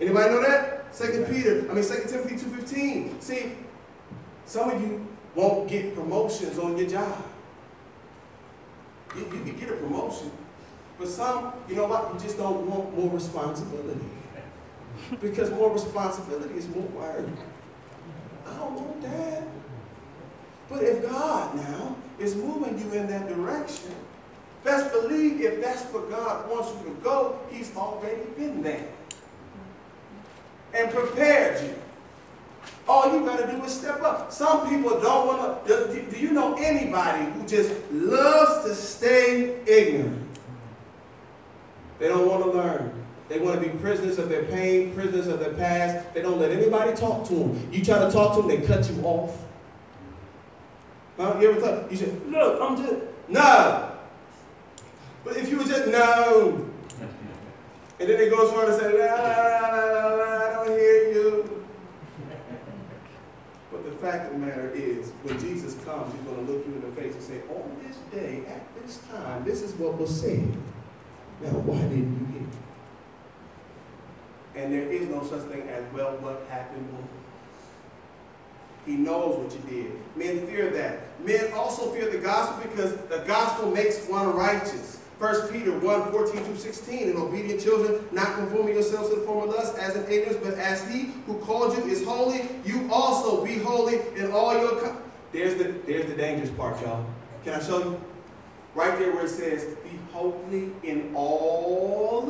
Anybody 0.00 0.30
know 0.30 0.42
that? 0.42 0.94
Second 0.94 1.26
Peter, 1.26 1.66
I 1.70 1.74
mean 1.74 1.84
Second 1.84 2.08
Timothy 2.08 2.36
2.15. 2.36 3.22
See, 3.22 3.52
some 4.46 4.70
of 4.70 4.80
you 4.80 5.06
won't 5.34 5.68
get 5.68 5.94
promotions 5.94 6.58
on 6.58 6.76
your 6.76 6.88
job. 6.88 7.24
You, 9.16 9.22
you 9.22 9.26
can 9.26 9.58
get 9.58 9.70
a 9.70 9.74
promotion. 9.74 10.30
But 10.98 11.08
some, 11.08 11.52
you 11.68 11.76
know 11.76 11.86
what, 11.86 12.12
you 12.14 12.20
just 12.20 12.38
don't 12.38 12.68
want 12.68 12.96
more 12.96 13.10
responsibility. 13.10 14.00
Because 15.20 15.50
more 15.50 15.72
responsibility 15.72 16.54
is 16.54 16.68
more 16.68 16.84
work. 16.84 17.26
I 18.46 18.54
don't 18.54 18.74
want 18.74 19.02
that. 19.02 19.42
But 20.68 20.82
if 20.84 21.02
God 21.02 21.56
now 21.56 21.96
is 22.18 22.36
moving 22.36 22.78
you 22.78 22.92
in 22.92 23.08
that 23.08 23.28
direction, 23.28 23.94
best 24.62 24.92
believe 24.92 25.40
if 25.40 25.60
that's 25.60 25.82
where 25.92 26.04
God 26.04 26.48
wants 26.48 26.72
you 26.78 26.94
to 26.94 27.00
go, 27.02 27.38
He's 27.50 27.76
already 27.76 28.22
been 28.36 28.62
there 28.62 28.86
and 30.74 30.90
prepared 30.90 31.62
you. 31.62 31.74
All 32.86 33.12
you 33.12 33.24
got 33.24 33.38
to 33.40 33.50
do 33.50 33.62
is 33.64 33.72
step 33.72 34.02
up. 34.02 34.30
Some 34.30 34.68
people 34.68 35.00
don't 35.00 35.26
want 35.26 35.66
to. 35.66 35.86
Do, 35.92 36.10
do 36.10 36.18
you 36.18 36.32
know 36.32 36.54
anybody 36.54 37.24
who 37.32 37.46
just 37.46 37.72
loves 37.90 38.66
to 38.66 38.74
stay 38.74 39.60
ignorant? 39.66 40.28
They 41.98 42.08
don't 42.08 42.28
want 42.28 42.44
to 42.44 42.50
learn. 42.50 43.04
They 43.28 43.38
want 43.38 43.60
to 43.60 43.66
be 43.66 43.76
prisoners 43.78 44.18
of 44.18 44.28
their 44.28 44.44
pain, 44.44 44.94
prisoners 44.94 45.28
of 45.28 45.40
their 45.40 45.54
past. 45.54 46.12
They 46.12 46.20
don't 46.20 46.38
let 46.38 46.50
anybody 46.50 46.94
talk 46.94 47.26
to 47.28 47.34
them. 47.34 47.68
You 47.72 47.82
try 47.82 47.98
to 47.98 48.10
talk 48.10 48.36
to 48.36 48.42
them, 48.42 48.48
they 48.48 48.66
cut 48.66 48.88
you 48.90 49.02
off. 49.02 49.38
Huh? 51.16 51.38
You 51.40 51.50
ever 51.52 51.60
thought, 51.60 51.90
you 51.90 51.96
said, 51.96 52.20
look, 52.26 52.60
I'm 52.60 52.76
just, 52.76 52.94
no. 53.28 53.92
But 55.24 55.36
if 55.36 55.48
you 55.48 55.56
were 55.56 55.64
just, 55.64 55.88
no. 55.88 56.68
And 57.98 58.08
then 58.10 58.18
they 58.18 58.28
go 58.28 58.46
as 58.46 58.52
far 58.52 58.68
as 58.68 58.78
say, 58.78 58.92
la, 58.98 59.14
la, 59.14 59.68
la, 59.68 59.86
la, 59.86 60.14
la, 60.14 60.34
I 60.34 60.52
don't 60.52 60.68
hear 60.78 61.12
you. 61.12 61.64
But 63.70 63.83
the 63.83 63.83
fact 63.94 64.26
of 64.26 64.40
the 64.40 64.46
matter 64.46 64.70
is, 64.70 65.10
when 65.22 65.38
Jesus 65.40 65.74
comes, 65.84 66.12
he's 66.14 66.22
going 66.22 66.46
to 66.46 66.52
look 66.52 66.66
you 66.66 66.74
in 66.74 66.80
the 66.80 67.00
face 67.00 67.14
and 67.14 67.22
say, 67.22 67.40
on 67.50 67.76
this 67.86 67.96
day, 68.12 68.42
at 68.46 68.62
this 68.82 68.98
time, 69.10 69.44
this 69.44 69.62
is 69.62 69.72
what 69.74 69.98
was 69.98 70.20
said. 70.20 70.48
Now, 71.42 71.50
why 71.50 71.80
didn't 71.82 72.18
you 72.20 72.26
hear? 72.38 72.48
And 74.56 74.72
there 74.72 74.90
is 74.90 75.08
no 75.08 75.24
such 75.24 75.42
thing 75.50 75.68
as, 75.68 75.84
well, 75.92 76.16
what 76.18 76.46
happened. 76.48 76.88
He 78.86 78.96
knows 78.96 79.38
what 79.38 79.52
you 79.52 79.82
did. 79.82 79.92
Men 80.16 80.46
fear 80.46 80.70
that. 80.70 81.00
Men 81.24 81.52
also 81.54 81.90
fear 81.92 82.10
the 82.10 82.18
gospel 82.18 82.68
because 82.68 82.96
the 83.08 83.24
gospel 83.26 83.70
makes 83.70 84.06
one 84.06 84.34
righteous. 84.34 85.00
1 85.18 85.52
Peter 85.52 85.78
1, 85.78 86.10
14 86.10 86.44
through 86.44 86.56
16, 86.56 87.10
and 87.10 87.18
obedient 87.18 87.60
children, 87.62 88.04
not 88.10 88.34
conforming 88.34 88.74
yourselves 88.74 89.10
to 89.10 89.16
the 89.16 89.22
form 89.22 89.48
of 89.48 89.54
lust 89.54 89.78
as 89.78 89.94
in 89.94 90.02
ignorance, 90.10 90.36
but 90.42 90.54
as 90.54 90.86
he 90.90 91.12
who 91.26 91.38
called 91.38 91.76
you 91.76 91.84
is 91.84 92.04
holy, 92.04 92.42
you 92.64 92.88
also 92.92 93.44
be 93.44 93.58
holy 93.58 94.00
in 94.16 94.32
all 94.32 94.58
your 94.58 94.80
con- 94.80 94.98
There's 95.32 95.54
the 95.54 95.72
there's 95.86 96.06
the 96.06 96.16
dangerous 96.16 96.50
part, 96.50 96.80
y'all. 96.82 97.06
Can 97.44 97.54
I 97.54 97.62
show 97.62 97.78
you? 97.78 98.00
Right 98.74 98.98
there 98.98 99.12
where 99.14 99.26
it 99.26 99.30
says, 99.30 99.76
be 99.84 99.90
holy 100.12 100.72
in 100.82 101.12
all 101.14 102.28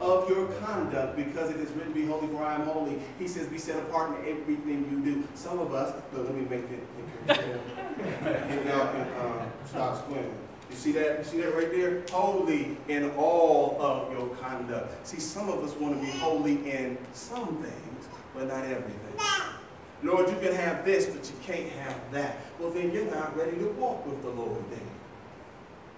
of 0.00 0.28
your 0.28 0.46
conduct, 0.60 1.16
because 1.16 1.50
it 1.50 1.56
is 1.56 1.70
written, 1.72 1.92
be 1.92 2.06
holy 2.06 2.28
for 2.28 2.44
I 2.44 2.54
am 2.54 2.62
holy. 2.62 2.98
He 3.18 3.26
says, 3.26 3.48
be 3.48 3.58
set 3.58 3.78
apart 3.82 4.10
in 4.20 4.28
everything 4.28 4.86
you 4.88 5.00
do. 5.04 5.28
Some 5.34 5.58
of 5.58 5.74
us, 5.74 5.94
look, 6.12 6.26
let 6.26 6.34
me 6.36 6.42
make 6.42 6.64
it, 6.70 6.86
y'all 8.66 8.86
can 8.92 9.08
uh, 9.08 9.46
stop 9.66 9.98
squinting. 9.98 10.43
You 10.70 10.76
see 10.76 10.92
that? 10.92 11.18
You 11.18 11.24
see 11.24 11.40
that 11.42 11.54
right 11.54 11.70
there? 11.70 12.02
Holy 12.10 12.76
in 12.88 13.10
all 13.12 13.76
of 13.80 14.12
your 14.12 14.28
conduct. 14.36 15.06
See, 15.06 15.20
some 15.20 15.48
of 15.48 15.62
us 15.62 15.74
want 15.76 15.98
to 15.98 16.04
be 16.04 16.10
holy 16.18 16.70
in 16.70 16.98
some 17.12 17.56
things, 17.62 18.08
but 18.34 18.48
not 18.48 18.64
everything. 18.64 18.98
Lord, 20.02 20.28
you 20.28 20.36
can 20.36 20.54
have 20.54 20.84
this, 20.84 21.06
but 21.06 21.24
you 21.26 21.36
can't 21.42 21.70
have 21.80 21.98
that. 22.12 22.38
Well, 22.58 22.70
then 22.70 22.92
you're 22.92 23.10
not 23.10 23.36
ready 23.36 23.56
to 23.56 23.68
walk 23.78 24.06
with 24.06 24.22
the 24.22 24.30
Lord 24.30 24.62
then. 24.70 24.80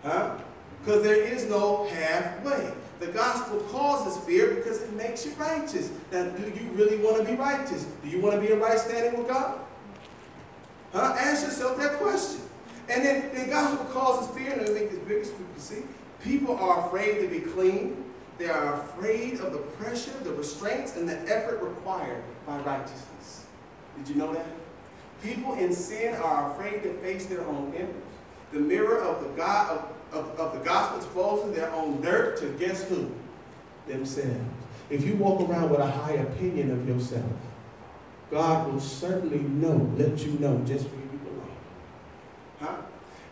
Huh? 0.04 0.38
Because 0.84 1.02
there 1.02 1.20
is 1.20 1.46
no 1.46 1.86
halfway. 1.88 2.72
The 3.00 3.08
gospel 3.08 3.58
causes 3.70 4.22
fear 4.24 4.54
because 4.54 4.80
it 4.82 4.92
makes 4.92 5.26
you 5.26 5.32
righteous. 5.32 5.90
Now, 6.12 6.24
do 6.24 6.42
you 6.44 6.70
really 6.72 6.98
want 6.98 7.18
to 7.18 7.24
be 7.24 7.34
righteous? 7.34 7.86
Do 8.02 8.08
you 8.08 8.20
want 8.20 8.36
to 8.36 8.40
be 8.40 8.52
in 8.52 8.60
right 8.60 8.78
standing 8.78 9.18
with 9.18 9.28
God? 9.28 9.58
Huh? 10.92 11.16
Ask 11.18 11.44
yourself 11.44 11.76
that 11.78 11.94
question. 11.94 12.42
And 12.88 13.04
then 13.04 13.34
the 13.34 13.50
gospel 13.50 13.84
causes 13.86 14.34
fear, 14.36 14.52
and 14.52 14.74
make 14.74 14.90
this 14.90 15.00
bigger 15.00 15.24
so 15.24 15.32
you 15.32 15.46
can 15.52 15.60
see. 15.60 15.82
People 16.22 16.56
are 16.56 16.86
afraid 16.86 17.20
to 17.20 17.28
be 17.28 17.40
clean. 17.40 18.04
They 18.38 18.48
are 18.48 18.74
afraid 18.74 19.40
of 19.40 19.52
the 19.52 19.58
pressure, 19.58 20.12
the 20.22 20.32
restraints, 20.32 20.96
and 20.96 21.08
the 21.08 21.18
effort 21.28 21.62
required 21.62 22.22
by 22.46 22.58
righteousness. 22.58 23.46
Did 23.96 24.08
you 24.08 24.14
know 24.16 24.34
that? 24.34 24.46
People 25.22 25.54
in 25.54 25.72
sin 25.72 26.14
are 26.14 26.52
afraid 26.52 26.82
to 26.82 26.92
face 26.98 27.26
their 27.26 27.44
own 27.46 27.72
image. 27.74 27.94
The 28.52 28.60
mirror 28.60 29.00
of 29.00 29.22
the 29.22 29.30
God 29.30 29.78
of, 30.12 30.18
of, 30.18 30.38
of 30.38 30.52
the 30.58 30.64
gospel 30.64 30.98
exposes 30.98 31.56
their 31.56 31.72
own 31.72 32.00
dirt 32.00 32.38
to 32.40 32.52
guess 32.58 32.84
who? 32.84 33.10
Themselves. 33.88 34.40
If 34.90 35.04
you 35.04 35.16
walk 35.16 35.48
around 35.48 35.70
with 35.70 35.80
a 35.80 35.90
high 35.90 36.12
opinion 36.12 36.70
of 36.70 36.86
yourself, 36.88 37.24
God 38.30 38.72
will 38.72 38.80
certainly 38.80 39.38
know, 39.38 39.92
let 39.96 40.18
you 40.24 40.32
know 40.38 40.62
just? 40.66 40.86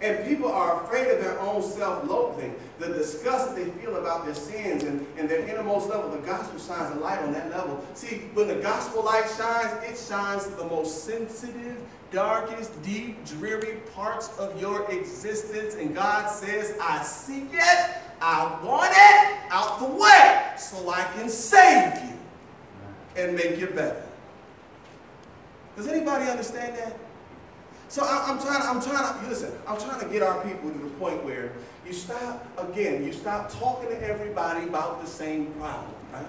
And 0.04 0.22
people 0.28 0.52
are 0.52 0.84
afraid 0.84 1.10
of 1.10 1.18
their 1.18 1.40
own 1.40 1.62
self-loathing, 1.62 2.54
the 2.78 2.88
disgust 2.88 3.56
they 3.56 3.64
feel 3.64 3.96
about 3.96 4.26
their 4.26 4.34
sins 4.34 4.82
and, 4.82 5.06
and 5.16 5.26
their 5.26 5.48
innermost 5.48 5.88
level. 5.88 6.10
The 6.10 6.18
gospel 6.18 6.58
shines 6.58 6.94
a 6.94 7.00
light 7.00 7.20
on 7.20 7.32
that 7.32 7.48
level. 7.48 7.82
See, 7.94 8.28
when 8.34 8.48
the 8.48 8.56
gospel 8.56 9.02
light 9.02 9.24
shines, 9.38 9.72
it 9.82 9.96
shines 9.96 10.44
the 10.44 10.66
most 10.66 11.04
sensitive, 11.04 11.78
darkest, 12.10 12.82
deep, 12.82 13.24
dreary 13.24 13.78
parts 13.94 14.28
of 14.38 14.60
your 14.60 14.90
existence. 14.92 15.74
And 15.74 15.94
God 15.94 16.28
says, 16.28 16.76
I 16.82 17.02
see 17.02 17.48
it, 17.50 17.96
I 18.20 18.58
want 18.62 18.92
it 18.94 19.38
out 19.50 19.78
the 19.78 19.86
way 19.86 20.52
so 20.58 20.90
I 20.90 21.04
can 21.16 21.30
save 21.30 21.94
you 22.04 22.18
and 23.16 23.34
make 23.34 23.58
you 23.58 23.68
better. 23.68 24.02
Does 25.76 25.88
anybody 25.88 26.30
understand 26.30 26.76
that? 26.76 26.94
So 27.88 28.02
I, 28.04 28.30
am 28.30 28.40
trying. 28.40 28.62
I'm 28.62 28.82
trying 28.82 29.22
to 29.22 29.28
listen. 29.28 29.52
I'm 29.66 29.78
trying 29.78 30.00
to 30.00 30.06
get 30.06 30.22
our 30.22 30.42
people 30.42 30.70
to 30.70 30.78
the 30.78 30.90
point 30.90 31.24
where 31.24 31.52
you 31.86 31.92
stop 31.92 32.46
again. 32.58 33.04
You 33.04 33.12
stop 33.12 33.50
talking 33.52 33.88
to 33.90 34.02
everybody 34.02 34.66
about 34.66 35.02
the 35.02 35.06
same 35.06 35.52
problem, 35.54 35.94
right? 36.12 36.26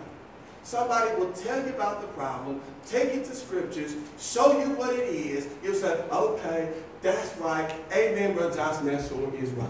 Somebody 0.63 1.15
will 1.19 1.31
tell 1.31 1.61
you 1.63 1.69
about 1.69 2.01
the 2.01 2.07
problem, 2.07 2.59
take 2.87 3.13
it 3.13 3.25
to 3.25 3.35
scriptures, 3.35 3.95
show 4.19 4.59
you 4.59 4.73
what 4.75 4.93
it 4.93 5.07
is. 5.07 5.47
You'll 5.63 5.75
say, 5.75 6.03
"Okay, 6.11 6.73
that's 7.01 7.37
right. 7.37 7.71
Amen, 7.93 8.35
Brother 8.35 8.55
Johnson. 8.55 8.87
That 8.87 9.07
sure 9.07 9.33
is 9.35 9.51
right." 9.51 9.69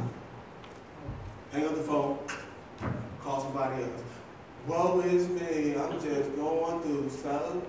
Hang 1.52 1.68
up 1.68 1.76
the 1.76 1.84
phone. 1.84 2.18
Call 3.24 3.42
somebody 3.42 3.84
else. 3.84 4.02
Woe 4.68 5.00
is 5.02 5.30
me. 5.30 5.76
I'm 5.76 6.00
just 6.02 6.36
going 6.36 6.82
through 6.82 7.10
so. 7.10 7.62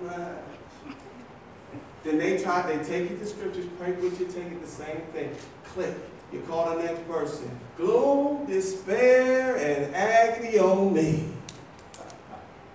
Then 2.03 2.17
they 2.17 2.37
try, 2.37 2.61
they 2.61 2.83
take 2.83 3.09
you 3.09 3.17
to 3.17 3.25
scriptures, 3.25 3.65
pray 3.79 3.91
with 3.93 4.19
you, 4.19 4.27
take 4.27 4.51
it 4.51 4.61
the 4.61 4.67
same 4.67 5.01
thing. 5.13 5.35
Click. 5.65 5.93
You 6.31 6.41
call 6.41 6.75
the 6.75 6.83
next 6.83 7.07
person. 7.07 7.49
Gloom, 7.77 8.45
despair, 8.45 9.55
and 9.55 9.95
agony 9.95 10.59
on 10.59 10.93
me. 10.93 11.29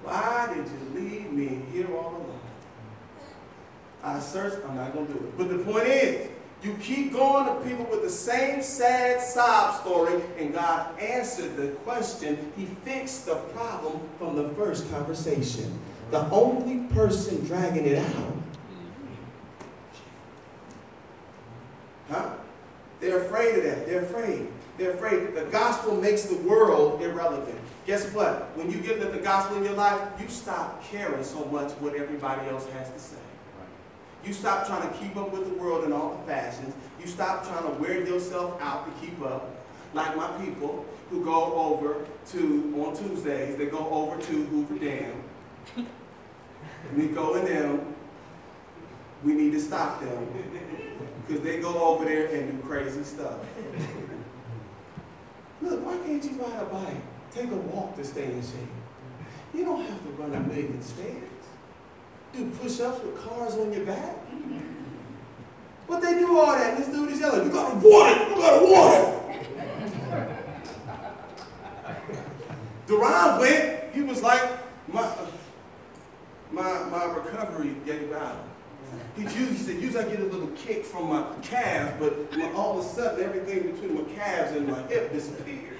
Why 0.02 0.52
did 0.54 0.66
you 0.66 1.00
leave 1.00 1.32
me 1.32 1.62
here 1.72 1.86
all 1.94 2.16
alone? 2.16 2.40
I 4.02 4.18
searched, 4.18 4.56
I'm 4.68 4.76
not 4.76 4.92
going 4.92 5.06
to 5.06 5.12
do 5.12 5.18
it. 5.18 5.38
But 5.38 5.48
the 5.48 5.58
point 5.58 5.86
is, 5.86 6.28
you 6.62 6.74
keep 6.80 7.12
going 7.12 7.46
to 7.46 7.68
people 7.68 7.84
with 7.86 8.02
the 8.02 8.10
same 8.10 8.62
sad 8.62 9.20
sob 9.20 9.80
story, 9.80 10.22
and 10.38 10.52
God 10.54 10.98
answered 10.98 11.56
the 11.56 11.68
question. 11.84 12.52
He 12.56 12.66
fixed 12.66 13.26
the 13.26 13.36
problem 13.36 14.00
from 14.18 14.36
the 14.36 14.48
first 14.50 14.90
conversation. 14.90 15.78
The 16.10 16.28
only 16.30 16.86
person 16.94 17.44
dragging 17.44 17.86
it 17.86 17.98
out 17.98 18.32
Huh? 22.12 22.34
They're 23.12 23.24
afraid 23.24 23.58
of 23.58 23.64
that. 23.64 23.86
They're 23.86 24.04
afraid. 24.04 24.48
They're 24.78 24.92
afraid. 24.92 25.34
The 25.34 25.44
gospel 25.50 26.00
makes 26.00 26.22
the 26.22 26.36
world 26.36 27.02
irrelevant. 27.02 27.58
Guess 27.86 28.10
what? 28.14 28.56
When 28.56 28.70
you 28.70 28.78
get 28.78 29.00
the 29.00 29.18
gospel 29.18 29.58
in 29.58 29.64
your 29.64 29.74
life, 29.74 30.00
you 30.18 30.26
stop 30.28 30.82
caring 30.84 31.22
so 31.22 31.44
much 31.44 31.72
what 31.72 31.94
everybody 31.94 32.48
else 32.48 32.66
has 32.70 32.90
to 32.90 32.98
say. 32.98 33.20
You 34.24 34.32
stop 34.32 34.66
trying 34.66 34.90
to 34.90 34.96
keep 34.96 35.14
up 35.18 35.30
with 35.30 35.44
the 35.44 35.62
world 35.62 35.84
and 35.84 35.92
all 35.92 36.16
the 36.16 36.32
fashions. 36.32 36.74
You 36.98 37.06
stop 37.06 37.46
trying 37.46 37.64
to 37.64 37.82
wear 37.82 38.02
yourself 38.02 38.58
out 38.62 38.86
to 38.86 39.06
keep 39.06 39.20
up. 39.20 39.62
Like 39.92 40.16
my 40.16 40.28
people 40.42 40.86
who 41.10 41.22
go 41.22 41.52
over 41.52 42.06
to, 42.30 42.82
on 42.82 42.96
Tuesdays, 42.96 43.58
they 43.58 43.66
go 43.66 43.90
over 43.90 44.18
to 44.22 44.44
Hoover 44.46 44.78
Dam. 44.78 45.22
And 45.76 47.14
go 47.14 47.34
in 47.34 47.44
them. 47.44 47.94
We 49.22 49.34
need 49.34 49.52
to 49.52 49.60
stop 49.60 50.00
them 50.00 50.26
because 51.26 51.42
they 51.42 51.60
go 51.60 51.94
over 51.94 52.04
there 52.04 52.26
and 52.26 52.52
do 52.52 52.66
crazy 52.66 53.02
stuff. 53.04 53.38
Look, 55.62 55.86
why 55.86 55.96
can't 55.98 56.24
you 56.24 56.30
ride 56.32 56.62
a 56.62 56.64
bike? 56.66 57.02
Take 57.30 57.50
a 57.50 57.56
walk 57.56 57.96
to 57.96 58.04
stay 58.04 58.24
in 58.24 58.42
shape. 58.42 58.68
You 59.54 59.64
don't 59.64 59.84
have 59.84 60.02
to 60.02 60.10
run 60.10 60.34
a 60.34 60.40
million 60.40 60.82
stairs. 60.82 61.30
Do 62.32 62.50
push-ups 62.50 63.02
with 63.04 63.22
cars 63.22 63.54
on 63.54 63.72
your 63.72 63.84
back. 63.84 64.16
But 65.86 66.00
they 66.00 66.14
do 66.14 66.38
all 66.38 66.52
that. 66.52 66.76
This 66.76 66.88
dude 66.88 67.12
is 67.12 67.20
yelling, 67.20 67.46
you 67.46 67.52
gotta 67.52 67.74
want 67.76 68.20
it, 68.20 68.28
you 68.28 68.34
gotta 68.36 68.64
want 68.64 69.08
it. 69.08 69.22
Duran 72.86 73.38
went, 73.38 73.94
he 73.94 74.02
was 74.02 74.22
like, 74.22 74.42
my, 74.88 75.10
my, 76.50 76.84
my 76.84 77.04
recovery 77.04 77.76
gave 77.86 78.12
out. 78.12 78.44
He, 79.16 79.22
used, 79.22 79.36
he 79.36 79.56
said, 79.56 79.82
usually 79.82 80.04
I 80.04 80.08
get 80.08 80.20
a 80.20 80.24
little 80.24 80.48
kick 80.48 80.84
from 80.84 81.10
my 81.10 81.24
calves, 81.42 81.94
but 81.98 82.36
my, 82.36 82.50
all 82.52 82.78
of 82.78 82.84
a 82.84 82.88
sudden 82.88 83.22
everything 83.22 83.72
between 83.72 83.94
my 83.94 84.10
calves 84.14 84.56
and 84.56 84.66
my 84.68 84.82
hip 84.86 85.12
disappeared. 85.12 85.76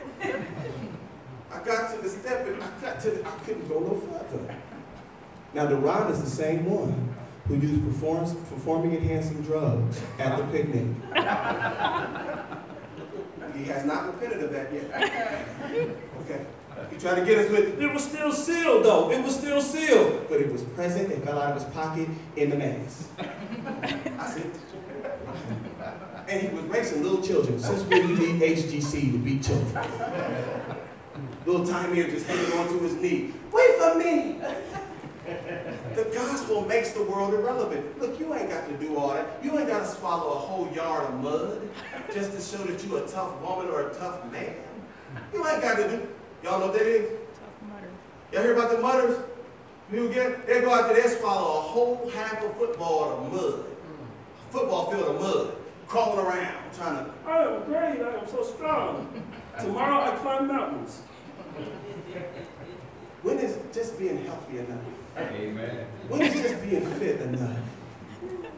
I 1.52 1.64
got 1.64 1.94
to 1.94 2.02
the 2.02 2.08
step 2.08 2.46
and 2.46 2.62
I 2.62 2.70
got 2.80 3.00
to 3.00 3.10
the, 3.10 3.26
I 3.26 3.30
couldn't 3.44 3.68
go 3.68 3.80
no 3.80 3.94
further. 4.00 4.54
Now, 5.54 5.66
Duran 5.66 6.10
is 6.10 6.22
the 6.22 6.30
same 6.30 6.64
one 6.66 7.14
who 7.46 7.56
used 7.56 7.84
performance, 7.84 8.32
performing 8.48 8.94
enhancing 8.96 9.42
drugs 9.42 10.00
at 10.18 10.36
the 10.36 10.44
picnic. 10.44 10.86
he 13.54 13.64
has 13.64 13.84
not 13.84 14.06
repented 14.06 14.42
of 14.44 14.52
that 14.52 14.72
yet. 14.72 15.98
Okay. 16.22 16.46
He 16.90 16.98
tried 16.98 17.20
to 17.20 17.24
get 17.24 17.38
us 17.38 17.50
with, 17.50 17.80
it 17.80 17.92
was 17.92 18.04
still 18.04 18.32
sealed 18.32 18.84
though. 18.84 19.10
It 19.10 19.22
was 19.22 19.36
still 19.36 19.60
sealed. 19.60 20.01
But 20.32 20.40
it 20.40 20.50
was 20.50 20.62
present. 20.62 21.12
and 21.12 21.22
fell 21.22 21.38
out 21.38 21.54
of 21.54 21.62
his 21.62 21.74
pocket 21.74 22.08
in 22.36 22.48
the 22.48 22.56
mask. 22.56 23.10
I 23.18 24.30
said, 24.30 24.50
and 26.26 26.40
he 26.40 26.48
was 26.56 26.64
racing 26.64 27.02
little 27.02 27.20
children. 27.20 27.58
Since 27.58 27.82
when 27.82 28.08
you 28.08 28.16
need 28.16 28.40
HGC 28.40 29.12
to 29.12 29.18
beat 29.18 29.42
children? 29.42 29.74
Little 31.44 31.66
Tymier 31.66 32.08
just 32.08 32.26
hanging 32.26 32.50
onto 32.58 32.80
his 32.80 32.94
knee. 32.94 33.34
Wait 33.52 33.76
for 33.76 33.94
me. 33.98 34.38
The 35.96 36.04
gospel 36.14 36.62
makes 36.62 36.92
the 36.92 37.02
world 37.02 37.34
irrelevant. 37.34 38.00
Look, 38.00 38.18
you 38.18 38.32
ain't 38.32 38.48
got 38.48 38.66
to 38.68 38.76
do 38.78 38.96
all 38.96 39.12
that. 39.12 39.38
You 39.42 39.58
ain't 39.58 39.68
got 39.68 39.80
to 39.80 39.86
swallow 39.86 40.32
a 40.32 40.38
whole 40.38 40.72
yard 40.72 41.12
of 41.12 41.20
mud 41.22 41.68
just 42.14 42.32
to 42.32 42.40
show 42.40 42.64
that 42.64 42.82
you're 42.82 43.04
a 43.04 43.06
tough 43.06 43.38
woman 43.42 43.66
or 43.66 43.90
a 43.90 43.94
tough 43.96 44.24
man. 44.32 44.54
You 45.34 45.46
ain't 45.46 45.60
got 45.60 45.76
to 45.76 45.90
do. 45.90 46.08
Y'all 46.42 46.58
know 46.58 46.68
what 46.68 46.78
that 46.78 46.86
is? 46.86 47.10
Tough 47.10 47.68
Mudder. 47.68 47.90
Y'all 48.32 48.42
hear 48.42 48.54
about 48.54 48.70
the 48.70 48.78
Mudders? 48.78 49.18
People 49.90 50.08
get, 50.08 50.46
they 50.46 50.60
go 50.60 50.72
out 50.72 50.92
there, 50.92 51.02
they 51.02 51.08
swallow 51.08 51.58
a 51.58 51.60
whole 51.60 52.10
half 52.14 52.42
a 52.42 52.48
football 52.54 53.26
of 53.26 53.32
mud. 53.32 53.64
Football 54.50 54.90
field 54.90 55.16
of 55.16 55.20
mud. 55.20 55.56
Crawling 55.86 56.24
around, 56.24 56.72
trying 56.72 57.04
to, 57.04 57.10
I 57.26 57.42
am 57.42 57.64
great. 57.64 58.00
I 58.00 58.18
am 58.18 58.26
so 58.26 58.42
strong. 58.42 59.22
Tomorrow 59.60 60.12
I 60.12 60.16
climb 60.16 60.48
mountains. 60.48 61.02
when 63.22 63.38
is 63.38 63.58
just 63.74 63.98
being 63.98 64.24
healthy 64.24 64.58
enough? 64.58 64.80
Amen. 65.18 65.86
When 66.08 66.22
is 66.22 66.32
just 66.32 66.62
being 66.62 66.86
fit 66.94 67.20
enough? 67.20 67.58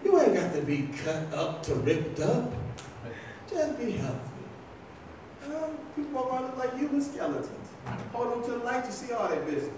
You 0.05 0.21
ain't 0.21 0.35
got 0.35 0.55
to 0.55 0.63
be 0.63 0.89
cut 1.03 1.35
up 1.35 1.63
to 1.65 1.75
ripped 1.75 2.21
up. 2.21 2.53
Just 3.51 3.79
be 3.79 3.93
healthy. 3.93 4.19
Uh, 5.45 5.69
people 5.97 6.13
walk 6.13 6.33
around 6.33 6.43
look 6.45 6.57
like 6.57 6.79
human 6.79 7.03
skeletons. 7.03 7.69
Hold 8.13 8.39
on 8.39 8.45
to 8.45 8.51
the 8.53 8.59
light, 8.59 8.87
you 8.87 8.93
see 8.93 9.13
all 9.13 9.29
that 9.29 9.45
business. 9.45 9.73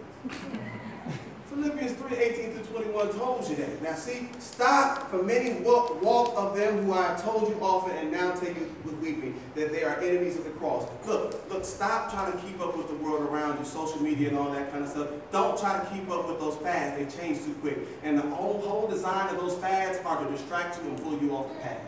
Philippians 1.56 1.92
3, 1.92 2.16
18 2.18 2.52
through 2.52 2.82
21 2.82 3.12
told 3.14 3.48
you 3.48 3.56
that. 3.56 3.82
Now 3.82 3.94
see, 3.94 4.28
stop 4.38 5.10
for 5.10 5.22
many 5.22 5.54
walk, 5.62 6.02
walk 6.02 6.34
of 6.36 6.54
them 6.54 6.84
who 6.84 6.92
I 6.92 7.06
have 7.06 7.24
told 7.24 7.48
you 7.48 7.56
often 7.62 7.96
and 7.96 8.12
now 8.12 8.34
tell 8.34 8.50
you 8.50 8.70
with 8.84 8.94
weeping 8.98 9.40
that 9.54 9.72
they 9.72 9.82
are 9.82 9.98
enemies 10.00 10.36
of 10.36 10.44
the 10.44 10.50
cross. 10.50 10.86
Look, 11.06 11.50
look, 11.50 11.64
stop 11.64 12.12
trying 12.12 12.32
to 12.32 12.38
keep 12.46 12.60
up 12.60 12.76
with 12.76 12.88
the 12.88 12.96
world 12.96 13.22
around 13.22 13.58
you, 13.58 13.64
social 13.64 14.02
media 14.02 14.28
and 14.28 14.36
all 14.36 14.50
that 14.52 14.70
kind 14.70 14.84
of 14.84 14.90
stuff. 14.90 15.08
Don't 15.32 15.58
try 15.58 15.82
to 15.82 15.86
keep 15.86 16.10
up 16.10 16.28
with 16.28 16.38
those 16.40 16.56
fads. 16.56 16.98
They 16.98 17.22
change 17.22 17.42
too 17.42 17.54
quick. 17.62 17.78
And 18.02 18.18
the 18.18 18.22
whole, 18.22 18.60
whole 18.60 18.86
design 18.86 19.34
of 19.34 19.40
those 19.40 19.56
fads 19.56 19.98
are 20.04 20.22
to 20.22 20.30
distract 20.30 20.78
you 20.82 20.90
and 20.90 21.02
pull 21.02 21.18
you 21.18 21.34
off 21.34 21.48
the 21.54 21.60
path. 21.60 21.80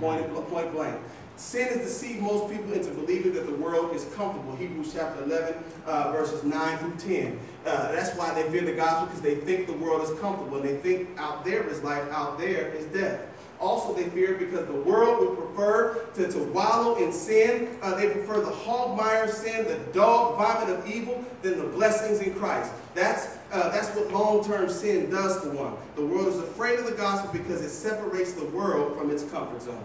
Point, 0.00 0.34
point 0.48 0.72
blank. 0.72 0.98
Sin 1.36 1.68
has 1.68 1.78
deceived 1.78 2.20
most 2.22 2.52
people 2.52 2.72
into 2.72 2.90
believing 2.90 3.32
that 3.34 3.46
the 3.46 3.54
world 3.54 3.94
is 3.94 4.04
comfortable. 4.14 4.54
Hebrews 4.56 4.92
chapter 4.94 5.24
11, 5.24 5.54
uh, 5.86 6.12
verses 6.12 6.44
9 6.44 6.78
through 6.78 6.96
10. 6.96 7.40
Uh, 7.64 7.92
that's 7.92 8.16
why 8.16 8.32
they 8.34 8.48
fear 8.50 8.62
the 8.62 8.72
gospel 8.72 9.06
because 9.06 9.22
they 9.22 9.36
think 9.36 9.66
the 9.66 9.72
world 9.72 10.02
is 10.02 10.18
comfortable 10.20 10.58
and 10.58 10.68
they 10.68 10.76
think 10.76 11.08
out 11.18 11.44
there 11.44 11.66
is 11.68 11.82
life, 11.82 12.08
out 12.10 12.38
there 12.38 12.68
is 12.68 12.84
death. 12.86 13.20
Also, 13.62 13.94
they 13.94 14.10
fear 14.10 14.34
because 14.34 14.66
the 14.66 14.72
world 14.72 15.20
would 15.20 15.38
prefer 15.38 15.94
to, 16.14 16.30
to 16.30 16.38
wallow 16.50 16.96
in 16.96 17.12
sin. 17.12 17.78
Uh, 17.80 17.94
they 17.94 18.10
prefer 18.10 18.40
the 18.40 18.50
hogmire 18.50 19.30
sin, 19.30 19.64
the 19.66 19.78
dog 19.92 20.36
vomit 20.36 20.76
of 20.76 20.84
evil, 20.90 21.24
than 21.42 21.58
the 21.58 21.66
blessings 21.66 22.18
in 22.18 22.34
Christ. 22.34 22.72
That's, 22.94 23.38
uh, 23.52 23.68
that's 23.70 23.88
what 23.90 24.10
long-term 24.10 24.68
sin 24.68 25.10
does 25.10 25.42
to 25.42 25.50
one. 25.50 25.74
The 25.94 26.04
world 26.04 26.26
is 26.26 26.40
afraid 26.40 26.80
of 26.80 26.86
the 26.86 26.92
gospel 26.92 27.32
because 27.32 27.62
it 27.62 27.70
separates 27.70 28.32
the 28.32 28.46
world 28.46 28.98
from 28.98 29.12
its 29.12 29.22
comfort 29.30 29.62
zone. 29.62 29.84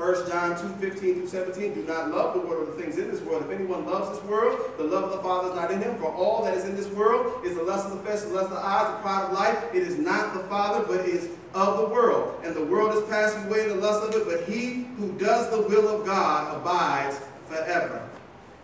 1 0.00 0.28
John 0.30 0.58
2, 0.58 0.88
15 0.88 1.14
through 1.14 1.26
17, 1.26 1.74
do 1.74 1.82
not 1.82 2.10
love 2.10 2.32
the 2.32 2.40
world 2.40 2.66
or 2.66 2.72
the 2.72 2.82
things 2.82 2.96
in 2.96 3.10
this 3.10 3.20
world. 3.20 3.44
If 3.44 3.50
anyone 3.50 3.84
loves 3.84 4.18
this 4.18 4.26
world, 4.26 4.58
the 4.78 4.84
love 4.84 5.04
of 5.04 5.10
the 5.10 5.18
Father 5.18 5.50
is 5.50 5.54
not 5.54 5.70
in 5.70 5.82
him. 5.82 5.98
For 5.98 6.10
all 6.10 6.42
that 6.42 6.56
is 6.56 6.64
in 6.64 6.74
this 6.74 6.86
world 6.88 7.44
is 7.44 7.54
the 7.54 7.62
lust 7.62 7.84
of 7.84 7.92
the 7.92 7.98
flesh, 7.98 8.20
the 8.20 8.28
lust 8.28 8.46
of 8.46 8.52
the 8.52 8.64
eyes, 8.64 8.86
the 8.96 9.02
pride 9.02 9.24
of 9.26 9.32
life. 9.34 9.62
It 9.74 9.82
is 9.82 9.98
not 9.98 10.32
the 10.32 10.40
Father, 10.44 10.86
but 10.88 11.04
is 11.04 11.28
of 11.52 11.80
the 11.80 11.94
world. 11.94 12.40
And 12.42 12.56
the 12.56 12.64
world 12.64 12.96
is 12.96 13.06
passing 13.10 13.44
away 13.44 13.64
in 13.64 13.68
the 13.68 13.74
lust 13.74 14.08
of 14.08 14.18
it, 14.18 14.26
but 14.26 14.50
he 14.50 14.84
who 14.96 15.12
does 15.18 15.50
the 15.50 15.68
will 15.68 15.86
of 16.00 16.06
God 16.06 16.56
abides 16.56 17.20
forever. 17.46 18.08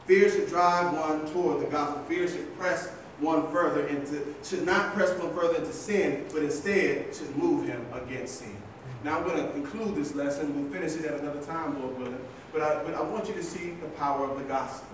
Fear 0.07 0.31
should 0.31 0.49
drive 0.49 0.95
one 0.95 1.31
toward 1.33 1.61
the 1.61 1.67
gospel. 1.67 2.03
Fear 2.05 2.29
should 2.29 2.59
press 2.59 2.89
one 3.21 3.53
further 3.53 3.87
into, 3.89 4.35
should 4.43 4.65
not 4.65 4.95
press 4.95 5.11
one 5.21 5.35
further 5.35 5.57
into 5.57 5.73
sin, 5.75 6.25
but 6.33 6.43
instead 6.43 7.15
should 7.15 7.37
move 7.37 7.69
him 7.69 7.85
against 7.93 8.39
sin. 8.39 8.57
Now 9.05 9.19
I'm 9.19 9.25
going 9.25 9.45
to 9.45 9.53
conclude 9.53 9.95
this 9.95 10.15
lesson. 10.15 10.55
We'll 10.55 10.73
finish 10.73 10.97
it 10.97 11.05
at 11.05 11.21
another 11.21 11.43
time, 11.43 11.81
Lord 11.81 11.99
willing. 11.99 12.19
But 12.53 12.63
I, 12.63 12.83
but 12.83 12.95
I 12.95 13.03
want 13.03 13.29
you 13.29 13.35
to 13.35 13.43
see 13.43 13.71
the 13.83 13.89
power 13.89 14.29
of 14.29 14.39
the 14.39 14.45
gospel. 14.45 14.89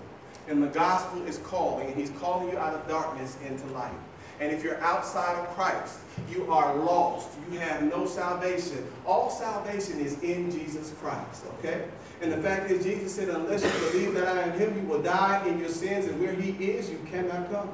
And 0.47 0.61
the 0.61 0.67
gospel 0.67 1.25
is 1.25 1.37
calling, 1.39 1.87
and 1.87 1.95
he's 1.95 2.11
calling 2.19 2.49
you 2.49 2.57
out 2.57 2.73
of 2.73 2.87
darkness 2.87 3.37
into 3.47 3.65
light. 3.67 3.93
And 4.39 4.51
if 4.51 4.63
you're 4.63 4.81
outside 4.81 5.35
of 5.37 5.47
Christ, 5.55 5.99
you 6.29 6.51
are 6.51 6.75
lost. 6.75 7.29
You 7.51 7.59
have 7.59 7.83
no 7.83 8.05
salvation. 8.05 8.85
All 9.05 9.29
salvation 9.29 9.99
is 9.99 10.21
in 10.21 10.51
Jesus 10.51 10.93
Christ, 10.99 11.45
okay? 11.59 11.85
And 12.21 12.31
the 12.31 12.37
fact 12.37 12.69
is, 12.69 12.83
Jesus 12.83 13.15
said, 13.15 13.29
unless 13.29 13.63
you 13.63 13.91
believe 13.91 14.13
that 14.15 14.27
I 14.27 14.41
am 14.41 14.59
him, 14.59 14.75
you 14.75 14.87
will 14.87 15.01
die 15.01 15.45
in 15.47 15.59
your 15.59 15.69
sins, 15.69 16.07
and 16.07 16.19
where 16.19 16.33
he 16.33 16.51
is, 16.65 16.89
you 16.89 16.99
cannot 17.09 17.49
come. 17.51 17.71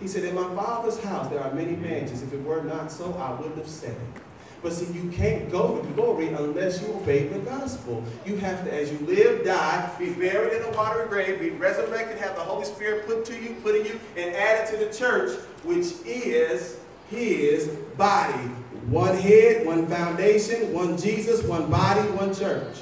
He 0.00 0.08
said, 0.08 0.24
in 0.24 0.34
my 0.34 0.54
Father's 0.54 0.98
house 1.02 1.28
there 1.30 1.40
are 1.40 1.54
many 1.54 1.76
mansions. 1.76 2.22
If 2.22 2.32
it 2.32 2.42
were 2.42 2.62
not 2.62 2.90
so, 2.90 3.14
I 3.14 3.32
wouldn't 3.40 3.56
have 3.56 3.68
said 3.68 3.92
it. 3.92 4.22
But 4.62 4.72
see, 4.72 4.92
you 4.92 5.10
can't 5.10 5.50
go 5.50 5.82
to 5.82 5.88
glory 5.94 6.28
unless 6.28 6.80
you 6.80 6.94
obey 6.94 7.26
the 7.26 7.40
gospel. 7.40 8.04
You 8.24 8.36
have 8.36 8.64
to, 8.64 8.72
as 8.72 8.92
you 8.92 8.98
live, 8.98 9.44
die, 9.44 9.90
be 9.98 10.10
buried 10.10 10.52
in 10.52 10.62
a 10.62 10.70
watery 10.70 11.08
grave, 11.08 11.40
be 11.40 11.50
resurrected, 11.50 12.18
have 12.18 12.36
the 12.36 12.42
Holy 12.42 12.64
Spirit 12.64 13.06
put 13.06 13.24
to 13.24 13.34
you, 13.34 13.56
put 13.62 13.74
in 13.74 13.86
you, 13.86 13.98
and 14.16 14.34
added 14.36 14.70
to 14.70 14.84
the 14.84 14.94
church, 14.94 15.36
which 15.64 15.86
is 16.06 16.78
his 17.10 17.68
body. 17.96 18.38
One 18.86 19.16
head, 19.16 19.66
one 19.66 19.86
foundation, 19.88 20.72
one 20.72 20.96
Jesus, 20.96 21.42
one 21.44 21.68
body, 21.68 22.08
one 22.12 22.32
church. 22.32 22.78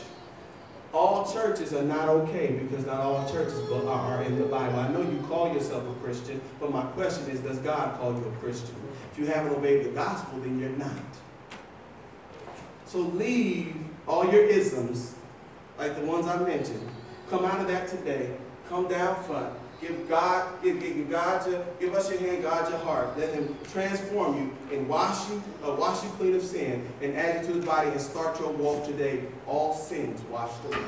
All 0.93 1.33
churches 1.33 1.72
are 1.72 1.83
not 1.83 2.09
okay 2.09 2.51
because 2.51 2.85
not 2.85 3.01
all 3.01 3.31
churches 3.31 3.70
are 3.70 4.22
in 4.22 4.39
the 4.39 4.45
Bible. 4.45 4.81
I 4.81 4.89
know 4.89 5.03
you 5.03 5.24
call 5.28 5.55
yourself 5.55 5.85
a 5.89 6.01
Christian, 6.03 6.41
but 6.59 6.72
my 6.72 6.83
question 6.83 7.31
is, 7.31 7.41
does 7.41 7.59
God 7.59 7.99
call 7.99 8.12
you 8.12 8.24
a 8.26 8.33
Christian? 8.41 8.74
If 9.12 9.18
you 9.18 9.26
haven't 9.26 9.53
obeyed 9.53 9.85
the 9.85 9.91
gospel, 9.91 10.41
then 10.41 10.59
you're 10.59 10.70
not. 10.70 10.91
So 12.91 12.99
leave 12.99 13.72
all 14.09 14.24
your 14.32 14.43
isms, 14.43 15.14
like 15.78 15.95
the 15.95 16.05
ones 16.05 16.26
I 16.26 16.43
mentioned. 16.43 16.88
Come 17.28 17.45
out 17.45 17.61
of 17.61 17.68
that 17.68 17.86
today. 17.86 18.34
Come 18.68 18.88
down 18.88 19.22
front. 19.22 19.55
Give 19.80 20.09
God, 20.09 20.61
give, 20.61 20.80
give 20.80 21.09
God 21.09 21.49
your, 21.49 21.64
give 21.78 21.95
us 21.95 22.11
your 22.11 22.18
hand, 22.18 22.43
God 22.43 22.68
your 22.68 22.80
heart. 22.80 23.16
Let 23.16 23.32
Him 23.32 23.57
transform 23.72 24.36
you 24.36 24.76
and 24.76 24.88
wash 24.88 25.30
you, 25.30 25.41
uh, 25.64 25.72
wash 25.74 26.03
you 26.03 26.11
clean 26.18 26.34
of 26.34 26.43
sin, 26.43 26.84
and 27.01 27.16
add 27.16 27.43
you 27.43 27.53
to 27.53 27.55
His 27.59 27.64
body 27.64 27.91
and 27.91 28.01
start 28.01 28.41
your 28.41 28.51
walk 28.51 28.84
today. 28.84 29.22
All 29.47 29.72
sins 29.72 30.20
washed 30.22 30.59
away. 30.64 30.82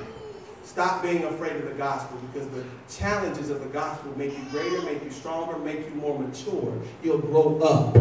Stop 0.64 1.05
being 1.05 1.22
afraid 1.22 1.55
of 1.55 1.66
the 1.66 1.74
gospel 1.74 2.18
because 2.32 2.48
the 2.48 2.64
challenges 2.92 3.48
of 3.48 3.61
the 3.61 3.68
gospel 3.68 4.12
make 4.18 4.36
you 4.36 4.44
greater, 4.50 4.82
make 4.82 5.05
you 5.05 5.11
stronger, 5.12 5.57
make 5.57 5.88
you 5.88 5.94
more 5.94 6.18
mature. 6.18 6.76
You'll 7.05 7.18
grow 7.18 7.61
up. 7.61 7.94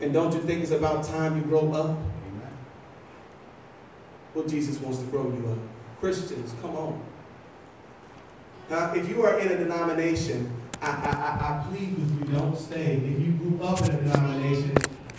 And 0.00 0.12
don't 0.12 0.34
you 0.34 0.40
think 0.40 0.62
it's 0.62 0.72
about 0.72 1.04
time 1.04 1.36
you 1.36 1.42
grow 1.42 1.72
up? 1.72 1.96
Well, 4.34 4.46
Jesus 4.46 4.78
wants 4.80 4.98
to 4.98 5.04
grow 5.06 5.24
you 5.24 5.48
up. 5.50 5.58
Christians, 6.00 6.54
come 6.62 6.76
on. 6.76 7.02
Now, 8.70 8.94
if 8.94 9.08
you 9.08 9.24
are 9.24 9.38
in 9.38 9.48
a 9.48 9.56
denomination, 9.58 10.52
I, 10.80 10.88
I, 10.88 10.90
I, 10.90 11.66
plead 11.68 11.98
with 11.98 12.18
you, 12.18 12.38
don't 12.38 12.56
stay. 12.56 12.96
If 12.96 13.26
you 13.26 13.32
grew 13.32 13.62
up 13.62 13.80
in 13.82 13.90
a 13.90 14.00
denomination, 14.00 14.74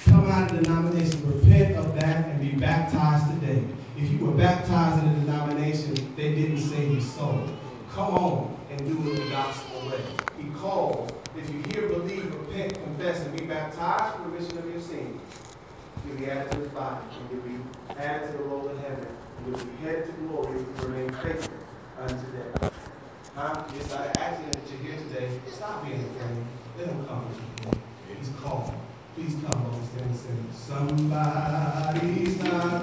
come 0.05 0.31
out 0.31 0.49
of 0.49 0.57
the 0.57 0.63
denomination, 0.63 1.21
repent 1.27 1.75
of 1.75 1.93
that, 1.99 2.29
and 2.29 2.41
be 2.41 2.57
baptized 2.57 3.39
today. 3.39 3.63
If 3.97 4.09
you 4.11 4.25
were 4.25 4.31
baptized 4.31 5.03
in 5.03 5.11
a 5.11 5.15
denomination, 5.19 6.15
they 6.15 6.33
didn't 6.33 6.59
save 6.59 6.93
your 6.93 7.01
soul. 7.01 7.47
Come 7.91 8.15
on 8.15 8.57
and 8.71 8.79
do 8.79 9.11
it 9.11 9.23
the 9.23 9.29
gospel 9.29 9.89
way. 9.89 10.01
Calls. 10.57 11.09
If 11.35 11.49
you 11.51 11.63
hear, 11.71 11.89
believe, 11.89 12.33
repent, 12.35 12.75
confess, 12.75 13.25
and 13.25 13.35
be 13.35 13.45
baptized 13.45 14.15
for 14.15 14.23
the 14.23 14.29
remission 14.29 14.57
of 14.59 14.65
your 14.69 14.79
sins, 14.79 15.20
you'll 16.05 16.17
be 16.17 16.25
added 16.27 16.51
to 16.51 16.57
his 16.59 16.69
body, 16.69 17.05
and 17.19 17.29
you'll 17.31 17.41
be 17.41 17.99
added 17.99 18.31
to 18.31 18.37
the 18.37 18.43
roll 18.43 18.69
of 18.69 18.77
heaven. 18.79 19.07
You'll 19.45 19.57
be 19.57 19.71
headed 19.83 20.05
to 20.05 20.11
glory 20.13 20.59
if 20.59 20.81
you 20.81 20.87
remain 20.87 21.09
faithful 21.15 21.57
unto 21.99 22.15
death. 22.15 22.73
Huh? 23.35 23.63
It's 23.75 23.89
not 23.89 24.05
an 24.07 24.17
accident 24.17 24.53
that 24.53 24.71
you're 24.71 24.81
here 24.91 24.97
today. 25.07 25.39
Stop 25.51 25.85
being 25.85 25.99
afraid. 25.99 26.45
Let 26.77 26.87
him 26.87 27.05
come 27.05 27.27
with 27.27 27.39
you. 27.39 28.15
He's 28.17 28.29
called. 28.41 28.73
Please 29.15 29.35
come, 29.45 29.61
Holy 29.61 29.85
Spirit, 29.85 30.05
and 30.07 30.15
sing. 30.15 30.47
Somebody's 30.53 32.43
knocking. 32.43 32.81